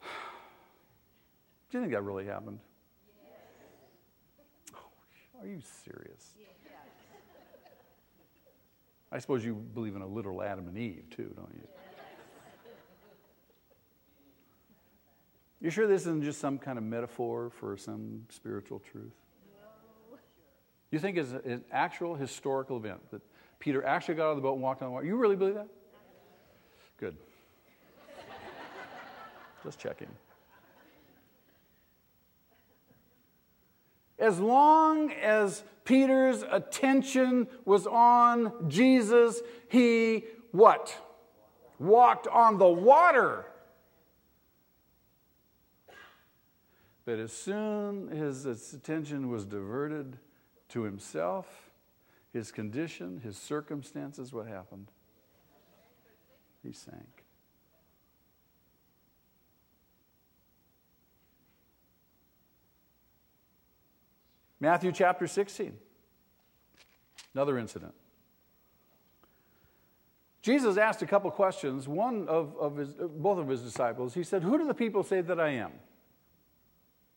Do 0.04 1.78
you 1.78 1.80
think 1.80 1.92
that 1.92 2.02
really 2.02 2.26
happened? 2.26 2.60
Are 5.40 5.46
you 5.46 5.60
serious? 5.84 6.36
I 9.12 9.18
suppose 9.18 9.44
you 9.44 9.54
believe 9.54 9.94
in 9.94 10.02
a 10.02 10.06
literal 10.06 10.42
Adam 10.42 10.66
and 10.66 10.76
Eve, 10.76 11.04
too, 11.10 11.32
don't 11.36 11.52
you? 11.54 11.68
You 15.60 15.70
sure 15.70 15.86
this 15.86 16.02
isn't 16.02 16.22
just 16.22 16.40
some 16.40 16.58
kind 16.58 16.76
of 16.76 16.84
metaphor 16.84 17.50
for 17.50 17.76
some 17.76 18.26
spiritual 18.28 18.80
truth? 18.80 19.14
No. 20.10 20.18
You 20.90 20.98
think 20.98 21.16
it's 21.16 21.32
an 21.32 21.64
actual 21.72 22.14
historical 22.14 22.76
event 22.76 23.10
that 23.10 23.22
Peter 23.58 23.84
actually 23.84 24.16
got 24.16 24.26
out 24.26 24.30
of 24.30 24.36
the 24.36 24.42
boat 24.42 24.54
and 24.54 24.62
walked 24.62 24.82
on 24.82 24.88
the 24.88 24.92
water. 24.92 25.06
You 25.06 25.16
really 25.16 25.36
believe 25.36 25.54
that? 25.54 25.68
Good. 26.98 27.16
Just 29.64 29.78
checking. 29.78 30.08
As 34.18 34.40
long 34.40 35.12
as 35.12 35.62
Peter's 35.84 36.42
attention 36.50 37.48
was 37.64 37.86
on 37.86 38.68
Jesus, 38.68 39.40
he 39.68 40.24
what? 40.52 40.94
Walked 41.78 42.26
on 42.28 42.58
the 42.58 42.68
water. 42.68 43.44
But 47.04 47.18
as 47.20 47.32
soon 47.32 48.08
as 48.08 48.44
his 48.44 48.74
attention 48.74 49.30
was 49.30 49.44
diverted 49.44 50.18
to 50.70 50.82
himself, 50.82 51.70
his 52.32 52.50
condition, 52.50 53.20
his 53.22 53.36
circumstances, 53.36 54.32
what 54.32 54.46
happened? 54.46 54.90
He 56.62 56.72
sank. 56.72 57.15
Matthew 64.60 64.92
chapter 64.92 65.26
16. 65.26 65.76
Another 67.34 67.58
incident. 67.58 67.94
Jesus 70.42 70.78
asked 70.78 71.02
a 71.02 71.06
couple 71.06 71.30
questions. 71.30 71.88
One 71.88 72.28
of, 72.28 72.56
of 72.56 72.76
his, 72.76 72.94
both 72.94 73.38
of 73.38 73.48
his 73.48 73.62
disciples, 73.62 74.14
he 74.14 74.22
said, 74.22 74.42
Who 74.42 74.56
do 74.58 74.66
the 74.66 74.74
people 74.74 75.02
say 75.02 75.20
that 75.20 75.40
I 75.40 75.50
am? 75.50 75.72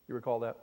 You 0.08 0.16
recall 0.16 0.40
that? 0.40 0.56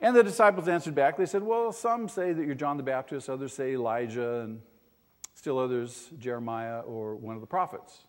And 0.00 0.14
the 0.14 0.22
disciples 0.22 0.68
answered 0.68 0.94
back. 0.94 1.16
They 1.16 1.26
said, 1.26 1.42
Well, 1.42 1.72
some 1.72 2.08
say 2.08 2.32
that 2.32 2.46
you're 2.46 2.54
John 2.54 2.76
the 2.76 2.84
Baptist, 2.84 3.28
others 3.28 3.52
say 3.52 3.72
Elijah, 3.72 4.42
and 4.42 4.60
still 5.34 5.58
others 5.58 6.08
Jeremiah 6.18 6.80
or 6.80 7.16
one 7.16 7.34
of 7.34 7.40
the 7.40 7.46
prophets. 7.46 8.04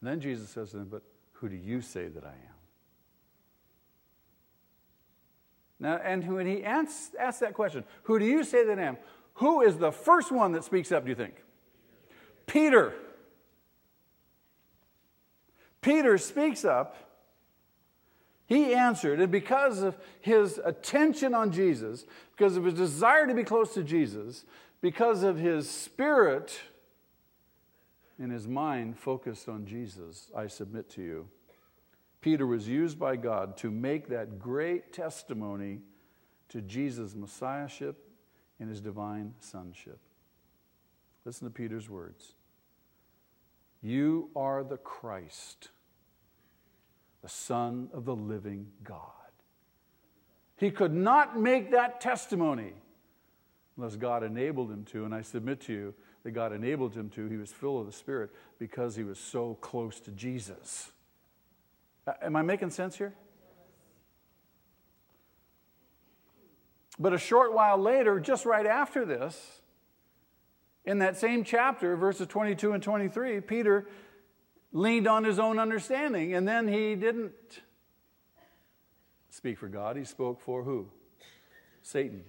And 0.00 0.10
then 0.10 0.20
Jesus 0.20 0.50
says 0.50 0.70
to 0.70 0.78
them, 0.78 0.88
But 0.90 1.04
who 1.34 1.48
do 1.48 1.56
you 1.56 1.80
say 1.80 2.08
that 2.08 2.24
I 2.24 2.30
am? 2.30 2.55
Now, 5.78 5.96
and 5.96 6.32
when 6.32 6.46
he 6.46 6.64
asks, 6.64 7.14
asks 7.18 7.40
that 7.40 7.54
question, 7.54 7.84
Who 8.04 8.18
do 8.18 8.24
you 8.24 8.44
say 8.44 8.64
that 8.64 8.78
I 8.78 8.82
am? 8.82 8.96
Who 9.34 9.60
is 9.60 9.76
the 9.76 9.92
first 9.92 10.32
one 10.32 10.52
that 10.52 10.64
speaks 10.64 10.90
up, 10.90 11.04
do 11.04 11.10
you 11.10 11.14
think? 11.14 11.34
Peter. 12.46 12.94
Peter 15.82 16.16
speaks 16.18 16.64
up. 16.64 16.96
He 18.46 18.74
answered, 18.74 19.20
and 19.20 19.30
because 19.30 19.82
of 19.82 19.98
his 20.20 20.60
attention 20.64 21.34
on 21.34 21.50
Jesus, 21.50 22.06
because 22.36 22.56
of 22.56 22.64
his 22.64 22.74
desire 22.74 23.26
to 23.26 23.34
be 23.34 23.42
close 23.42 23.74
to 23.74 23.82
Jesus, 23.82 24.44
because 24.80 25.24
of 25.24 25.36
his 25.36 25.68
spirit 25.68 26.60
and 28.18 28.30
his 28.30 28.46
mind 28.46 28.98
focused 28.98 29.48
on 29.48 29.66
Jesus, 29.66 30.30
I 30.34 30.46
submit 30.46 30.88
to 30.90 31.02
you. 31.02 31.28
Peter 32.26 32.44
was 32.44 32.66
used 32.66 32.98
by 32.98 33.14
God 33.14 33.56
to 33.56 33.70
make 33.70 34.08
that 34.08 34.40
great 34.40 34.92
testimony 34.92 35.78
to 36.48 36.60
Jesus' 36.60 37.14
messiahship 37.14 38.02
and 38.58 38.68
his 38.68 38.80
divine 38.80 39.32
sonship. 39.38 40.00
Listen 41.24 41.46
to 41.46 41.54
Peter's 41.54 41.88
words 41.88 42.34
You 43.80 44.28
are 44.34 44.64
the 44.64 44.76
Christ, 44.76 45.68
the 47.22 47.28
Son 47.28 47.90
of 47.92 48.04
the 48.04 48.16
living 48.16 48.72
God. 48.82 49.12
He 50.56 50.72
could 50.72 50.92
not 50.92 51.38
make 51.38 51.70
that 51.70 52.00
testimony 52.00 52.72
unless 53.76 53.94
God 53.94 54.24
enabled 54.24 54.72
him 54.72 54.82
to, 54.86 55.04
and 55.04 55.14
I 55.14 55.22
submit 55.22 55.60
to 55.60 55.72
you 55.72 55.94
that 56.24 56.32
God 56.32 56.52
enabled 56.52 56.92
him 56.92 57.08
to. 57.10 57.28
He 57.28 57.36
was 57.36 57.52
full 57.52 57.78
of 57.78 57.86
the 57.86 57.92
Spirit 57.92 58.30
because 58.58 58.96
he 58.96 59.04
was 59.04 59.20
so 59.20 59.54
close 59.60 60.00
to 60.00 60.10
Jesus. 60.10 60.90
Uh, 62.06 62.12
am 62.22 62.36
I 62.36 62.42
making 62.42 62.70
sense 62.70 62.96
here? 62.96 63.14
But 66.98 67.12
a 67.12 67.18
short 67.18 67.52
while 67.52 67.76
later, 67.76 68.20
just 68.20 68.46
right 68.46 68.64
after 68.64 69.04
this, 69.04 69.60
in 70.84 71.00
that 71.00 71.18
same 71.18 71.44
chapter, 71.44 71.96
verses 71.96 72.26
22 72.28 72.72
and 72.72 72.82
23, 72.82 73.40
Peter 73.40 73.86
leaned 74.72 75.06
on 75.06 75.24
his 75.24 75.38
own 75.38 75.58
understanding, 75.58 76.34
and 76.34 76.46
then 76.46 76.68
he 76.68 76.94
didn't 76.94 77.32
speak 79.30 79.58
for 79.58 79.68
God. 79.68 79.96
He 79.96 80.04
spoke 80.04 80.40
for 80.40 80.62
who? 80.62 80.88
Satan. 81.82 82.24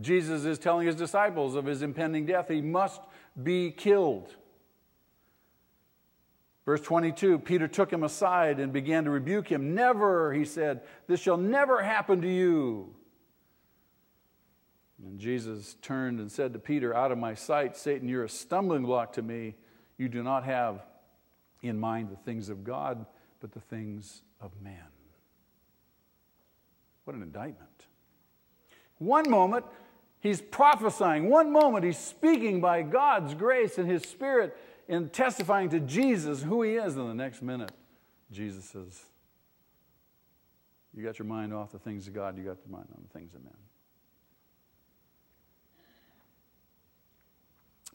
Jesus 0.00 0.44
is 0.44 0.58
telling 0.58 0.86
his 0.86 0.96
disciples 0.96 1.54
of 1.54 1.64
his 1.64 1.82
impending 1.82 2.26
death. 2.26 2.48
He 2.48 2.60
must 2.60 3.00
be 3.40 3.70
killed. 3.70 4.34
Verse 6.64 6.80
22 6.80 7.40
Peter 7.40 7.68
took 7.68 7.92
him 7.92 8.04
aside 8.04 8.60
and 8.60 8.72
began 8.72 9.04
to 9.04 9.10
rebuke 9.10 9.48
him. 9.48 9.74
Never, 9.74 10.32
he 10.32 10.44
said, 10.44 10.82
this 11.06 11.20
shall 11.20 11.36
never 11.36 11.82
happen 11.82 12.20
to 12.22 12.28
you. 12.28 12.94
And 15.04 15.18
Jesus 15.18 15.76
turned 15.82 16.20
and 16.20 16.30
said 16.30 16.52
to 16.52 16.60
Peter, 16.60 16.94
Out 16.94 17.10
of 17.10 17.18
my 17.18 17.34
sight, 17.34 17.76
Satan, 17.76 18.08
you're 18.08 18.24
a 18.24 18.28
stumbling 18.28 18.84
block 18.84 19.14
to 19.14 19.22
me. 19.22 19.56
You 19.98 20.08
do 20.08 20.22
not 20.22 20.44
have 20.44 20.82
in 21.60 21.78
mind 21.78 22.10
the 22.10 22.16
things 22.16 22.48
of 22.48 22.62
God, 22.62 23.04
but 23.40 23.52
the 23.52 23.60
things 23.60 24.22
of 24.40 24.52
man. 24.62 24.86
What 27.04 27.16
an 27.16 27.22
indictment. 27.22 27.68
One 28.98 29.28
moment, 29.28 29.66
he's 30.20 30.40
prophesying. 30.40 31.28
One 31.28 31.50
moment, 31.50 31.84
he's 31.84 31.98
speaking 31.98 32.60
by 32.60 32.82
God's 32.82 33.34
grace 33.34 33.78
and 33.78 33.90
his 33.90 34.02
spirit 34.02 34.56
in 34.92 35.08
testifying 35.08 35.70
to 35.70 35.80
Jesus 35.80 36.42
who 36.42 36.62
he 36.62 36.72
is, 36.72 36.96
and 36.96 37.08
the 37.08 37.14
next 37.14 37.40
minute, 37.40 37.72
Jesus 38.30 38.66
says, 38.66 39.02
You 40.94 41.02
got 41.02 41.18
your 41.18 41.24
mind 41.24 41.54
off 41.54 41.72
the 41.72 41.78
things 41.78 42.06
of 42.06 42.12
God, 42.12 42.36
you 42.36 42.44
got 42.44 42.58
your 42.58 42.76
mind 42.76 42.88
on 42.94 43.02
the 43.02 43.18
things 43.18 43.34
of 43.34 43.42
men. 43.42 43.54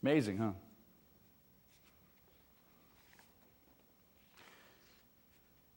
Amazing, 0.02 0.38
huh? 0.38 0.50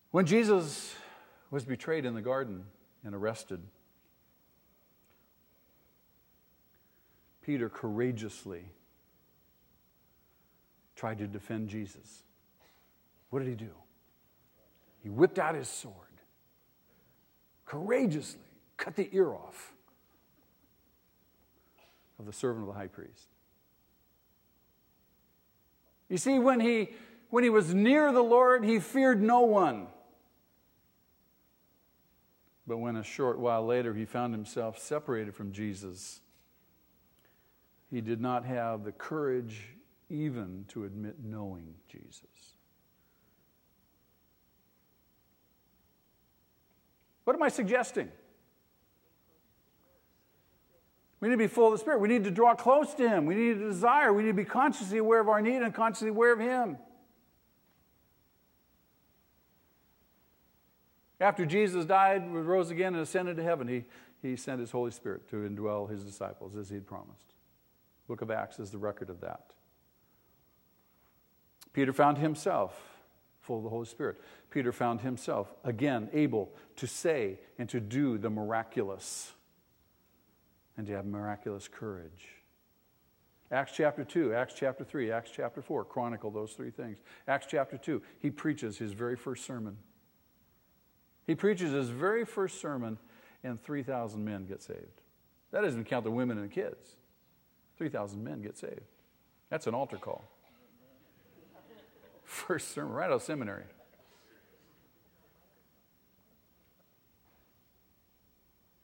When 0.10 0.26
Jesus 0.26 0.96
was 1.52 1.64
betrayed 1.64 2.04
in 2.04 2.16
the 2.16 2.22
garden 2.24 2.66
and 3.06 3.14
arrested, 3.14 3.62
Peter 7.44 7.70
courageously 7.70 8.66
tried 11.02 11.18
to 11.18 11.26
defend 11.26 11.68
Jesus. 11.68 12.22
What 13.32 13.40
did 13.40 13.48
he 13.48 13.56
do? 13.56 13.72
He 15.02 15.10
whipped 15.10 15.40
out 15.40 15.56
his 15.56 15.68
sword, 15.68 15.96
courageously 17.66 18.40
cut 18.78 18.96
the 18.96 19.10
ear 19.12 19.34
off 19.34 19.74
of 22.20 22.28
the 22.28 22.32
servant 22.32 22.68
of 22.68 22.76
the 22.76 22.80
high 22.80 22.86
priest. 22.86 23.30
You 26.08 26.20
see, 26.20 26.38
when 26.38 26.60
he, 26.60 26.92
when 27.32 27.44
he 27.44 27.50
was 27.50 27.74
near 27.74 28.12
the 28.12 28.22
Lord, 28.22 28.64
he 28.64 28.80
feared 28.80 29.24
no 29.24 29.42
one. 29.42 29.88
But 32.68 32.78
when 32.78 32.96
a 32.96 33.04
short 33.04 33.40
while 33.40 33.66
later 33.66 33.96
he 33.96 34.06
found 34.06 34.36
himself 34.36 34.78
separated 34.78 35.34
from 35.34 35.52
Jesus, 35.52 36.20
he 37.90 38.02
did 38.02 38.22
not 38.22 38.46
have 38.46 38.84
the 38.84 38.92
courage 38.92 39.78
even 40.12 40.66
to 40.68 40.84
admit 40.84 41.16
knowing 41.24 41.74
Jesus. 41.88 42.58
What 47.24 47.36
am 47.36 47.44
I 47.44 47.50
suggesting? 47.50 48.12
We 51.22 51.30
need 51.30 51.36
to 51.36 51.38
be 51.38 51.48
full 51.48 51.68
of 51.68 51.74
the 51.74 51.78
Spirit. 51.78 52.02
We 52.02 52.08
need 52.08 52.24
to 52.26 52.32
draw 52.32 52.56
close 52.56 52.94
to 52.96 53.08
Him. 53.08 53.26
We 53.26 53.36
need 53.36 53.60
to 53.60 53.68
desire. 53.70 54.12
We 54.12 54.24
need 54.24 54.30
to 54.30 54.34
be 54.34 54.44
consciously 54.44 54.98
aware 54.98 55.22
of 55.22 55.30
our 55.30 55.42
need 55.42 55.62
and 55.62 55.74
consciously 55.74 56.10
aware 56.10 56.34
of 56.34 56.40
Him. 56.40 56.78
After 61.20 61.46
Jesus 61.46 61.86
died, 61.86 62.34
rose 62.34 62.72
again, 62.72 62.96
and 62.96 63.04
ascended 63.04 63.38
to 63.38 63.44
heaven, 63.44 63.68
he, 63.68 63.86
he 64.24 64.36
sent 64.36 64.60
His 64.60 64.72
Holy 64.72 64.90
Spirit 64.90 65.30
to 65.30 65.48
indwell 65.48 65.90
His 65.90 66.04
disciples 66.04 66.58
as 66.58 66.70
He 66.70 66.76
had 66.76 66.88
promised. 66.88 67.36
Book 68.08 68.24
of 68.24 68.32
Acts 68.32 68.60
is 68.60 68.72
the 68.72 68.80
record 68.80 69.12
of 69.12 69.22
that. 69.22 69.54
Peter 71.74 71.94
found 71.94 72.18
himself 72.18 72.80
full 73.42 73.58
of 73.58 73.64
the 73.64 73.70
Holy 73.70 73.86
Spirit. 73.86 74.22
Peter 74.50 74.72
found 74.72 75.02
himself, 75.02 75.52
again, 75.64 76.10
able 76.14 76.54
to 76.76 76.88
say 76.88 77.40
and 77.58 77.68
to 77.70 77.80
do 77.80 78.18
the 78.18 78.30
miraculous 78.30 79.32
and 80.78 80.88
to 80.88 80.94
have 80.94 81.06
miraculous 81.06 81.68
courage. 81.68 82.28
Acts 83.52 83.74
chapter 83.76 84.06
2, 84.06 84.34
Acts 84.34 84.54
chapter 84.56 84.84
3, 84.84 85.12
Acts 85.12 85.32
chapter 85.34 85.62
4 85.62 85.84
chronicle 85.84 86.32
those 86.32 86.54
three 86.54 86.72
things. 86.72 87.00
Acts 87.28 87.48
chapter 87.50 87.78
2, 87.78 88.02
he 88.20 88.30
preaches 88.30 88.78
his 88.78 88.94
very 88.94 89.18
first 89.18 89.46
sermon. 89.46 89.78
He 91.28 91.36
preaches 91.36 91.72
his 91.72 91.90
very 91.90 92.26
first 92.26 92.62
sermon, 92.62 92.98
and 93.44 93.62
3,000 93.62 94.24
men 94.24 94.46
get 94.46 94.62
saved. 94.62 95.02
That 95.52 95.62
doesn't 95.62 95.86
count 95.86 96.06
the 96.06 96.12
women 96.12 96.38
and 96.38 96.50
the 96.50 96.54
kids. 96.54 96.96
3,000 97.78 98.24
men 98.24 98.42
get 98.42 98.58
saved. 98.58 98.82
That's 99.50 99.68
an 99.68 99.74
altar 99.74 99.98
call. 99.98 100.24
First 102.32 102.72
sermon, 102.74 102.94
right 102.94 103.08
out 103.08 103.12
of 103.12 103.24
seminary. 103.24 103.66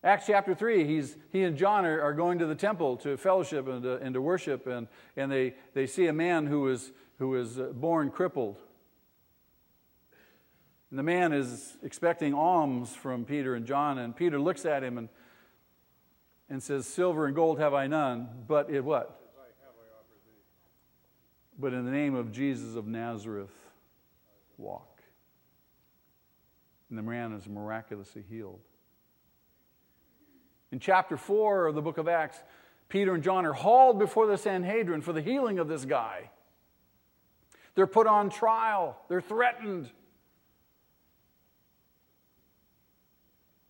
Acts 0.04 0.26
chapter 0.28 0.54
3, 0.54 0.84
he's, 0.84 1.16
he 1.32 1.44
and 1.44 1.56
John 1.56 1.86
are, 1.86 2.02
are 2.02 2.12
going 2.12 2.40
to 2.40 2.46
the 2.46 2.56
temple 2.56 2.98
to 2.98 3.16
fellowship 3.16 3.70
and 3.70 3.84
to, 3.84 3.96
and 4.00 4.14
to 4.16 4.22
worship, 4.22 4.68
and, 4.68 4.90
and 5.16 5.32
they, 5.32 5.56
they 5.74 5.88
see 5.88 6.08
a 6.08 6.14
man 6.14 6.46
who 6.46 6.68
is, 6.68 6.92
who 7.20 7.36
is 7.36 7.58
uh, 7.58 7.72
born 7.74 8.12
crippled. 8.12 8.58
And 10.90 11.00
the 11.00 11.04
man 11.04 11.32
is 11.32 11.78
expecting 11.82 12.34
alms 12.34 12.94
from 12.94 13.24
Peter 13.24 13.56
and 13.56 13.66
John, 13.66 13.98
and 13.98 14.14
Peter 14.14 14.42
looks 14.42 14.66
at 14.66 14.84
him 14.84 14.98
and, 14.98 15.08
and 16.50 16.62
says, 16.62 16.86
Silver 16.86 17.26
and 17.26 17.34
gold 17.34 17.60
have 17.60 17.74
I 17.74 17.88
none, 17.88 18.28
but 18.46 18.70
it 18.70 18.84
what? 18.84 19.27
But 21.58 21.74
in 21.74 21.86
the 21.86 21.92
name 21.92 22.16
of 22.16 22.32
Jesus 22.32 22.76
of 22.76 22.86
Nazareth, 22.88 23.54
walk. 24.58 25.02
And 26.90 26.98
the 26.98 27.04
man 27.04 27.34
is 27.34 27.48
miraculously 27.48 28.24
healed. 28.30 28.60
In 30.72 30.80
chapter 30.80 31.18
4 31.18 31.68
of 31.68 31.76
the 31.76 31.82
book 31.82 31.98
of 31.98 32.08
Acts, 32.08 32.38
Peter 32.90 33.14
and 33.14 33.24
John 33.24 33.46
are 33.46 33.54
hauled 33.54 34.00
before 34.00 34.28
the 34.28 34.38
Sanhedrin 34.38 35.02
for 35.02 35.14
the 35.14 35.22
healing 35.22 35.60
of 35.60 35.68
this 35.68 35.86
guy. 35.86 36.30
They're 37.76 37.88
put 37.88 38.08
on 38.08 38.30
trial, 38.30 38.98
they're 39.08 39.22
threatened. 39.22 39.90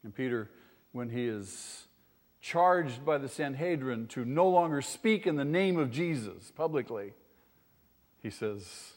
And 0.04 0.14
Peter, 0.14 0.50
when 0.92 1.10
he 1.10 1.26
is 1.26 1.88
charged 2.40 3.04
by 3.04 3.18
the 3.18 3.28
Sanhedrin 3.28 4.08
to 4.08 4.24
no 4.24 4.48
longer 4.48 4.82
speak 4.82 5.28
in 5.28 5.36
the 5.36 5.44
name 5.44 5.78
of 5.78 5.92
Jesus 5.92 6.52
publicly, 6.56 7.14
he 8.22 8.30
says, 8.30 8.94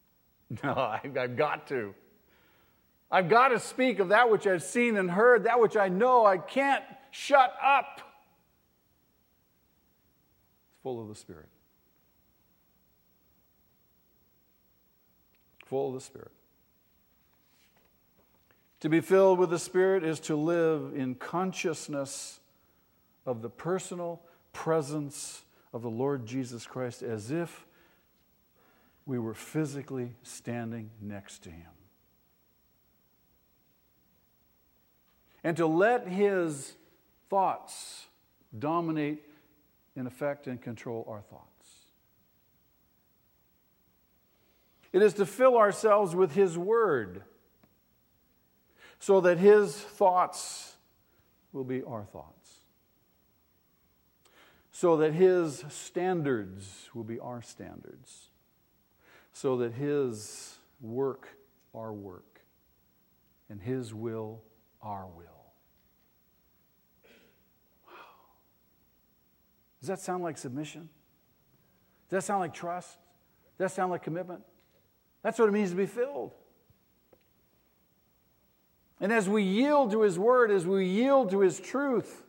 No, 0.62 0.74
I've 0.74 1.36
got 1.36 1.68
to. 1.68 1.94
I've 3.10 3.28
got 3.28 3.48
to 3.48 3.58
speak 3.58 3.98
of 3.98 4.08
that 4.08 4.30
which 4.30 4.46
I've 4.46 4.62
seen 4.62 4.96
and 4.96 5.10
heard, 5.10 5.44
that 5.44 5.60
which 5.60 5.76
I 5.76 5.88
know. 5.88 6.24
I 6.24 6.38
can't 6.38 6.84
shut 7.10 7.54
up. 7.62 8.00
It's 10.72 10.82
Full 10.82 11.00
of 11.00 11.08
the 11.08 11.14
Spirit. 11.14 11.48
full 15.70 15.88
of 15.88 15.94
the 15.94 16.00
Spirit. 16.00 16.32
To 18.80 18.88
be 18.88 19.00
filled 19.00 19.38
with 19.38 19.50
the 19.50 19.58
Spirit 19.58 20.02
is 20.02 20.18
to 20.20 20.34
live 20.34 20.94
in 20.96 21.14
consciousness 21.14 22.40
of 23.24 23.40
the 23.40 23.48
personal 23.48 24.20
presence 24.52 25.44
of 25.72 25.82
the 25.82 25.88
Lord 25.88 26.26
Jesus 26.26 26.66
Christ 26.66 27.02
as 27.02 27.30
if 27.30 27.66
we 29.10 29.18
were 29.18 29.34
physically 29.34 30.14
standing 30.22 30.88
next 31.02 31.42
to 31.42 31.50
Him. 31.50 31.72
And 35.42 35.56
to 35.56 35.66
let 35.66 36.06
His 36.06 36.76
thoughts 37.28 38.06
dominate 38.56 39.24
and 39.96 40.06
affect 40.06 40.46
and 40.46 40.62
control 40.62 41.04
our 41.08 41.22
thoughts. 41.22 41.48
It 44.92 45.02
is 45.02 45.14
to 45.14 45.26
fill 45.26 45.58
ourselves 45.58 46.14
with 46.14 46.36
His 46.36 46.56
Word 46.56 47.24
so 49.00 49.20
that 49.22 49.38
His 49.38 49.74
thoughts 49.74 50.76
will 51.52 51.64
be 51.64 51.82
our 51.82 52.04
thoughts, 52.04 52.60
so 54.70 54.98
that 54.98 55.14
His 55.14 55.64
standards 55.68 56.90
will 56.94 57.02
be 57.02 57.18
our 57.18 57.42
standards, 57.42 58.29
so 59.40 59.56
that 59.56 59.72
His 59.72 60.58
work, 60.82 61.26
our 61.74 61.94
work, 61.94 62.42
and 63.48 63.58
His 63.58 63.94
will, 63.94 64.42
our 64.82 65.06
will. 65.06 65.24
Wow. 67.86 67.92
Does 69.80 69.88
that 69.88 69.98
sound 69.98 70.22
like 70.22 70.36
submission? 70.36 70.90
Does 72.10 72.18
that 72.18 72.24
sound 72.24 72.40
like 72.40 72.52
trust? 72.52 72.98
Does 73.56 73.70
that 73.70 73.70
sound 73.70 73.90
like 73.90 74.02
commitment? 74.02 74.42
That's 75.22 75.38
what 75.38 75.48
it 75.48 75.52
means 75.52 75.70
to 75.70 75.76
be 75.76 75.86
filled. 75.86 76.34
And 79.00 79.10
as 79.10 79.26
we 79.26 79.42
yield 79.42 79.90
to 79.92 80.02
His 80.02 80.18
Word, 80.18 80.50
as 80.50 80.66
we 80.66 80.84
yield 80.84 81.30
to 81.30 81.40
His 81.40 81.58
truth, 81.58 82.24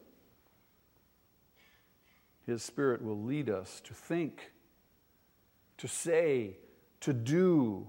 His 2.47 2.63
Spirit 2.63 3.01
will 3.01 3.21
lead 3.21 3.49
us 3.49 3.81
to 3.81 3.93
think, 3.93 4.53
to 5.75 5.89
say, 5.89 6.55
to 7.01 7.13
do, 7.13 7.87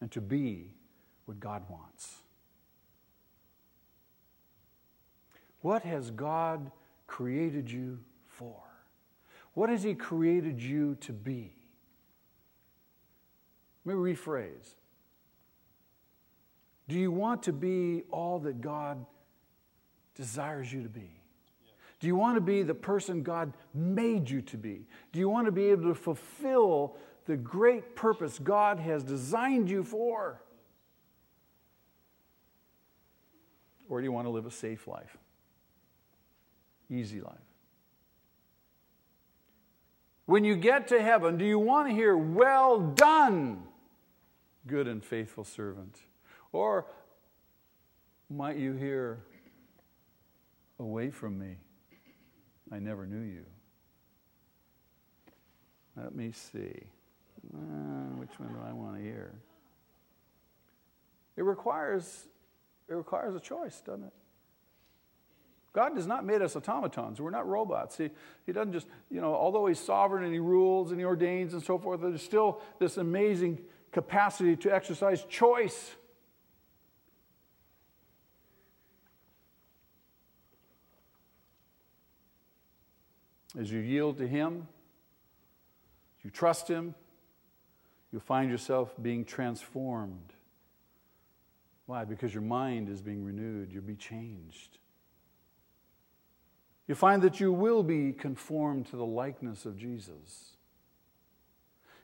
and 0.00 0.10
to 0.10 0.20
be 0.20 0.72
what 1.26 1.38
God 1.38 1.62
wants. 1.68 2.16
What 5.60 5.82
has 5.82 6.10
God 6.10 6.70
created 7.06 7.70
you 7.70 7.98
for? 8.26 8.56
What 9.54 9.68
has 9.68 9.82
He 9.82 9.94
created 9.94 10.60
you 10.60 10.96
to 11.02 11.12
be? 11.12 11.54
Let 13.84 13.96
me 13.96 14.14
rephrase. 14.14 14.74
Do 16.88 16.98
you 16.98 17.12
want 17.12 17.44
to 17.44 17.52
be 17.52 18.02
all 18.10 18.38
that 18.40 18.60
God 18.60 19.04
desires 20.14 20.72
you 20.72 20.82
to 20.82 20.88
be? 20.88 21.20
Do 22.00 22.06
you 22.06 22.16
want 22.16 22.36
to 22.36 22.40
be 22.40 22.62
the 22.62 22.74
person 22.74 23.22
God 23.22 23.52
made 23.74 24.28
you 24.30 24.40
to 24.42 24.56
be? 24.56 24.86
Do 25.12 25.18
you 25.18 25.28
want 25.28 25.46
to 25.46 25.52
be 25.52 25.66
able 25.66 25.84
to 25.84 25.94
fulfill 25.94 26.96
the 27.30 27.36
great 27.36 27.94
purpose 27.94 28.40
God 28.40 28.80
has 28.80 29.04
designed 29.04 29.70
you 29.70 29.84
for? 29.84 30.42
Or 33.88 34.00
do 34.00 34.04
you 34.04 34.10
want 34.10 34.26
to 34.26 34.30
live 34.30 34.46
a 34.46 34.50
safe 34.50 34.88
life? 34.88 35.16
Easy 36.90 37.20
life. 37.20 37.38
When 40.26 40.42
you 40.42 40.56
get 40.56 40.88
to 40.88 41.00
heaven, 41.00 41.38
do 41.38 41.44
you 41.44 41.60
want 41.60 41.86
to 41.88 41.94
hear, 41.94 42.16
Well 42.16 42.80
done, 42.80 43.62
good 44.66 44.88
and 44.88 45.04
faithful 45.04 45.44
servant? 45.44 45.98
Or 46.50 46.84
might 48.28 48.56
you 48.56 48.72
hear, 48.72 49.20
Away 50.80 51.10
from 51.10 51.38
me, 51.38 51.58
I 52.72 52.80
never 52.80 53.06
knew 53.06 53.22
you? 53.22 53.44
Let 55.96 56.12
me 56.12 56.32
see. 56.32 56.86
Uh, 57.52 57.58
which 58.18 58.38
one 58.38 58.48
do 58.50 58.58
I 58.66 58.72
want 58.72 58.96
to 58.96 59.02
hear? 59.02 59.32
It 61.36 61.42
requires, 61.42 62.26
it 62.88 62.94
requires 62.94 63.34
a 63.34 63.40
choice, 63.40 63.80
doesn't 63.80 64.04
it? 64.04 64.12
God 65.72 65.92
has 65.94 66.06
not 66.06 66.24
made 66.24 66.42
us 66.42 66.56
automatons. 66.56 67.20
We're 67.20 67.30
not 67.30 67.48
robots. 67.48 67.96
He, 67.96 68.10
he 68.44 68.52
doesn't 68.52 68.72
just, 68.72 68.88
you 69.08 69.20
know, 69.20 69.34
although 69.34 69.66
He's 69.66 69.78
sovereign 69.78 70.24
and 70.24 70.32
He 70.32 70.40
rules 70.40 70.90
and 70.90 70.98
He 70.98 71.04
ordains 71.04 71.54
and 71.54 71.62
so 71.62 71.78
forth, 71.78 72.00
there's 72.00 72.22
still 72.22 72.60
this 72.78 72.96
amazing 72.96 73.60
capacity 73.92 74.56
to 74.56 74.74
exercise 74.74 75.24
choice. 75.24 75.92
As 83.58 83.70
you 83.70 83.80
yield 83.80 84.18
to 84.18 84.26
Him, 84.26 84.66
you 86.22 86.30
trust 86.30 86.68
Him, 86.68 86.94
you'll 88.12 88.20
find 88.20 88.50
yourself 88.50 88.94
being 89.00 89.24
transformed. 89.24 90.32
Why? 91.86 92.04
Because 92.04 92.32
your 92.32 92.42
mind 92.42 92.88
is 92.88 93.00
being 93.00 93.24
renewed, 93.24 93.72
you'll 93.72 93.82
be 93.82 93.96
changed. 93.96 94.78
You 96.86 96.94
find 96.94 97.22
that 97.22 97.38
you 97.38 97.52
will 97.52 97.82
be 97.82 98.12
conformed 98.12 98.86
to 98.86 98.96
the 98.96 99.06
likeness 99.06 99.64
of 99.64 99.76
Jesus. 99.76 100.56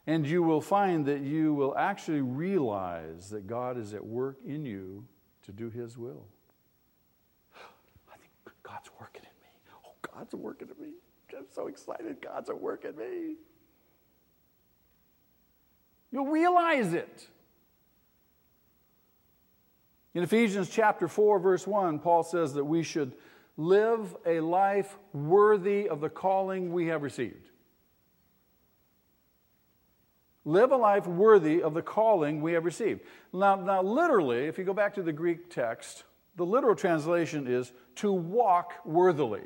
And 0.06 0.24
you 0.24 0.42
will 0.42 0.60
find 0.60 1.06
that 1.06 1.22
you 1.22 1.52
will 1.54 1.76
actually 1.76 2.20
realize 2.20 3.30
that 3.30 3.48
God 3.48 3.76
is 3.76 3.94
at 3.94 4.06
work 4.06 4.38
in 4.46 4.64
you 4.64 5.04
to 5.44 5.52
do 5.52 5.70
His 5.70 5.98
will. 5.98 6.26
I 8.08 8.16
think 8.16 8.30
God's 8.62 8.90
working 9.00 9.22
in 9.22 9.42
me. 9.42 9.78
Oh, 9.84 9.94
God's 10.14 10.34
working 10.34 10.68
in 10.68 10.84
me. 10.84 10.92
I'm 11.36 11.46
so 11.52 11.66
excited. 11.66 12.18
God's 12.22 12.48
at 12.50 12.60
work 12.60 12.84
in 12.84 12.96
me. 12.96 13.34
You'll 16.10 16.26
realize 16.26 16.92
it. 16.92 17.28
In 20.14 20.22
Ephesians 20.22 20.70
chapter 20.70 21.08
4, 21.08 21.38
verse 21.38 21.66
1, 21.66 21.98
Paul 21.98 22.22
says 22.22 22.54
that 22.54 22.64
we 22.64 22.82
should 22.82 23.12
live 23.56 24.16
a 24.24 24.40
life 24.40 24.96
worthy 25.12 25.88
of 25.88 26.00
the 26.00 26.08
calling 26.08 26.72
we 26.72 26.86
have 26.86 27.02
received. 27.02 27.50
Live 30.46 30.70
a 30.70 30.76
life 30.76 31.06
worthy 31.06 31.62
of 31.62 31.74
the 31.74 31.82
calling 31.82 32.40
we 32.40 32.52
have 32.52 32.64
received. 32.64 33.00
Now, 33.32 33.56
now, 33.56 33.82
literally, 33.82 34.46
if 34.46 34.58
you 34.58 34.64
go 34.64 34.72
back 34.72 34.94
to 34.94 35.02
the 35.02 35.12
Greek 35.12 35.50
text, 35.50 36.04
the 36.36 36.46
literal 36.46 36.76
translation 36.76 37.46
is 37.46 37.72
to 37.96 38.12
walk 38.12 38.74
worthily. 38.84 39.42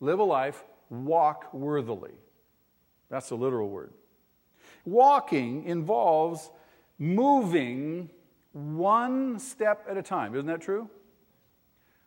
Live 0.00 0.18
a 0.18 0.24
life, 0.24 0.64
walk 0.90 1.54
worthily. 1.54 2.14
That's 3.08 3.28
the 3.28 3.36
literal 3.36 3.70
word. 3.70 3.92
Walking 4.86 5.64
involves 5.64 6.50
moving 6.98 8.08
one 8.52 9.38
step 9.38 9.84
at 9.90 9.98
a 9.98 10.02
time. 10.02 10.34
Isn't 10.34 10.46
that 10.46 10.62
true? 10.62 10.88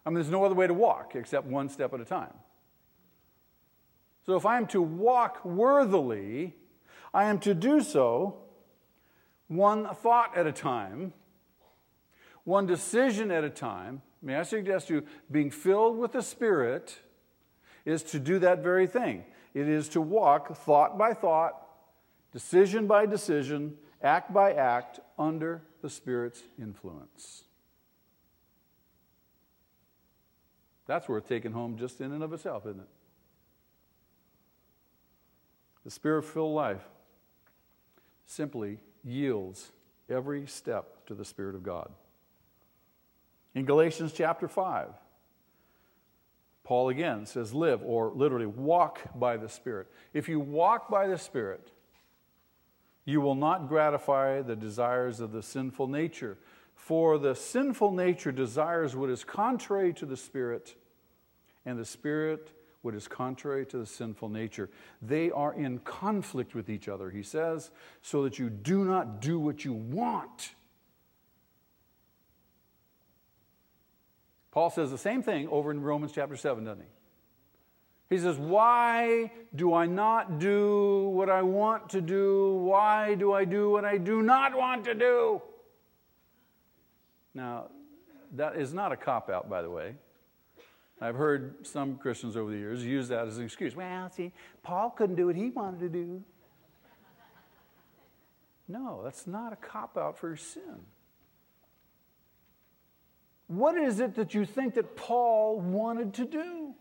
I 0.06 0.10
mean, 0.10 0.16
there's 0.16 0.32
no 0.32 0.44
other 0.44 0.56
way 0.56 0.66
to 0.66 0.74
walk 0.74 1.16
except 1.16 1.46
one 1.46 1.70
step 1.70 1.94
at 1.94 2.00
a 2.00 2.06
time. 2.06 2.34
So 4.26 4.36
if 4.36 4.46
I 4.46 4.58
am 4.58 4.66
to 4.68 4.82
walk 4.82 5.44
worthily, 5.46 6.56
I 7.14 7.26
am 7.26 7.40
to 7.40 7.54
do 7.54 7.82
so 7.82 8.38
one 9.48 9.94
thought 9.96 10.38
at 10.38 10.48
a 10.48 10.52
time, 10.52 11.14
one 12.46 12.66
decision 12.66 13.30
at 13.30 13.44
a 13.44 13.50
time. 13.50 14.02
May 14.22 14.36
I 14.36 14.44
suggest 14.44 14.88
to 14.88 14.96
you, 14.96 15.04
being 15.30 15.52
filled 15.52 15.98
with 15.98 16.14
the 16.14 16.22
Spirit 16.22 16.98
is 17.86 18.04
to 18.04 18.20
do 18.20 18.40
that 18.40 18.64
very 18.64 18.88
thing. 18.88 19.26
It 19.54 19.68
is 19.68 19.90
to 19.90 20.02
walk 20.02 20.56
thought 20.56 20.98
by 20.98 21.14
thought, 21.14 21.69
decision 22.32 22.88
by 22.88 23.06
decision, 23.06 23.78
act 24.02 24.34
by 24.34 24.54
act 24.54 25.00
under 25.18 25.62
the 25.82 25.90
Spirit's 25.90 26.44
influence. 26.60 27.44
That's 30.90 31.08
worth 31.08 31.28
taking 31.28 31.52
home 31.52 31.78
just 31.78 32.02
in 32.02 32.12
and 32.12 32.24
of 32.24 32.34
itself, 32.34 32.66
isn't 32.66 32.80
it? 32.80 32.88
The 35.86 35.92
spirit 35.92 36.24
filled 36.24 36.56
life 36.56 36.82
simply 38.26 38.80
yields 39.04 39.72
every 40.10 40.46
step 40.48 41.06
to 41.06 41.14
the 41.14 41.26
Spirit 41.26 41.56
of 41.56 41.64
God. 41.64 41.92
In 43.56 43.66
Galatians 43.66 44.14
chapter 44.14 44.48
5, 44.48 44.90
Paul 46.64 46.90
again 46.90 47.26
says, 47.26 47.54
live, 47.54 47.82
or 47.84 48.12
literally 48.14 48.46
walk 48.46 49.00
by 49.16 49.38
the 49.38 49.50
Spirit. 49.50 49.88
If 50.14 50.30
you 50.30 50.40
walk 50.40 50.90
by 50.90 51.08
the 51.08 51.18
Spirit, 51.18 51.72
you 53.10 53.20
will 53.22 53.36
not 53.36 53.68
gratify 53.68 54.42
the 54.42 54.56
desires 54.56 55.20
of 55.20 55.32
the 55.32 55.42
sinful 55.42 55.88
nature. 55.88 56.38
For 56.76 57.18
the 57.18 57.34
sinful 57.34 57.92
nature 57.92 58.32
desires 58.32 58.96
what 58.96 59.10
is 59.10 59.24
contrary 59.24 59.94
to 59.96 60.06
the 60.06 60.16
Spirit, 60.16 60.76
and 61.66 61.80
the 61.80 61.86
Spirit 61.86 62.52
what 62.84 62.94
is 62.94 63.08
contrary 63.08 63.66
to 63.66 63.80
the 63.80 63.86
sinful 63.86 64.30
nature. 64.30 64.70
They 65.02 65.32
are 65.32 65.54
in 65.54 65.80
conflict 65.80 66.54
with 66.54 66.70
each 66.70 66.88
other, 66.88 67.10
he 67.10 67.24
says, 67.24 67.72
so 68.04 68.24
that 68.24 68.38
you 68.38 68.50
do 68.50 68.86
not 68.86 69.22
do 69.22 69.40
what 69.40 69.66
you 69.66 69.74
want. 69.74 70.54
Paul 74.52 74.70
says 74.70 74.92
the 74.92 74.98
same 74.98 75.24
thing 75.24 75.48
over 75.50 75.72
in 75.72 75.82
Romans 75.82 76.12
chapter 76.14 76.38
7, 76.38 76.64
doesn't 76.64 76.82
he? 76.82 76.99
He 78.10 78.18
says, 78.18 78.38
Why 78.38 79.32
do 79.56 79.74
I 79.74 79.86
not 79.86 80.40
do 80.40 81.10
what 81.10 81.30
I 81.30 81.42
want 81.44 81.90
to 81.90 82.02
do? 82.02 82.56
Why 82.56 83.16
do 83.16 83.34
I 83.34 83.46
do 83.46 83.70
what 83.70 83.86
I 83.86 83.98
do 83.98 84.22
not 84.24 84.58
want 84.58 84.86
to 84.86 84.96
do? 84.96 85.42
Now, 87.36 87.68
that 88.36 88.56
is 88.56 88.74
not 88.74 88.92
a 88.92 88.98
cop 88.98 89.30
out, 89.30 89.50
by 89.50 89.62
the 89.62 89.70
way. 89.70 89.96
I've 91.02 91.16
heard 91.16 91.66
some 91.66 91.98
Christians 91.98 92.36
over 92.36 92.52
the 92.52 92.58
years 92.58 92.86
use 92.86 93.08
that 93.10 93.28
as 93.28 93.38
an 93.38 93.46
excuse. 93.46 93.76
Well, 93.76 94.10
see, 94.10 94.34
Paul 94.64 94.90
couldn't 94.90 95.16
do 95.16 95.28
what 95.28 95.36
he 95.36 95.50
wanted 95.50 95.80
to 95.80 95.90
do. 95.90 96.24
No, 98.68 99.02
that's 99.04 99.26
not 99.26 99.54
a 99.54 99.56
cop 99.56 99.98
out 99.98 100.18
for 100.20 100.36
sin. 100.36 100.86
What 103.48 103.78
is 103.78 104.00
it 104.00 104.16
that 104.16 104.36
you 104.36 104.46
think 104.46 104.76
that 104.76 104.96
Paul 104.96 105.60
wanted 105.60 106.14
to 106.16 106.26
do? 106.26 106.76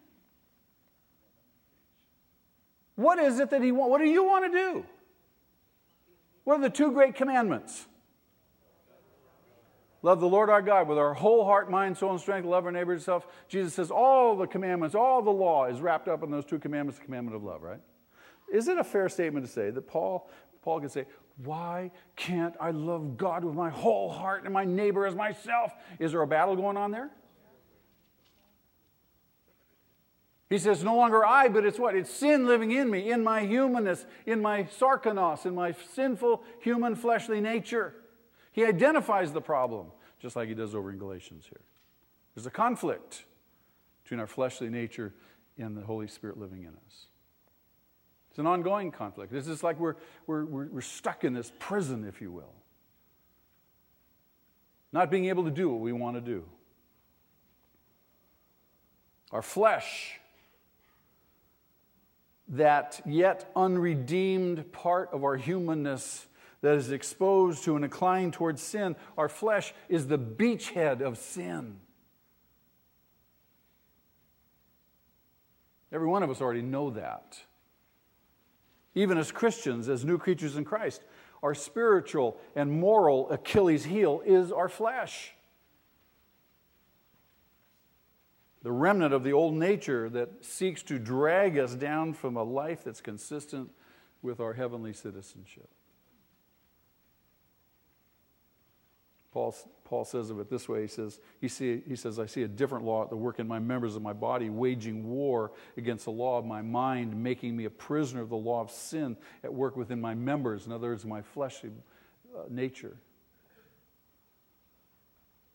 What 2.99 3.21
is 3.21 3.39
it 3.39 3.51
that 3.51 3.63
he 3.63 3.71
want? 3.71 3.93
What 3.93 4.01
do 4.01 4.09
you 4.09 4.25
want 4.25 4.53
to 4.53 4.59
do? 4.59 4.85
What 6.43 6.59
are 6.59 6.63
the 6.63 6.69
two 6.69 6.91
great 6.91 7.15
commandments? 7.15 7.87
Love 10.03 10.19
the 10.19 10.27
Lord 10.27 10.51
our 10.51 10.61
God 10.61 10.89
with 10.89 10.99
our 10.99 11.15
whole 11.15 11.45
heart, 11.45 11.71
mind, 11.71 11.97
soul, 11.97 12.11
and 12.11 12.21
strength. 12.21 12.45
Love 12.45 12.67
our 12.67 12.73
neighbor 12.73 12.95
as 12.95 13.05
self. 13.05 13.25
Jesus 13.47 13.75
says 13.75 13.93
all 13.93 14.37
the 14.37 14.49
commandments, 14.49 14.97
all 14.97 15.23
the 15.23 15.31
law 15.31 15.67
is 15.67 15.81
wrapped 15.81 16.09
up 16.09 16.25
in 16.25 16.33
those 16.33 16.45
two 16.45 16.59
commandments, 16.59 16.99
the 16.99 17.05
commandment 17.05 17.37
of 17.37 17.45
love, 17.45 17.63
right? 17.63 17.79
Is 18.53 18.67
it 18.67 18.79
a 18.79 18.85
fair 18.85 19.09
statement 19.09 19.47
to 19.47 19.53
say 19.53 19.71
that 19.71 19.87
Paul, 19.87 20.29
Paul 20.63 20.81
can 20.81 20.89
say, 20.89 21.07
why 21.45 21.93
can't 22.17 22.57
I 22.61 22.73
love 22.73 23.17
God 23.17 23.45
with 23.45 23.55
my 23.55 23.71
whole 23.71 24.11
heart 24.11 24.43
and 24.43 24.53
my 24.53 24.65
neighbor 24.65 25.07
as 25.07 25.15
myself? 25.15 25.73
Is 26.01 26.11
there 26.11 26.23
a 26.23 26.27
battle 26.27 26.57
going 26.57 26.77
on 26.77 26.91
there? 26.91 27.11
He 30.49 30.59
says, 30.59 30.83
No 30.83 30.97
longer 30.97 31.25
I, 31.25 31.49
but 31.49 31.65
it's 31.65 31.79
what? 31.79 31.95
It's 31.95 32.11
sin 32.11 32.47
living 32.47 32.71
in 32.71 32.91
me, 32.91 33.11
in 33.11 33.23
my 33.23 33.45
humanness, 33.45 34.07
in 34.27 34.41
my 34.41 34.65
sarkanos, 34.65 35.45
in 35.45 35.55
my 35.55 35.75
sinful 35.95 36.43
human 36.61 36.95
fleshly 36.95 37.41
nature. 37.41 37.95
He 38.53 38.65
identifies 38.65 39.33
the 39.33 39.41
problem, 39.41 39.89
just 40.21 40.37
like 40.37 40.49
he 40.49 40.55
does 40.55 40.75
over 40.75 40.91
in 40.91 40.99
Galatians 40.99 41.45
here. 41.49 41.61
There's 42.35 42.47
a 42.47 42.51
conflict 42.51 43.25
between 44.03 44.21
our 44.21 44.27
fleshly 44.27 44.71
nature 44.71 45.13
and 45.59 45.77
the 45.77 45.83
Holy 45.83 46.09
Spirit 46.09 46.39
living 46.39 46.63
in 46.63 46.71
us. 46.71 47.07
It's 48.31 48.39
an 48.39 48.47
ongoing 48.47 48.91
conflict. 48.91 49.33
It's 49.33 49.49
just 49.49 49.63
like 49.63 49.79
we're, 49.79 49.97
we're, 50.27 50.45
we're 50.45 50.81
stuck 50.81 51.25
in 51.25 51.35
this 51.35 51.53
prison, 51.59 52.05
if 52.05 52.21
you 52.21 52.31
will. 52.31 52.55
Not 54.93 55.11
being 55.11 55.27
able 55.27 55.45
to 55.45 55.51
do 55.51 55.69
what 55.69 55.81
we 55.81 55.93
want 55.93 56.17
to 56.17 56.21
do. 56.21 56.45
Our 59.33 59.43
flesh, 59.43 60.18
that 62.49 63.01
yet 63.05 63.51
unredeemed 63.55 64.73
part 64.73 65.11
of 65.13 65.25
our 65.25 65.37
humanness 65.37 66.27
that 66.61 66.75
is 66.75 66.91
exposed 66.91 67.65
to 67.65 67.77
an 67.77 67.85
incline 67.85 68.31
towards 68.31 68.63
sin, 68.63 68.97
our 69.17 69.29
flesh 69.29 69.73
is 69.89 70.07
the 70.07 70.19
beachhead 70.19 71.01
of 71.01 71.19
sin. 71.19 71.79
Every 75.93 76.09
one 76.09 76.23
of 76.23 76.31
us 76.31 76.41
already 76.41 76.63
know 76.63 76.91
that 76.91 77.39
even 78.99 79.17
as 79.17 79.31
Christians, 79.31 79.89
as 79.89 80.05
new 80.05 80.19
creatures 80.19 80.57
in 80.57 80.65
Christ. 80.65 81.03
Our 81.41 81.55
spiritual 81.55 82.37
and 82.57 82.73
moral 82.73 83.31
Achilles 83.31 83.85
heel 83.85 84.23
is 84.27 84.51
our 84.51 84.69
flesh. 84.69 85.35
The 88.63 88.73
remnant 88.73 89.15
of 89.15 89.23
the 89.23 89.33
old 89.33 89.55
nature 89.55 90.09
that 90.11 90.45
seeks 90.45 90.83
to 90.85 90.99
drag 90.99 91.59
us 91.59 91.75
down 91.75 92.13
from 92.13 92.37
a 92.37 92.43
life 92.43 92.83
that's 92.85 93.01
consistent 93.01 93.71
with 94.21 94.41
our 94.41 94.53
heavenly 94.53 94.93
citizenship. 94.93 95.69
Paul, 99.31 99.55
Paul 99.85 100.05
says 100.05 100.31
of 100.31 100.41
it 100.41 100.51
this 100.51 100.69
way 100.69 100.83
he 100.83 100.89
says, 100.89 101.21
he, 101.41 101.49
see, 101.49 101.83
he 101.87 101.95
says, 101.95 102.19
I 102.19 102.27
see 102.27 102.43
a 102.43 102.49
different 102.49 102.85
law 102.85 103.05
at 103.05 103.11
the 103.11 103.17
work 103.17 103.39
in 103.39 103.47
my 103.47 103.59
members 103.59 103.95
of 103.95 104.03
my 104.03 104.13
body, 104.13 104.51
waging 104.51 105.07
war 105.07 105.53
against 105.77 106.07
the 106.07 106.11
law 106.11 106.39
of 106.39 106.45
my 106.45 106.63
mind, 106.63 107.15
making 107.17 107.57
me 107.57 107.67
a 107.67 107.71
prisoner 107.71 108.23
of 108.23 108.31
the 108.31 108.37
law 108.37 108.61
of 108.61 108.71
sin 108.71 109.17
at 109.45 109.53
work 109.53 109.77
within 109.77 110.01
my 110.01 110.15
members, 110.15 110.67
in 110.67 110.73
other 110.73 110.89
words, 110.89 111.05
my 111.05 111.23
fleshly 111.23 111.71
uh, 112.37 112.45
nature. 112.49 112.97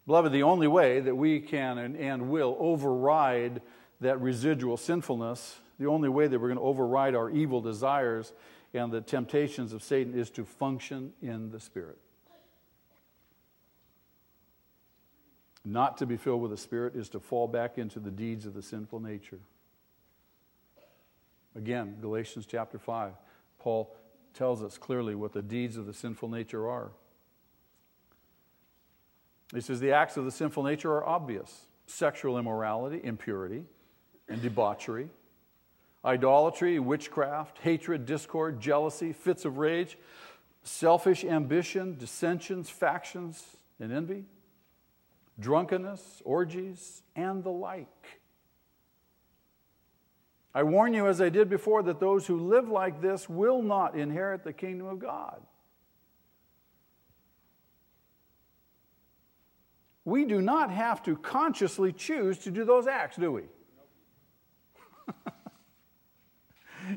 Beloved, 0.05 0.31
the 0.31 0.43
only 0.43 0.67
way 0.67 0.99
that 0.99 1.15
we 1.15 1.39
can 1.39 1.77
and, 1.77 1.95
and 1.95 2.29
will 2.29 2.57
override 2.59 3.61
that 4.01 4.19
residual 4.19 4.75
sinfulness, 4.75 5.59
the 5.79 5.87
only 5.87 6.09
way 6.09 6.27
that 6.27 6.39
we're 6.39 6.49
going 6.49 6.57
to 6.57 6.63
override 6.63 7.15
our 7.15 7.29
evil 7.29 7.61
desires 7.61 8.33
and 8.73 8.91
the 8.91 9.01
temptations 9.01 9.71
of 9.71 9.83
Satan 9.83 10.17
is 10.17 10.29
to 10.31 10.43
function 10.43 11.13
in 11.21 11.51
the 11.51 11.59
Spirit. 11.59 11.97
Not 15.63 15.97
to 15.99 16.05
be 16.05 16.17
filled 16.17 16.41
with 16.41 16.51
the 16.51 16.57
Spirit 16.57 16.95
is 16.95 17.07
to 17.09 17.19
fall 17.19 17.47
back 17.47 17.77
into 17.77 17.99
the 17.99 18.11
deeds 18.11 18.45
of 18.45 18.53
the 18.53 18.61
sinful 18.61 18.99
nature. 18.99 19.39
Again, 21.55 21.97
Galatians 22.01 22.45
chapter 22.45 22.79
5, 22.79 23.13
Paul 23.59 23.95
tells 24.33 24.63
us 24.63 24.77
clearly 24.77 25.15
what 25.15 25.31
the 25.31 25.43
deeds 25.43 25.77
of 25.77 25.85
the 25.85 25.93
sinful 25.93 26.29
nature 26.29 26.67
are. 26.67 26.91
He 29.51 29.61
says 29.61 29.79
the 29.79 29.91
acts 29.91 30.17
of 30.17 30.25
the 30.25 30.31
sinful 30.31 30.63
nature 30.63 30.91
are 30.93 31.05
obvious 31.05 31.67
sexual 31.85 32.37
immorality, 32.37 33.01
impurity, 33.03 33.65
and 34.29 34.41
debauchery, 34.41 35.09
idolatry, 36.05 36.79
witchcraft, 36.79 37.57
hatred, 37.59 38.05
discord, 38.05 38.59
jealousy, 38.59 39.11
fits 39.11 39.45
of 39.45 39.57
rage, 39.57 39.97
selfish 40.63 41.23
ambition, 41.23 41.97
dissensions, 41.97 42.69
factions, 42.69 43.43
and 43.79 43.91
envy 43.91 44.25
drunkenness, 45.39 46.21
orgies, 46.25 47.01
and 47.15 47.43
the 47.43 47.49
like. 47.49 47.87
I 50.55 50.63
warn 50.63 50.93
you, 50.93 51.07
as 51.07 51.19
I 51.19 51.29
did 51.29 51.49
before, 51.49 51.81
that 51.83 51.99
those 51.99 52.27
who 52.27 52.37
live 52.37 52.69
like 52.69 53.01
this 53.01 53.27
will 53.27 53.61
not 53.61 53.95
inherit 53.95 54.43
the 54.43 54.53
kingdom 54.53 54.87
of 54.87 54.99
God. 54.99 55.41
We 60.05 60.25
do 60.25 60.41
not 60.41 60.69
have 60.69 61.01
to 61.03 61.15
consciously 61.15 61.93
choose 61.93 62.37
to 62.39 62.51
do 62.51 62.65
those 62.65 62.87
acts, 62.87 63.15
do 63.15 63.31
we? 63.31 63.43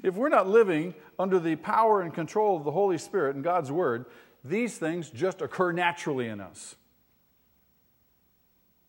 if 0.03 0.15
we're 0.15 0.29
not 0.29 0.49
living 0.49 0.95
under 1.19 1.39
the 1.39 1.57
power 1.57 2.03
and 2.03 2.13
control 2.13 2.57
of 2.57 2.65
the 2.65 2.73
Holy 2.73 2.99
Spirit 2.99 3.37
and 3.37 3.45
God's 3.45 3.71
Word, 3.71 4.07
these 4.45 4.77
things 4.79 5.11
just 5.11 5.41
occur 5.41 5.73
naturally 5.73 6.29
in 6.29 6.41
us. 6.41 6.77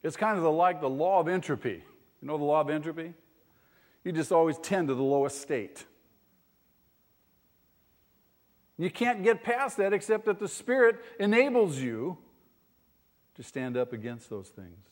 It's 0.04 0.18
kind 0.18 0.38
of 0.38 0.44
like 0.44 0.82
the 0.82 0.90
law 0.90 1.20
of 1.20 1.28
entropy. 1.28 1.84
You 2.22 2.28
know 2.28 2.38
the 2.38 2.44
law 2.44 2.62
of 2.62 2.70
entropy? 2.70 3.14
You 4.04 4.12
just 4.12 4.32
always 4.32 4.58
tend 4.60 4.88
to 4.88 4.96
the 4.96 5.04
lowest 5.04 5.42
state. 5.42 5.86
You 8.78 8.90
can't 8.90 9.24
get 9.24 9.44
past 9.44 9.78
that 9.78 9.92
except 9.92 10.26
that 10.26 10.40
the 10.40 10.48
Spirit 10.48 10.98
enables 11.20 11.80
you 11.80 12.18
to 13.38 13.44
stand 13.44 13.78
up 13.78 13.94
against 13.94 14.30
those 14.30 14.50
things. 14.50 14.86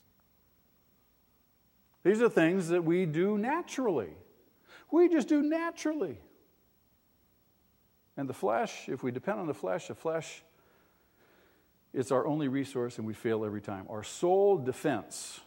These 2.04 2.22
are 2.22 2.30
things 2.30 2.70
that 2.70 2.84
we 2.84 3.06
do 3.06 3.38
naturally. 3.38 4.12
We 4.92 5.10
just 5.10 5.28
do 5.28 5.42
naturally. 5.42 6.20
And 8.16 8.30
the 8.30 8.34
flesh, 8.34 8.88
if 8.88 9.04
we 9.04 9.12
depend 9.12 9.40
on 9.40 9.48
the 9.48 9.54
flesh, 9.54 9.88
the 9.88 9.96
flesh 9.96 10.44
it's 11.96 12.12
our 12.12 12.28
only 12.28 12.50
resource, 12.50 12.98
and 12.98 13.08
we 13.08 13.14
fail 13.14 13.46
every 13.46 13.62
time. 13.62 13.86
Our 13.90 14.04
sole 14.04 14.58
defense 14.58 15.40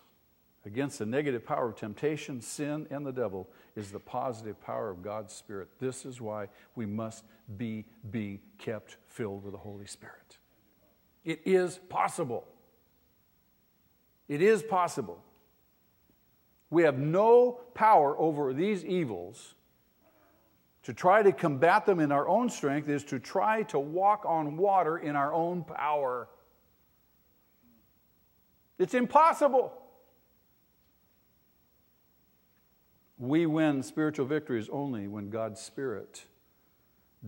against 0.65 0.99
the 0.99 1.05
negative 1.05 1.45
power 1.45 1.69
of 1.69 1.77
temptation, 1.77 2.41
sin, 2.41 2.87
and 2.91 3.05
the 3.05 3.13
devil 3.13 3.51
is 3.77 3.91
the 3.91 3.99
positive 4.01 4.59
power 4.63 4.89
of 4.89 5.03
God's 5.03 5.35
Spirit. 5.35 5.69
This 5.79 6.07
is 6.07 6.23
why 6.23 6.49
we 6.75 6.87
must 6.87 7.25
be 7.59 7.85
be 8.11 8.41
kept 8.57 8.97
filled 9.09 9.45
with 9.45 9.53
the 9.53 9.59
Holy 9.59 9.87
Spirit. 9.87 10.39
It 11.23 11.43
is 11.45 11.79
possible. 11.91 12.47
It 14.29 14.43
is 14.43 14.63
possible. 14.63 15.23
We 16.71 16.83
have 16.83 16.99
no 16.99 17.61
power 17.75 18.19
over 18.19 18.53
these 18.53 18.85
evils. 18.85 19.55
To 20.85 20.93
try 20.95 21.23
to 21.23 21.33
combat 21.33 21.87
them 21.87 22.01
in 22.01 22.13
our 22.13 22.29
own 22.29 22.49
strength 22.49 22.89
is 22.89 23.05
to 23.05 23.19
try 23.19 23.63
to 23.65 23.79
walk 23.79 24.25
on 24.27 24.57
water 24.57 24.99
in 24.99 25.17
our 25.17 25.33
own 25.33 25.65
power. 25.65 26.29
It's 28.79 28.95
impossible. 28.95 29.73
We 33.19 33.47
win 33.47 33.83
spiritual 33.83 34.27
victories 34.27 34.69
only 34.71 35.09
when 35.09 35.29
God's 35.29 35.61
Spirit 35.61 36.25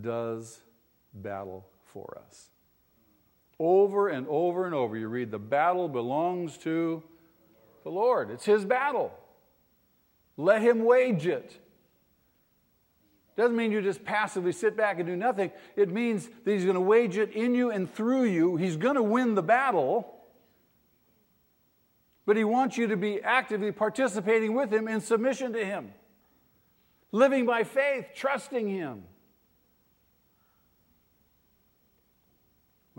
does 0.00 0.60
battle 1.12 1.66
for 1.84 2.18
us. 2.26 2.50
Over 3.62 4.08
and 4.08 4.26
over 4.26 4.64
and 4.64 4.74
over, 4.74 4.96
you 4.96 5.06
read, 5.06 5.30
the 5.30 5.38
battle 5.38 5.86
belongs 5.86 6.56
to 6.58 7.02
the 7.84 7.90
Lord. 7.90 8.30
It's 8.30 8.46
His 8.46 8.64
battle. 8.64 9.12
Let 10.38 10.62
Him 10.62 10.82
wage 10.82 11.26
it. 11.26 11.60
Doesn't 13.36 13.54
mean 13.54 13.70
you 13.70 13.82
just 13.82 14.02
passively 14.02 14.52
sit 14.52 14.78
back 14.78 14.98
and 14.98 15.06
do 15.06 15.14
nothing. 15.14 15.50
It 15.76 15.90
means 15.90 16.30
that 16.44 16.50
He's 16.50 16.64
going 16.64 16.74
to 16.74 16.80
wage 16.80 17.18
it 17.18 17.32
in 17.32 17.54
you 17.54 17.70
and 17.70 17.92
through 17.92 18.24
you. 18.24 18.56
He's 18.56 18.78
going 18.78 18.96
to 18.96 19.02
win 19.02 19.34
the 19.34 19.42
battle. 19.42 20.10
But 22.24 22.38
He 22.38 22.44
wants 22.44 22.78
you 22.78 22.86
to 22.86 22.96
be 22.96 23.20
actively 23.20 23.72
participating 23.72 24.54
with 24.54 24.72
Him 24.72 24.88
in 24.88 25.02
submission 25.02 25.52
to 25.52 25.62
Him, 25.62 25.92
living 27.12 27.44
by 27.44 27.64
faith, 27.64 28.06
trusting 28.14 28.68
Him. 28.68 29.02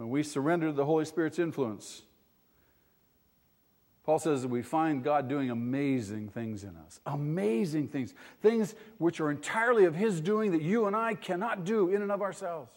When 0.02 0.10
we 0.10 0.24
surrender 0.24 0.66
to 0.66 0.74
the 0.74 0.84
Holy 0.84 1.06
Spirit's 1.06 1.38
influence, 1.38 2.02
Paul 4.04 4.18
says 4.18 4.41
that 4.41 4.47
we 4.47 4.64
find 4.64 5.04
God 5.04 5.30
doing 5.30 5.52
amazing 5.52 6.30
things 6.30 6.64
in 6.64 6.76
us. 6.76 6.99
Amazing 7.06 7.89
things. 7.89 8.16
Things 8.41 8.74
which 8.97 9.22
are 9.22 9.30
entirely 9.30 9.86
of 9.86 9.93
His 9.93 10.20
doing 10.20 10.54
that 10.54 10.64
you 10.64 10.88
and 10.88 10.95
I 10.95 11.14
cannot 11.14 11.66
do 11.66 11.89
in 11.89 12.02
and 12.02 12.12
of 12.12 12.24
ourselves. 12.24 12.72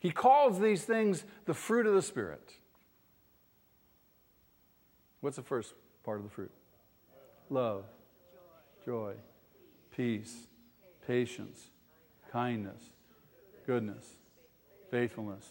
He 0.00 0.10
calls 0.10 0.60
these 0.60 0.84
things 0.84 1.24
the 1.46 1.54
fruit 1.54 1.86
of 1.86 1.94
the 1.94 2.02
Spirit. 2.02 2.52
What's 5.22 5.36
the 5.36 5.42
first 5.42 5.72
part 6.04 6.18
of 6.18 6.24
the 6.24 6.30
fruit? 6.30 6.52
Love, 7.48 7.86
joy, 8.84 9.14
peace, 9.96 10.46
patience, 11.06 11.70
kindness, 12.30 12.82
goodness, 13.66 14.04
faithfulness, 14.94 15.44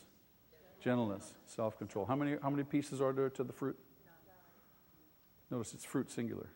gentleness, 0.79 1.33
self 1.47 1.77
control. 1.77 2.05
How 2.05 2.15
many, 2.15 2.37
how 2.41 2.49
many 2.49 2.63
pieces 2.63 3.01
are 3.01 3.11
there 3.11 3.29
to 3.31 3.43
the 3.43 3.51
fruit? 3.51 3.77
Notice 5.51 5.73
it's 5.73 5.83
fruit 5.83 6.09
singular, 6.09 6.47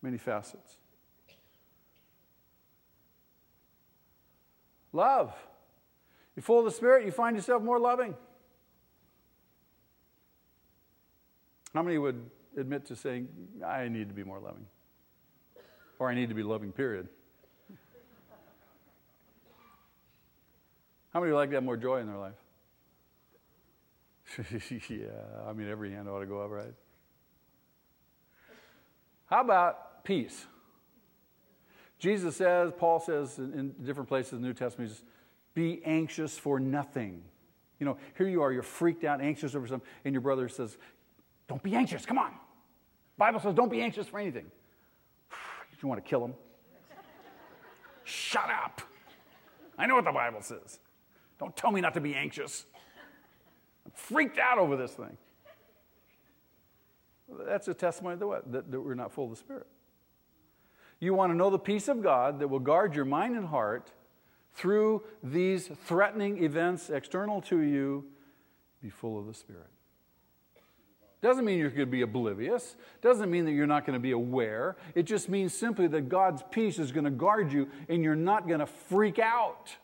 many 0.00 0.16
facets. 0.16 0.76
Love. 4.92 5.34
You're 6.36 6.44
full 6.44 6.60
of 6.60 6.66
the 6.66 6.70
Spirit, 6.70 7.04
you 7.04 7.10
find 7.10 7.34
yourself 7.34 7.64
more 7.64 7.80
loving. 7.80 8.14
How 11.74 11.82
many 11.82 11.98
would 11.98 12.30
admit 12.56 12.86
to 12.86 12.94
saying, 12.96 13.26
I 13.66 13.88
need 13.88 14.06
to 14.08 14.14
be 14.14 14.22
more 14.22 14.38
loving? 14.38 14.66
Or 15.98 16.08
I 16.08 16.14
need 16.14 16.28
to 16.28 16.36
be 16.36 16.44
loving, 16.44 16.70
period? 16.70 17.08
How 21.18 21.22
many 21.22 21.32
would 21.32 21.38
like 21.40 21.50
to 21.50 21.56
have 21.56 21.64
more 21.64 21.76
joy 21.76 21.96
in 21.96 22.06
their 22.06 22.16
life? 22.16 22.36
yeah, 24.88 25.08
I 25.48 25.52
mean, 25.52 25.68
every 25.68 25.90
hand 25.90 26.08
ought 26.08 26.20
to 26.20 26.26
go 26.26 26.42
up, 26.42 26.50
right? 26.52 26.72
How 29.26 29.40
about 29.40 30.04
peace? 30.04 30.46
Jesus 31.98 32.36
says, 32.36 32.70
Paul 32.78 33.00
says 33.00 33.36
in, 33.38 33.52
in 33.52 33.84
different 33.84 34.08
places 34.08 34.34
in 34.34 34.42
the 34.42 34.46
New 34.46 34.54
Testament, 34.54 34.92
says, 34.92 35.02
be 35.54 35.82
anxious 35.84 36.38
for 36.38 36.60
nothing. 36.60 37.24
You 37.80 37.86
know, 37.86 37.98
here 38.16 38.28
you 38.28 38.40
are, 38.42 38.52
you're 38.52 38.62
freaked 38.62 39.02
out, 39.02 39.20
anxious 39.20 39.56
over 39.56 39.66
something, 39.66 39.88
and 40.04 40.14
your 40.14 40.22
brother 40.22 40.48
says, 40.48 40.78
Don't 41.48 41.64
be 41.64 41.74
anxious, 41.74 42.06
come 42.06 42.18
on. 42.18 42.30
Bible 43.16 43.40
says, 43.40 43.54
Don't 43.54 43.72
be 43.72 43.80
anxious 43.80 44.06
for 44.06 44.20
anything. 44.20 44.46
You 45.82 45.88
want 45.88 46.04
to 46.04 46.08
kill 46.08 46.24
him? 46.24 46.34
Shut 48.04 48.48
up. 48.50 48.82
I 49.76 49.86
know 49.86 49.96
what 49.96 50.04
the 50.04 50.12
Bible 50.12 50.42
says. 50.42 50.78
Don't 51.38 51.56
tell 51.56 51.70
me 51.70 51.80
not 51.80 51.94
to 51.94 52.00
be 52.00 52.14
anxious. 52.14 52.66
I'm 53.84 53.92
freaked 53.94 54.38
out 54.38 54.58
over 54.58 54.76
this 54.76 54.92
thing. 54.92 55.16
That's 57.46 57.68
a 57.68 57.74
testimony 57.74 58.16
that? 58.16 58.52
That, 58.52 58.70
that 58.70 58.80
we're 58.80 58.94
not 58.94 59.12
full 59.12 59.24
of 59.24 59.30
the 59.30 59.36
Spirit. 59.36 59.66
You 61.00 61.14
want 61.14 61.32
to 61.32 61.36
know 61.36 61.50
the 61.50 61.58
peace 61.58 61.88
of 61.88 62.02
God 62.02 62.40
that 62.40 62.48
will 62.48 62.58
guard 62.58 62.94
your 62.94 63.04
mind 63.04 63.36
and 63.36 63.46
heart 63.46 63.92
through 64.54 65.04
these 65.22 65.70
threatening 65.84 66.42
events 66.42 66.90
external 66.90 67.40
to 67.42 67.60
you, 67.60 68.04
be 68.82 68.90
full 68.90 69.18
of 69.18 69.26
the 69.26 69.34
Spirit. 69.34 69.68
Doesn't 71.20 71.44
mean 71.44 71.58
you're 71.58 71.70
going 71.70 71.80
to 71.80 71.86
be 71.86 72.02
oblivious. 72.02 72.76
Doesn't 73.02 73.30
mean 73.30 73.44
that 73.44 73.52
you're 73.52 73.66
not 73.66 73.84
going 73.84 73.94
to 73.94 74.00
be 74.00 74.12
aware. 74.12 74.76
It 74.94 75.02
just 75.02 75.28
means 75.28 75.52
simply 75.52 75.88
that 75.88 76.08
God's 76.08 76.42
peace 76.50 76.78
is 76.78 76.92
going 76.92 77.04
to 77.04 77.10
guard 77.10 77.52
you 77.52 77.68
and 77.88 78.04
you're 78.04 78.14
not 78.14 78.46
going 78.46 78.60
to 78.60 78.66
freak 78.66 79.18
out. 79.18 79.76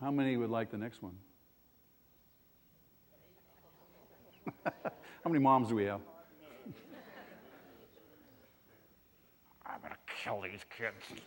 How 0.00 0.10
many 0.10 0.36
would 0.36 0.50
like 0.50 0.70
the 0.70 0.76
next 0.76 1.02
one? 1.02 1.16
How 4.64 5.30
many 5.30 5.38
moms 5.38 5.68
do 5.68 5.76
we 5.76 5.84
have? 5.84 6.00
I'm 9.66 9.80
going 9.80 9.92
to 9.92 9.98
kill 10.22 10.42
these 10.42 10.64
kids. 10.76 11.20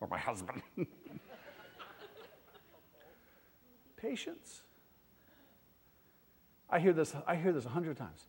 or 0.00 0.08
my 0.08 0.18
husband. 0.18 0.62
patience. 3.96 4.62
I 6.70 6.78
hear 6.78 6.92
this, 6.92 7.14
I 7.26 7.36
hear 7.36 7.52
this 7.52 7.64
a 7.66 7.70
hundred 7.70 7.96
times. 7.96 8.26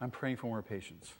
I'm 0.00 0.10
praying 0.10 0.36
for 0.36 0.46
more 0.48 0.62
patience. 0.62 1.14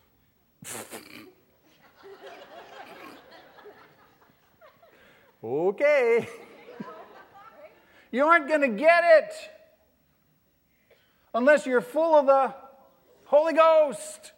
okay. 5.43 6.29
You 8.14 8.24
aren't 8.24 8.46
going 8.46 8.60
to 8.60 8.68
get 8.68 9.02
it 9.04 9.32
unless 11.34 11.66
you're 11.66 11.80
full 11.80 12.14
of 12.14 12.26
the 12.26 12.54
Holy 13.24 13.54
Ghost. 13.54 14.30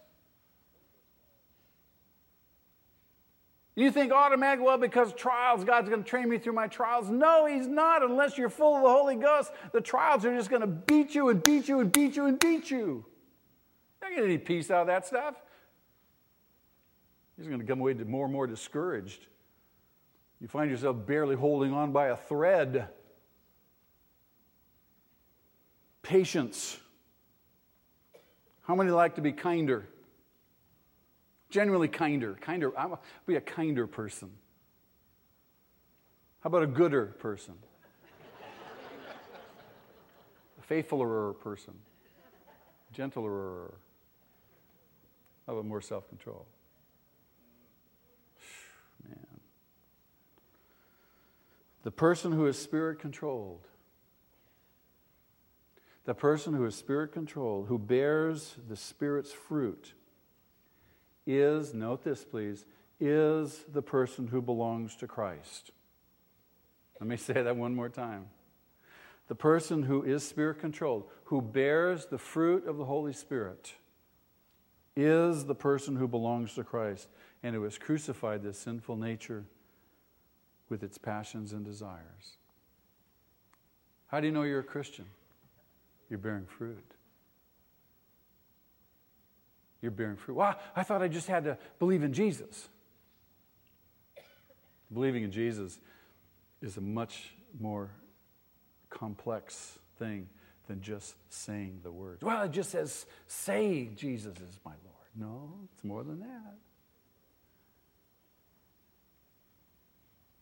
You 3.74 3.90
think 3.90 4.12
automatically, 4.12 4.64
well, 4.64 4.78
because 4.78 5.12
trials, 5.12 5.62
God's 5.62 5.90
going 5.90 6.02
to 6.02 6.08
train 6.08 6.30
me 6.30 6.38
through 6.38 6.54
my 6.54 6.68
trials. 6.68 7.10
No, 7.10 7.44
He's 7.44 7.66
not, 7.66 8.02
unless 8.02 8.38
you're 8.38 8.48
full 8.48 8.76
of 8.76 8.82
the 8.82 8.88
Holy 8.88 9.16
Ghost. 9.16 9.52
The 9.72 9.82
trials 9.82 10.24
are 10.24 10.34
just 10.34 10.48
going 10.48 10.62
to 10.62 10.66
beat 10.66 11.14
you 11.14 11.28
and 11.28 11.42
beat 11.42 11.68
you 11.68 11.80
and 11.80 11.92
beat 11.92 12.16
you 12.16 12.24
and 12.24 12.38
beat 12.38 12.70
you. 12.70 13.04
You're 14.00 14.00
not 14.00 14.08
going 14.08 14.14
to 14.14 14.20
get 14.22 14.24
any 14.24 14.38
peace 14.38 14.70
out 14.70 14.80
of 14.80 14.86
that 14.86 15.06
stuff. 15.06 15.34
You're 17.36 17.48
going 17.48 17.60
to 17.60 17.66
come 17.66 17.80
away 17.80 17.92
more 17.92 18.24
and 18.24 18.32
more 18.32 18.46
discouraged. 18.46 19.26
You 20.40 20.48
find 20.48 20.70
yourself 20.70 21.04
barely 21.04 21.36
holding 21.36 21.74
on 21.74 21.92
by 21.92 22.06
a 22.06 22.16
thread. 22.16 22.88
Patience. 26.06 26.78
How 28.62 28.76
many 28.76 28.92
like 28.92 29.16
to 29.16 29.20
be 29.20 29.32
kinder? 29.32 29.88
Generally 31.50 31.88
kinder. 31.88 32.38
Kinder. 32.40 32.78
I'm 32.78 32.94
be 33.26 33.34
a 33.34 33.40
kinder 33.40 33.88
person. 33.88 34.30
How 36.42 36.48
about 36.48 36.62
a 36.62 36.68
gooder 36.68 37.06
person? 37.06 37.54
a 40.60 40.72
faithfuler 40.72 41.36
person. 41.40 41.74
Gentler. 42.92 43.74
How 45.44 45.54
about 45.54 45.64
more 45.64 45.80
self 45.80 46.08
control? 46.08 46.46
Man. 49.08 49.40
The 51.82 51.90
person 51.90 52.30
who 52.30 52.46
is 52.46 52.56
spirit 52.56 53.00
controlled 53.00 53.65
the 56.06 56.14
person 56.14 56.54
who 56.54 56.64
is 56.64 56.74
spirit 56.74 57.12
controlled, 57.12 57.66
who 57.66 57.78
bears 57.78 58.54
the 58.68 58.76
Spirit's 58.76 59.32
fruit, 59.32 59.92
is, 61.26 61.74
note 61.74 62.04
this 62.04 62.24
please, 62.24 62.64
is 63.00 63.64
the 63.72 63.82
person 63.82 64.28
who 64.28 64.40
belongs 64.40 64.94
to 64.96 65.08
Christ. 65.08 65.72
Let 67.00 67.08
me 67.08 67.16
say 67.18 67.34
that 67.34 67.56
one 67.56 67.74
more 67.74 67.88
time. 67.88 68.26
The 69.26 69.34
person 69.34 69.82
who 69.82 70.04
is 70.04 70.26
spirit 70.26 70.60
controlled, 70.60 71.04
who 71.24 71.42
bears 71.42 72.06
the 72.06 72.18
fruit 72.18 72.66
of 72.68 72.76
the 72.78 72.84
Holy 72.84 73.12
Spirit, 73.12 73.74
is 74.94 75.44
the 75.44 75.54
person 75.56 75.96
who 75.96 76.06
belongs 76.06 76.54
to 76.54 76.62
Christ 76.62 77.08
and 77.42 77.54
who 77.54 77.64
has 77.64 77.76
crucified 77.76 78.44
this 78.44 78.58
sinful 78.58 78.96
nature 78.96 79.44
with 80.68 80.84
its 80.84 80.96
passions 80.98 81.52
and 81.52 81.64
desires. 81.64 82.38
How 84.06 84.20
do 84.20 84.28
you 84.28 84.32
know 84.32 84.44
you're 84.44 84.60
a 84.60 84.64
Christian? 84.64 85.06
You're 86.08 86.18
bearing 86.18 86.46
fruit. 86.46 86.84
You're 89.82 89.90
bearing 89.90 90.16
fruit. 90.16 90.34
Well, 90.34 90.58
I 90.74 90.82
thought 90.82 91.02
I 91.02 91.08
just 91.08 91.28
had 91.28 91.44
to 91.44 91.58
believe 91.78 92.02
in 92.02 92.12
Jesus. 92.12 92.68
Believing 94.92 95.24
in 95.24 95.30
Jesus 95.30 95.78
is 96.62 96.76
a 96.76 96.80
much 96.80 97.34
more 97.58 97.90
complex 98.88 99.78
thing 99.98 100.28
than 100.68 100.80
just 100.80 101.14
saying 101.28 101.80
the 101.82 101.92
words. 101.92 102.22
Well, 102.22 102.42
it 102.42 102.52
just 102.52 102.70
says, 102.70 103.06
say 103.26 103.90
Jesus 103.94 104.34
is 104.38 104.60
my 104.64 104.72
Lord. 104.84 104.96
No, 105.14 105.52
it's 105.72 105.84
more 105.84 106.04
than 106.04 106.20
that. 106.20 106.56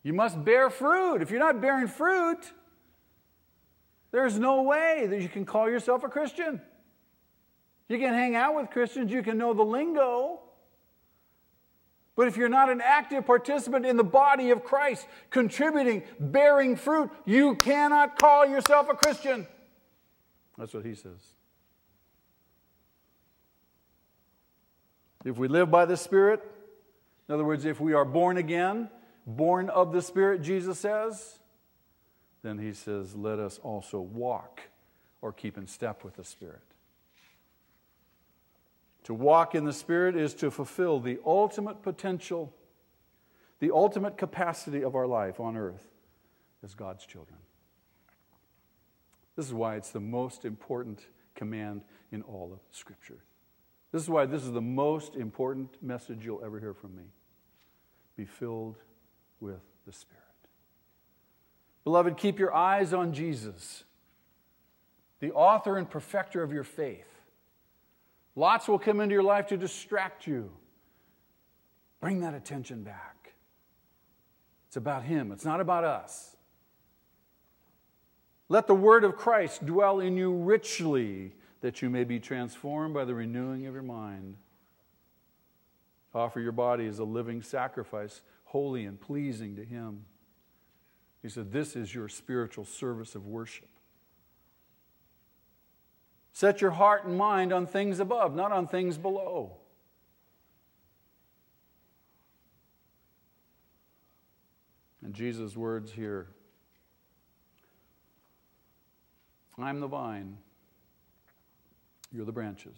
You 0.03 0.13
must 0.13 0.43
bear 0.43 0.69
fruit. 0.69 1.21
If 1.21 1.31
you're 1.31 1.39
not 1.39 1.61
bearing 1.61 1.87
fruit, 1.87 2.51
there's 4.11 4.39
no 4.39 4.63
way 4.63 5.07
that 5.07 5.21
you 5.21 5.29
can 5.29 5.45
call 5.45 5.69
yourself 5.69 6.03
a 6.03 6.09
Christian. 6.09 6.61
You 7.87 7.99
can 7.99 8.13
hang 8.13 8.35
out 8.35 8.55
with 8.55 8.69
Christians, 8.69 9.11
you 9.11 9.21
can 9.21 9.37
know 9.37 9.53
the 9.53 9.63
lingo. 9.63 10.39
But 12.15 12.27
if 12.27 12.37
you're 12.37 12.49
not 12.49 12.69
an 12.69 12.81
active 12.81 13.25
participant 13.25 13.85
in 13.85 13.97
the 13.97 14.03
body 14.03 14.51
of 14.51 14.63
Christ, 14.63 15.05
contributing, 15.29 16.03
bearing 16.19 16.77
fruit, 16.77 17.11
you 17.25 17.55
cannot 17.55 18.17
call 18.17 18.45
yourself 18.45 18.87
a 18.89 18.95
Christian. 18.95 19.45
That's 20.57 20.73
what 20.73 20.85
he 20.85 20.95
says. 20.95 21.35
If 25.25 25.37
we 25.37 25.47
live 25.47 25.69
by 25.69 25.85
the 25.85 25.97
Spirit, 25.97 26.41
in 27.27 27.35
other 27.35 27.43
words, 27.43 27.65
if 27.65 27.81
we 27.81 27.93
are 27.93 28.05
born 28.05 28.37
again, 28.37 28.89
born 29.27 29.69
of 29.69 29.91
the 29.91 30.01
Spirit, 30.01 30.41
Jesus 30.41 30.79
says, 30.79 31.39
then 32.45 32.59
he 32.59 32.73
says, 32.73 33.15
let 33.15 33.39
us 33.39 33.59
also 33.63 33.99
walk 33.99 34.61
or 35.21 35.33
keep 35.33 35.57
in 35.57 35.65
step 35.65 36.03
with 36.03 36.15
the 36.15 36.23
Spirit. 36.23 36.61
To 39.05 39.13
walk 39.13 39.55
in 39.55 39.65
the 39.65 39.73
Spirit 39.73 40.15
is 40.15 40.33
to 40.35 40.51
fulfill 40.51 40.99
the 40.99 41.19
ultimate 41.25 41.81
potential, 41.81 42.53
the 43.59 43.71
ultimate 43.71 44.17
capacity 44.17 44.83
of 44.83 44.95
our 44.95 45.07
life 45.07 45.39
on 45.39 45.57
earth 45.57 45.87
as 46.63 46.75
God's 46.75 47.05
children. 47.05 47.37
This 49.35 49.45
is 49.47 49.53
why 49.53 49.75
it's 49.75 49.91
the 49.91 49.99
most 49.99 50.45
important 50.45 51.05
command 51.33 51.81
in 52.11 52.21
all 52.21 52.51
of 52.53 52.59
Scripture. 52.71 53.23
This 53.91 54.01
is 54.01 54.09
why 54.09 54.25
this 54.25 54.43
is 54.43 54.51
the 54.51 54.61
most 54.61 55.15
important 55.15 55.81
message 55.81 56.25
you'll 56.25 56.43
ever 56.43 56.59
hear 56.59 56.73
from 56.73 56.95
me. 56.95 57.03
Be 58.15 58.25
filled 58.25 58.77
with 59.39 59.61
the 59.85 59.91
Spirit. 59.91 60.24
Beloved, 61.85 62.17
keep 62.17 62.39
your 62.39 62.53
eyes 62.53 62.93
on 62.93 63.13
Jesus, 63.13 63.83
the 65.19 65.31
author 65.31 65.77
and 65.77 65.89
perfecter 65.89 66.41
of 66.43 66.51
your 66.51 66.63
faith. 66.63 67.07
Lots 68.35 68.67
will 68.67 68.79
come 68.79 68.99
into 68.99 69.13
your 69.13 69.23
life 69.23 69.47
to 69.47 69.57
distract 69.57 70.27
you. 70.27 70.51
Bring 72.01 72.21
that 72.21 72.33
attention 72.33 72.83
back. 72.83 73.33
It's 74.67 74.75
about 74.75 75.03
Him, 75.03 75.31
it's 75.31 75.45
not 75.45 75.61
about 75.61 75.83
us. 75.83 76.35
Let 78.49 78.67
the 78.67 78.75
word 78.75 79.03
of 79.03 79.15
Christ 79.15 79.65
dwell 79.65 79.99
in 79.99 80.17
you 80.17 80.33
richly, 80.33 81.33
that 81.61 81.81
you 81.81 81.89
may 81.89 82.03
be 82.03 82.19
transformed 82.19 82.93
by 82.93 83.05
the 83.05 83.15
renewing 83.15 83.67
of 83.67 83.73
your 83.73 83.83
mind. 83.83 84.37
Offer 86.15 86.39
your 86.39 86.51
body 86.51 86.87
as 86.87 86.99
a 86.99 87.03
living 87.03 87.41
sacrifice, 87.41 88.21
holy 88.45 88.85
and 88.85 88.99
pleasing 88.99 89.55
to 89.55 89.63
Him. 89.63 90.05
He 91.25 91.31
said, 91.31 91.51
This 91.51 91.75
is 91.75 91.95
your 91.95 92.07
spiritual 92.07 92.65
service 92.65 93.15
of 93.15 93.25
worship. 93.25 93.67
Set 96.33 96.61
your 96.61 96.69
heart 96.69 97.03
and 97.05 97.17
mind 97.17 97.51
on 97.51 97.65
things 97.65 97.99
above, 97.99 98.35
not 98.35 98.51
on 98.51 98.67
things 98.67 98.95
below. 98.99 99.53
And 105.03 105.15
Jesus' 105.15 105.57
words 105.57 105.91
here 105.91 106.27
I'm 109.57 109.79
the 109.79 109.87
vine, 109.87 110.37
you're 112.13 112.25
the 112.25 112.31
branches. 112.31 112.77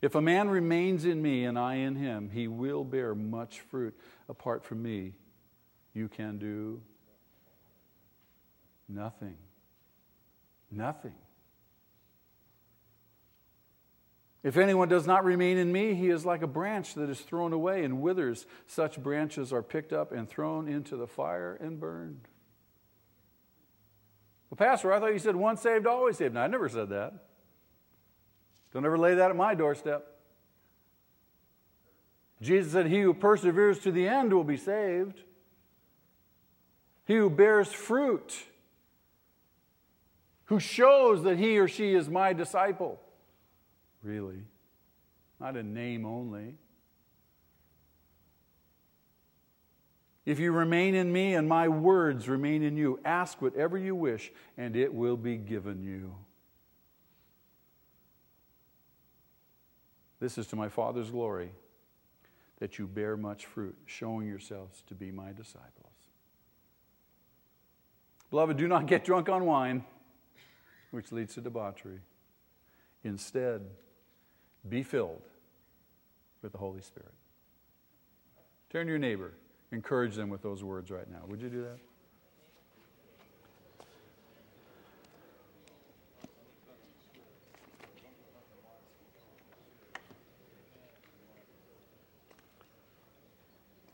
If 0.00 0.14
a 0.14 0.20
man 0.20 0.48
remains 0.48 1.04
in 1.04 1.20
me 1.20 1.44
and 1.44 1.58
I 1.58 1.74
in 1.74 1.96
him, 1.96 2.30
he 2.32 2.46
will 2.46 2.84
bear 2.84 3.16
much 3.16 3.58
fruit. 3.62 3.98
Apart 4.28 4.62
from 4.62 4.80
me, 4.80 5.14
you 5.94 6.08
can 6.08 6.38
do 6.38 6.82
nothing. 8.88 9.36
Nothing. 10.70 11.14
If 14.42 14.58
anyone 14.58 14.88
does 14.88 15.06
not 15.06 15.24
remain 15.24 15.56
in 15.56 15.72
me, 15.72 15.94
he 15.94 16.10
is 16.10 16.26
like 16.26 16.42
a 16.42 16.46
branch 16.46 16.94
that 16.94 17.08
is 17.08 17.20
thrown 17.20 17.54
away 17.54 17.82
and 17.82 18.02
withers. 18.02 18.44
Such 18.66 19.02
branches 19.02 19.54
are 19.54 19.62
picked 19.62 19.92
up 19.92 20.12
and 20.12 20.28
thrown 20.28 20.68
into 20.68 20.96
the 20.96 21.06
fire 21.06 21.56
and 21.58 21.80
burned. 21.80 22.28
Well, 24.50 24.68
Pastor, 24.68 24.92
I 24.92 25.00
thought 25.00 25.14
you 25.14 25.18
said 25.18 25.34
once 25.34 25.62
saved, 25.62 25.86
always 25.86 26.18
saved. 26.18 26.34
No, 26.34 26.40
I 26.40 26.46
never 26.46 26.68
said 26.68 26.90
that. 26.90 27.14
Don't 28.72 28.84
ever 28.84 28.98
lay 28.98 29.14
that 29.14 29.30
at 29.30 29.36
my 29.36 29.54
doorstep. 29.54 30.06
Jesus 32.42 32.72
said, 32.72 32.86
He 32.86 33.00
who 33.00 33.14
perseveres 33.14 33.78
to 33.80 33.90
the 33.90 34.06
end 34.06 34.32
will 34.32 34.44
be 34.44 34.58
saved. 34.58 35.23
He 37.04 37.14
who 37.16 37.28
bears 37.28 37.72
fruit, 37.72 38.44
who 40.46 40.58
shows 40.58 41.22
that 41.24 41.38
he 41.38 41.58
or 41.58 41.68
she 41.68 41.94
is 41.94 42.08
my 42.08 42.32
disciple. 42.32 43.00
Really? 44.02 44.42
Not 45.40 45.56
in 45.56 45.74
name 45.74 46.06
only. 46.06 46.56
If 50.24 50.38
you 50.38 50.52
remain 50.52 50.94
in 50.94 51.12
me 51.12 51.34
and 51.34 51.46
my 51.46 51.68
words 51.68 52.28
remain 52.28 52.62
in 52.62 52.76
you, 52.76 52.98
ask 53.04 53.42
whatever 53.42 53.76
you 53.76 53.94
wish, 53.94 54.32
and 54.56 54.74
it 54.74 54.92
will 54.92 55.18
be 55.18 55.36
given 55.36 55.82
you. 55.82 56.14
This 60.20 60.38
is 60.38 60.46
to 60.46 60.56
my 60.56 60.70
Father's 60.70 61.10
glory 61.10 61.50
that 62.58 62.78
you 62.78 62.86
bear 62.86 63.18
much 63.18 63.44
fruit, 63.44 63.76
showing 63.84 64.26
yourselves 64.26 64.82
to 64.86 64.94
be 64.94 65.10
my 65.10 65.32
disciples. 65.32 65.83
Beloved, 68.34 68.56
do 68.56 68.66
not 68.66 68.88
get 68.88 69.04
drunk 69.04 69.28
on 69.28 69.46
wine, 69.46 69.84
which 70.90 71.12
leads 71.12 71.34
to 71.34 71.40
debauchery. 71.40 72.00
Instead, 73.04 73.60
be 74.68 74.82
filled 74.82 75.22
with 76.42 76.50
the 76.50 76.58
Holy 76.58 76.80
Spirit. 76.80 77.14
Turn 78.70 78.86
to 78.86 78.90
your 78.90 78.98
neighbor. 78.98 79.34
Encourage 79.70 80.16
them 80.16 80.30
with 80.30 80.42
those 80.42 80.64
words 80.64 80.90
right 80.90 81.08
now. 81.08 81.20
Would 81.28 81.40
you 81.40 81.48
do 81.48 81.62
that? 81.62 81.78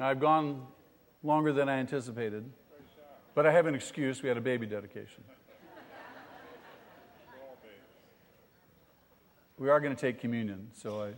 I've 0.03 0.19
gone 0.19 0.67
longer 1.23 1.53
than 1.53 1.69
I 1.69 1.77
anticipated, 1.77 2.51
but 3.35 3.47
I 3.47 3.53
have 3.53 3.67
an 3.67 3.75
excuse. 3.75 4.23
We 4.23 4.29
had 4.29 4.37
a 4.37 4.43
baby 4.43 4.67
dedication. 4.67 5.25
We 9.59 9.69
are 9.69 9.79
going 9.79 9.95
to 9.95 10.01
take 10.01 10.19
communion, 10.19 10.71
so 10.75 11.03
I, 11.03 11.09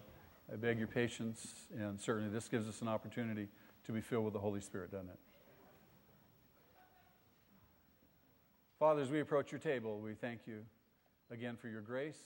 I 0.53 0.57
beg 0.57 0.77
your 0.77 0.89
patience, 0.89 1.55
and 1.79 2.01
certainly 2.01 2.29
this 2.29 2.49
gives 2.49 2.69
us 2.69 2.83
an 2.83 2.89
opportunity 2.89 3.47
to 3.87 3.93
be 3.93 4.01
filled 4.01 4.25
with 4.25 4.35
the 4.35 4.41
Holy 4.41 4.61
Spirit, 4.61 4.91
doesn't 4.91 5.11
it? 5.11 5.19
Father, 8.81 9.01
as 9.01 9.11
we 9.11 9.21
approach 9.21 9.53
your 9.53 9.61
table, 9.61 10.01
we 10.01 10.15
thank 10.15 10.41
you 10.47 10.65
again 11.31 11.57
for 11.57 11.69
your 11.69 11.83
grace. 11.83 12.19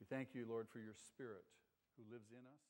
We 0.00 0.06
thank 0.10 0.30
you, 0.34 0.44
Lord, 0.48 0.66
for 0.68 0.80
your 0.80 0.94
Spirit 0.94 1.44
who 1.96 2.12
lives 2.12 2.32
in 2.32 2.38
us. 2.38 2.67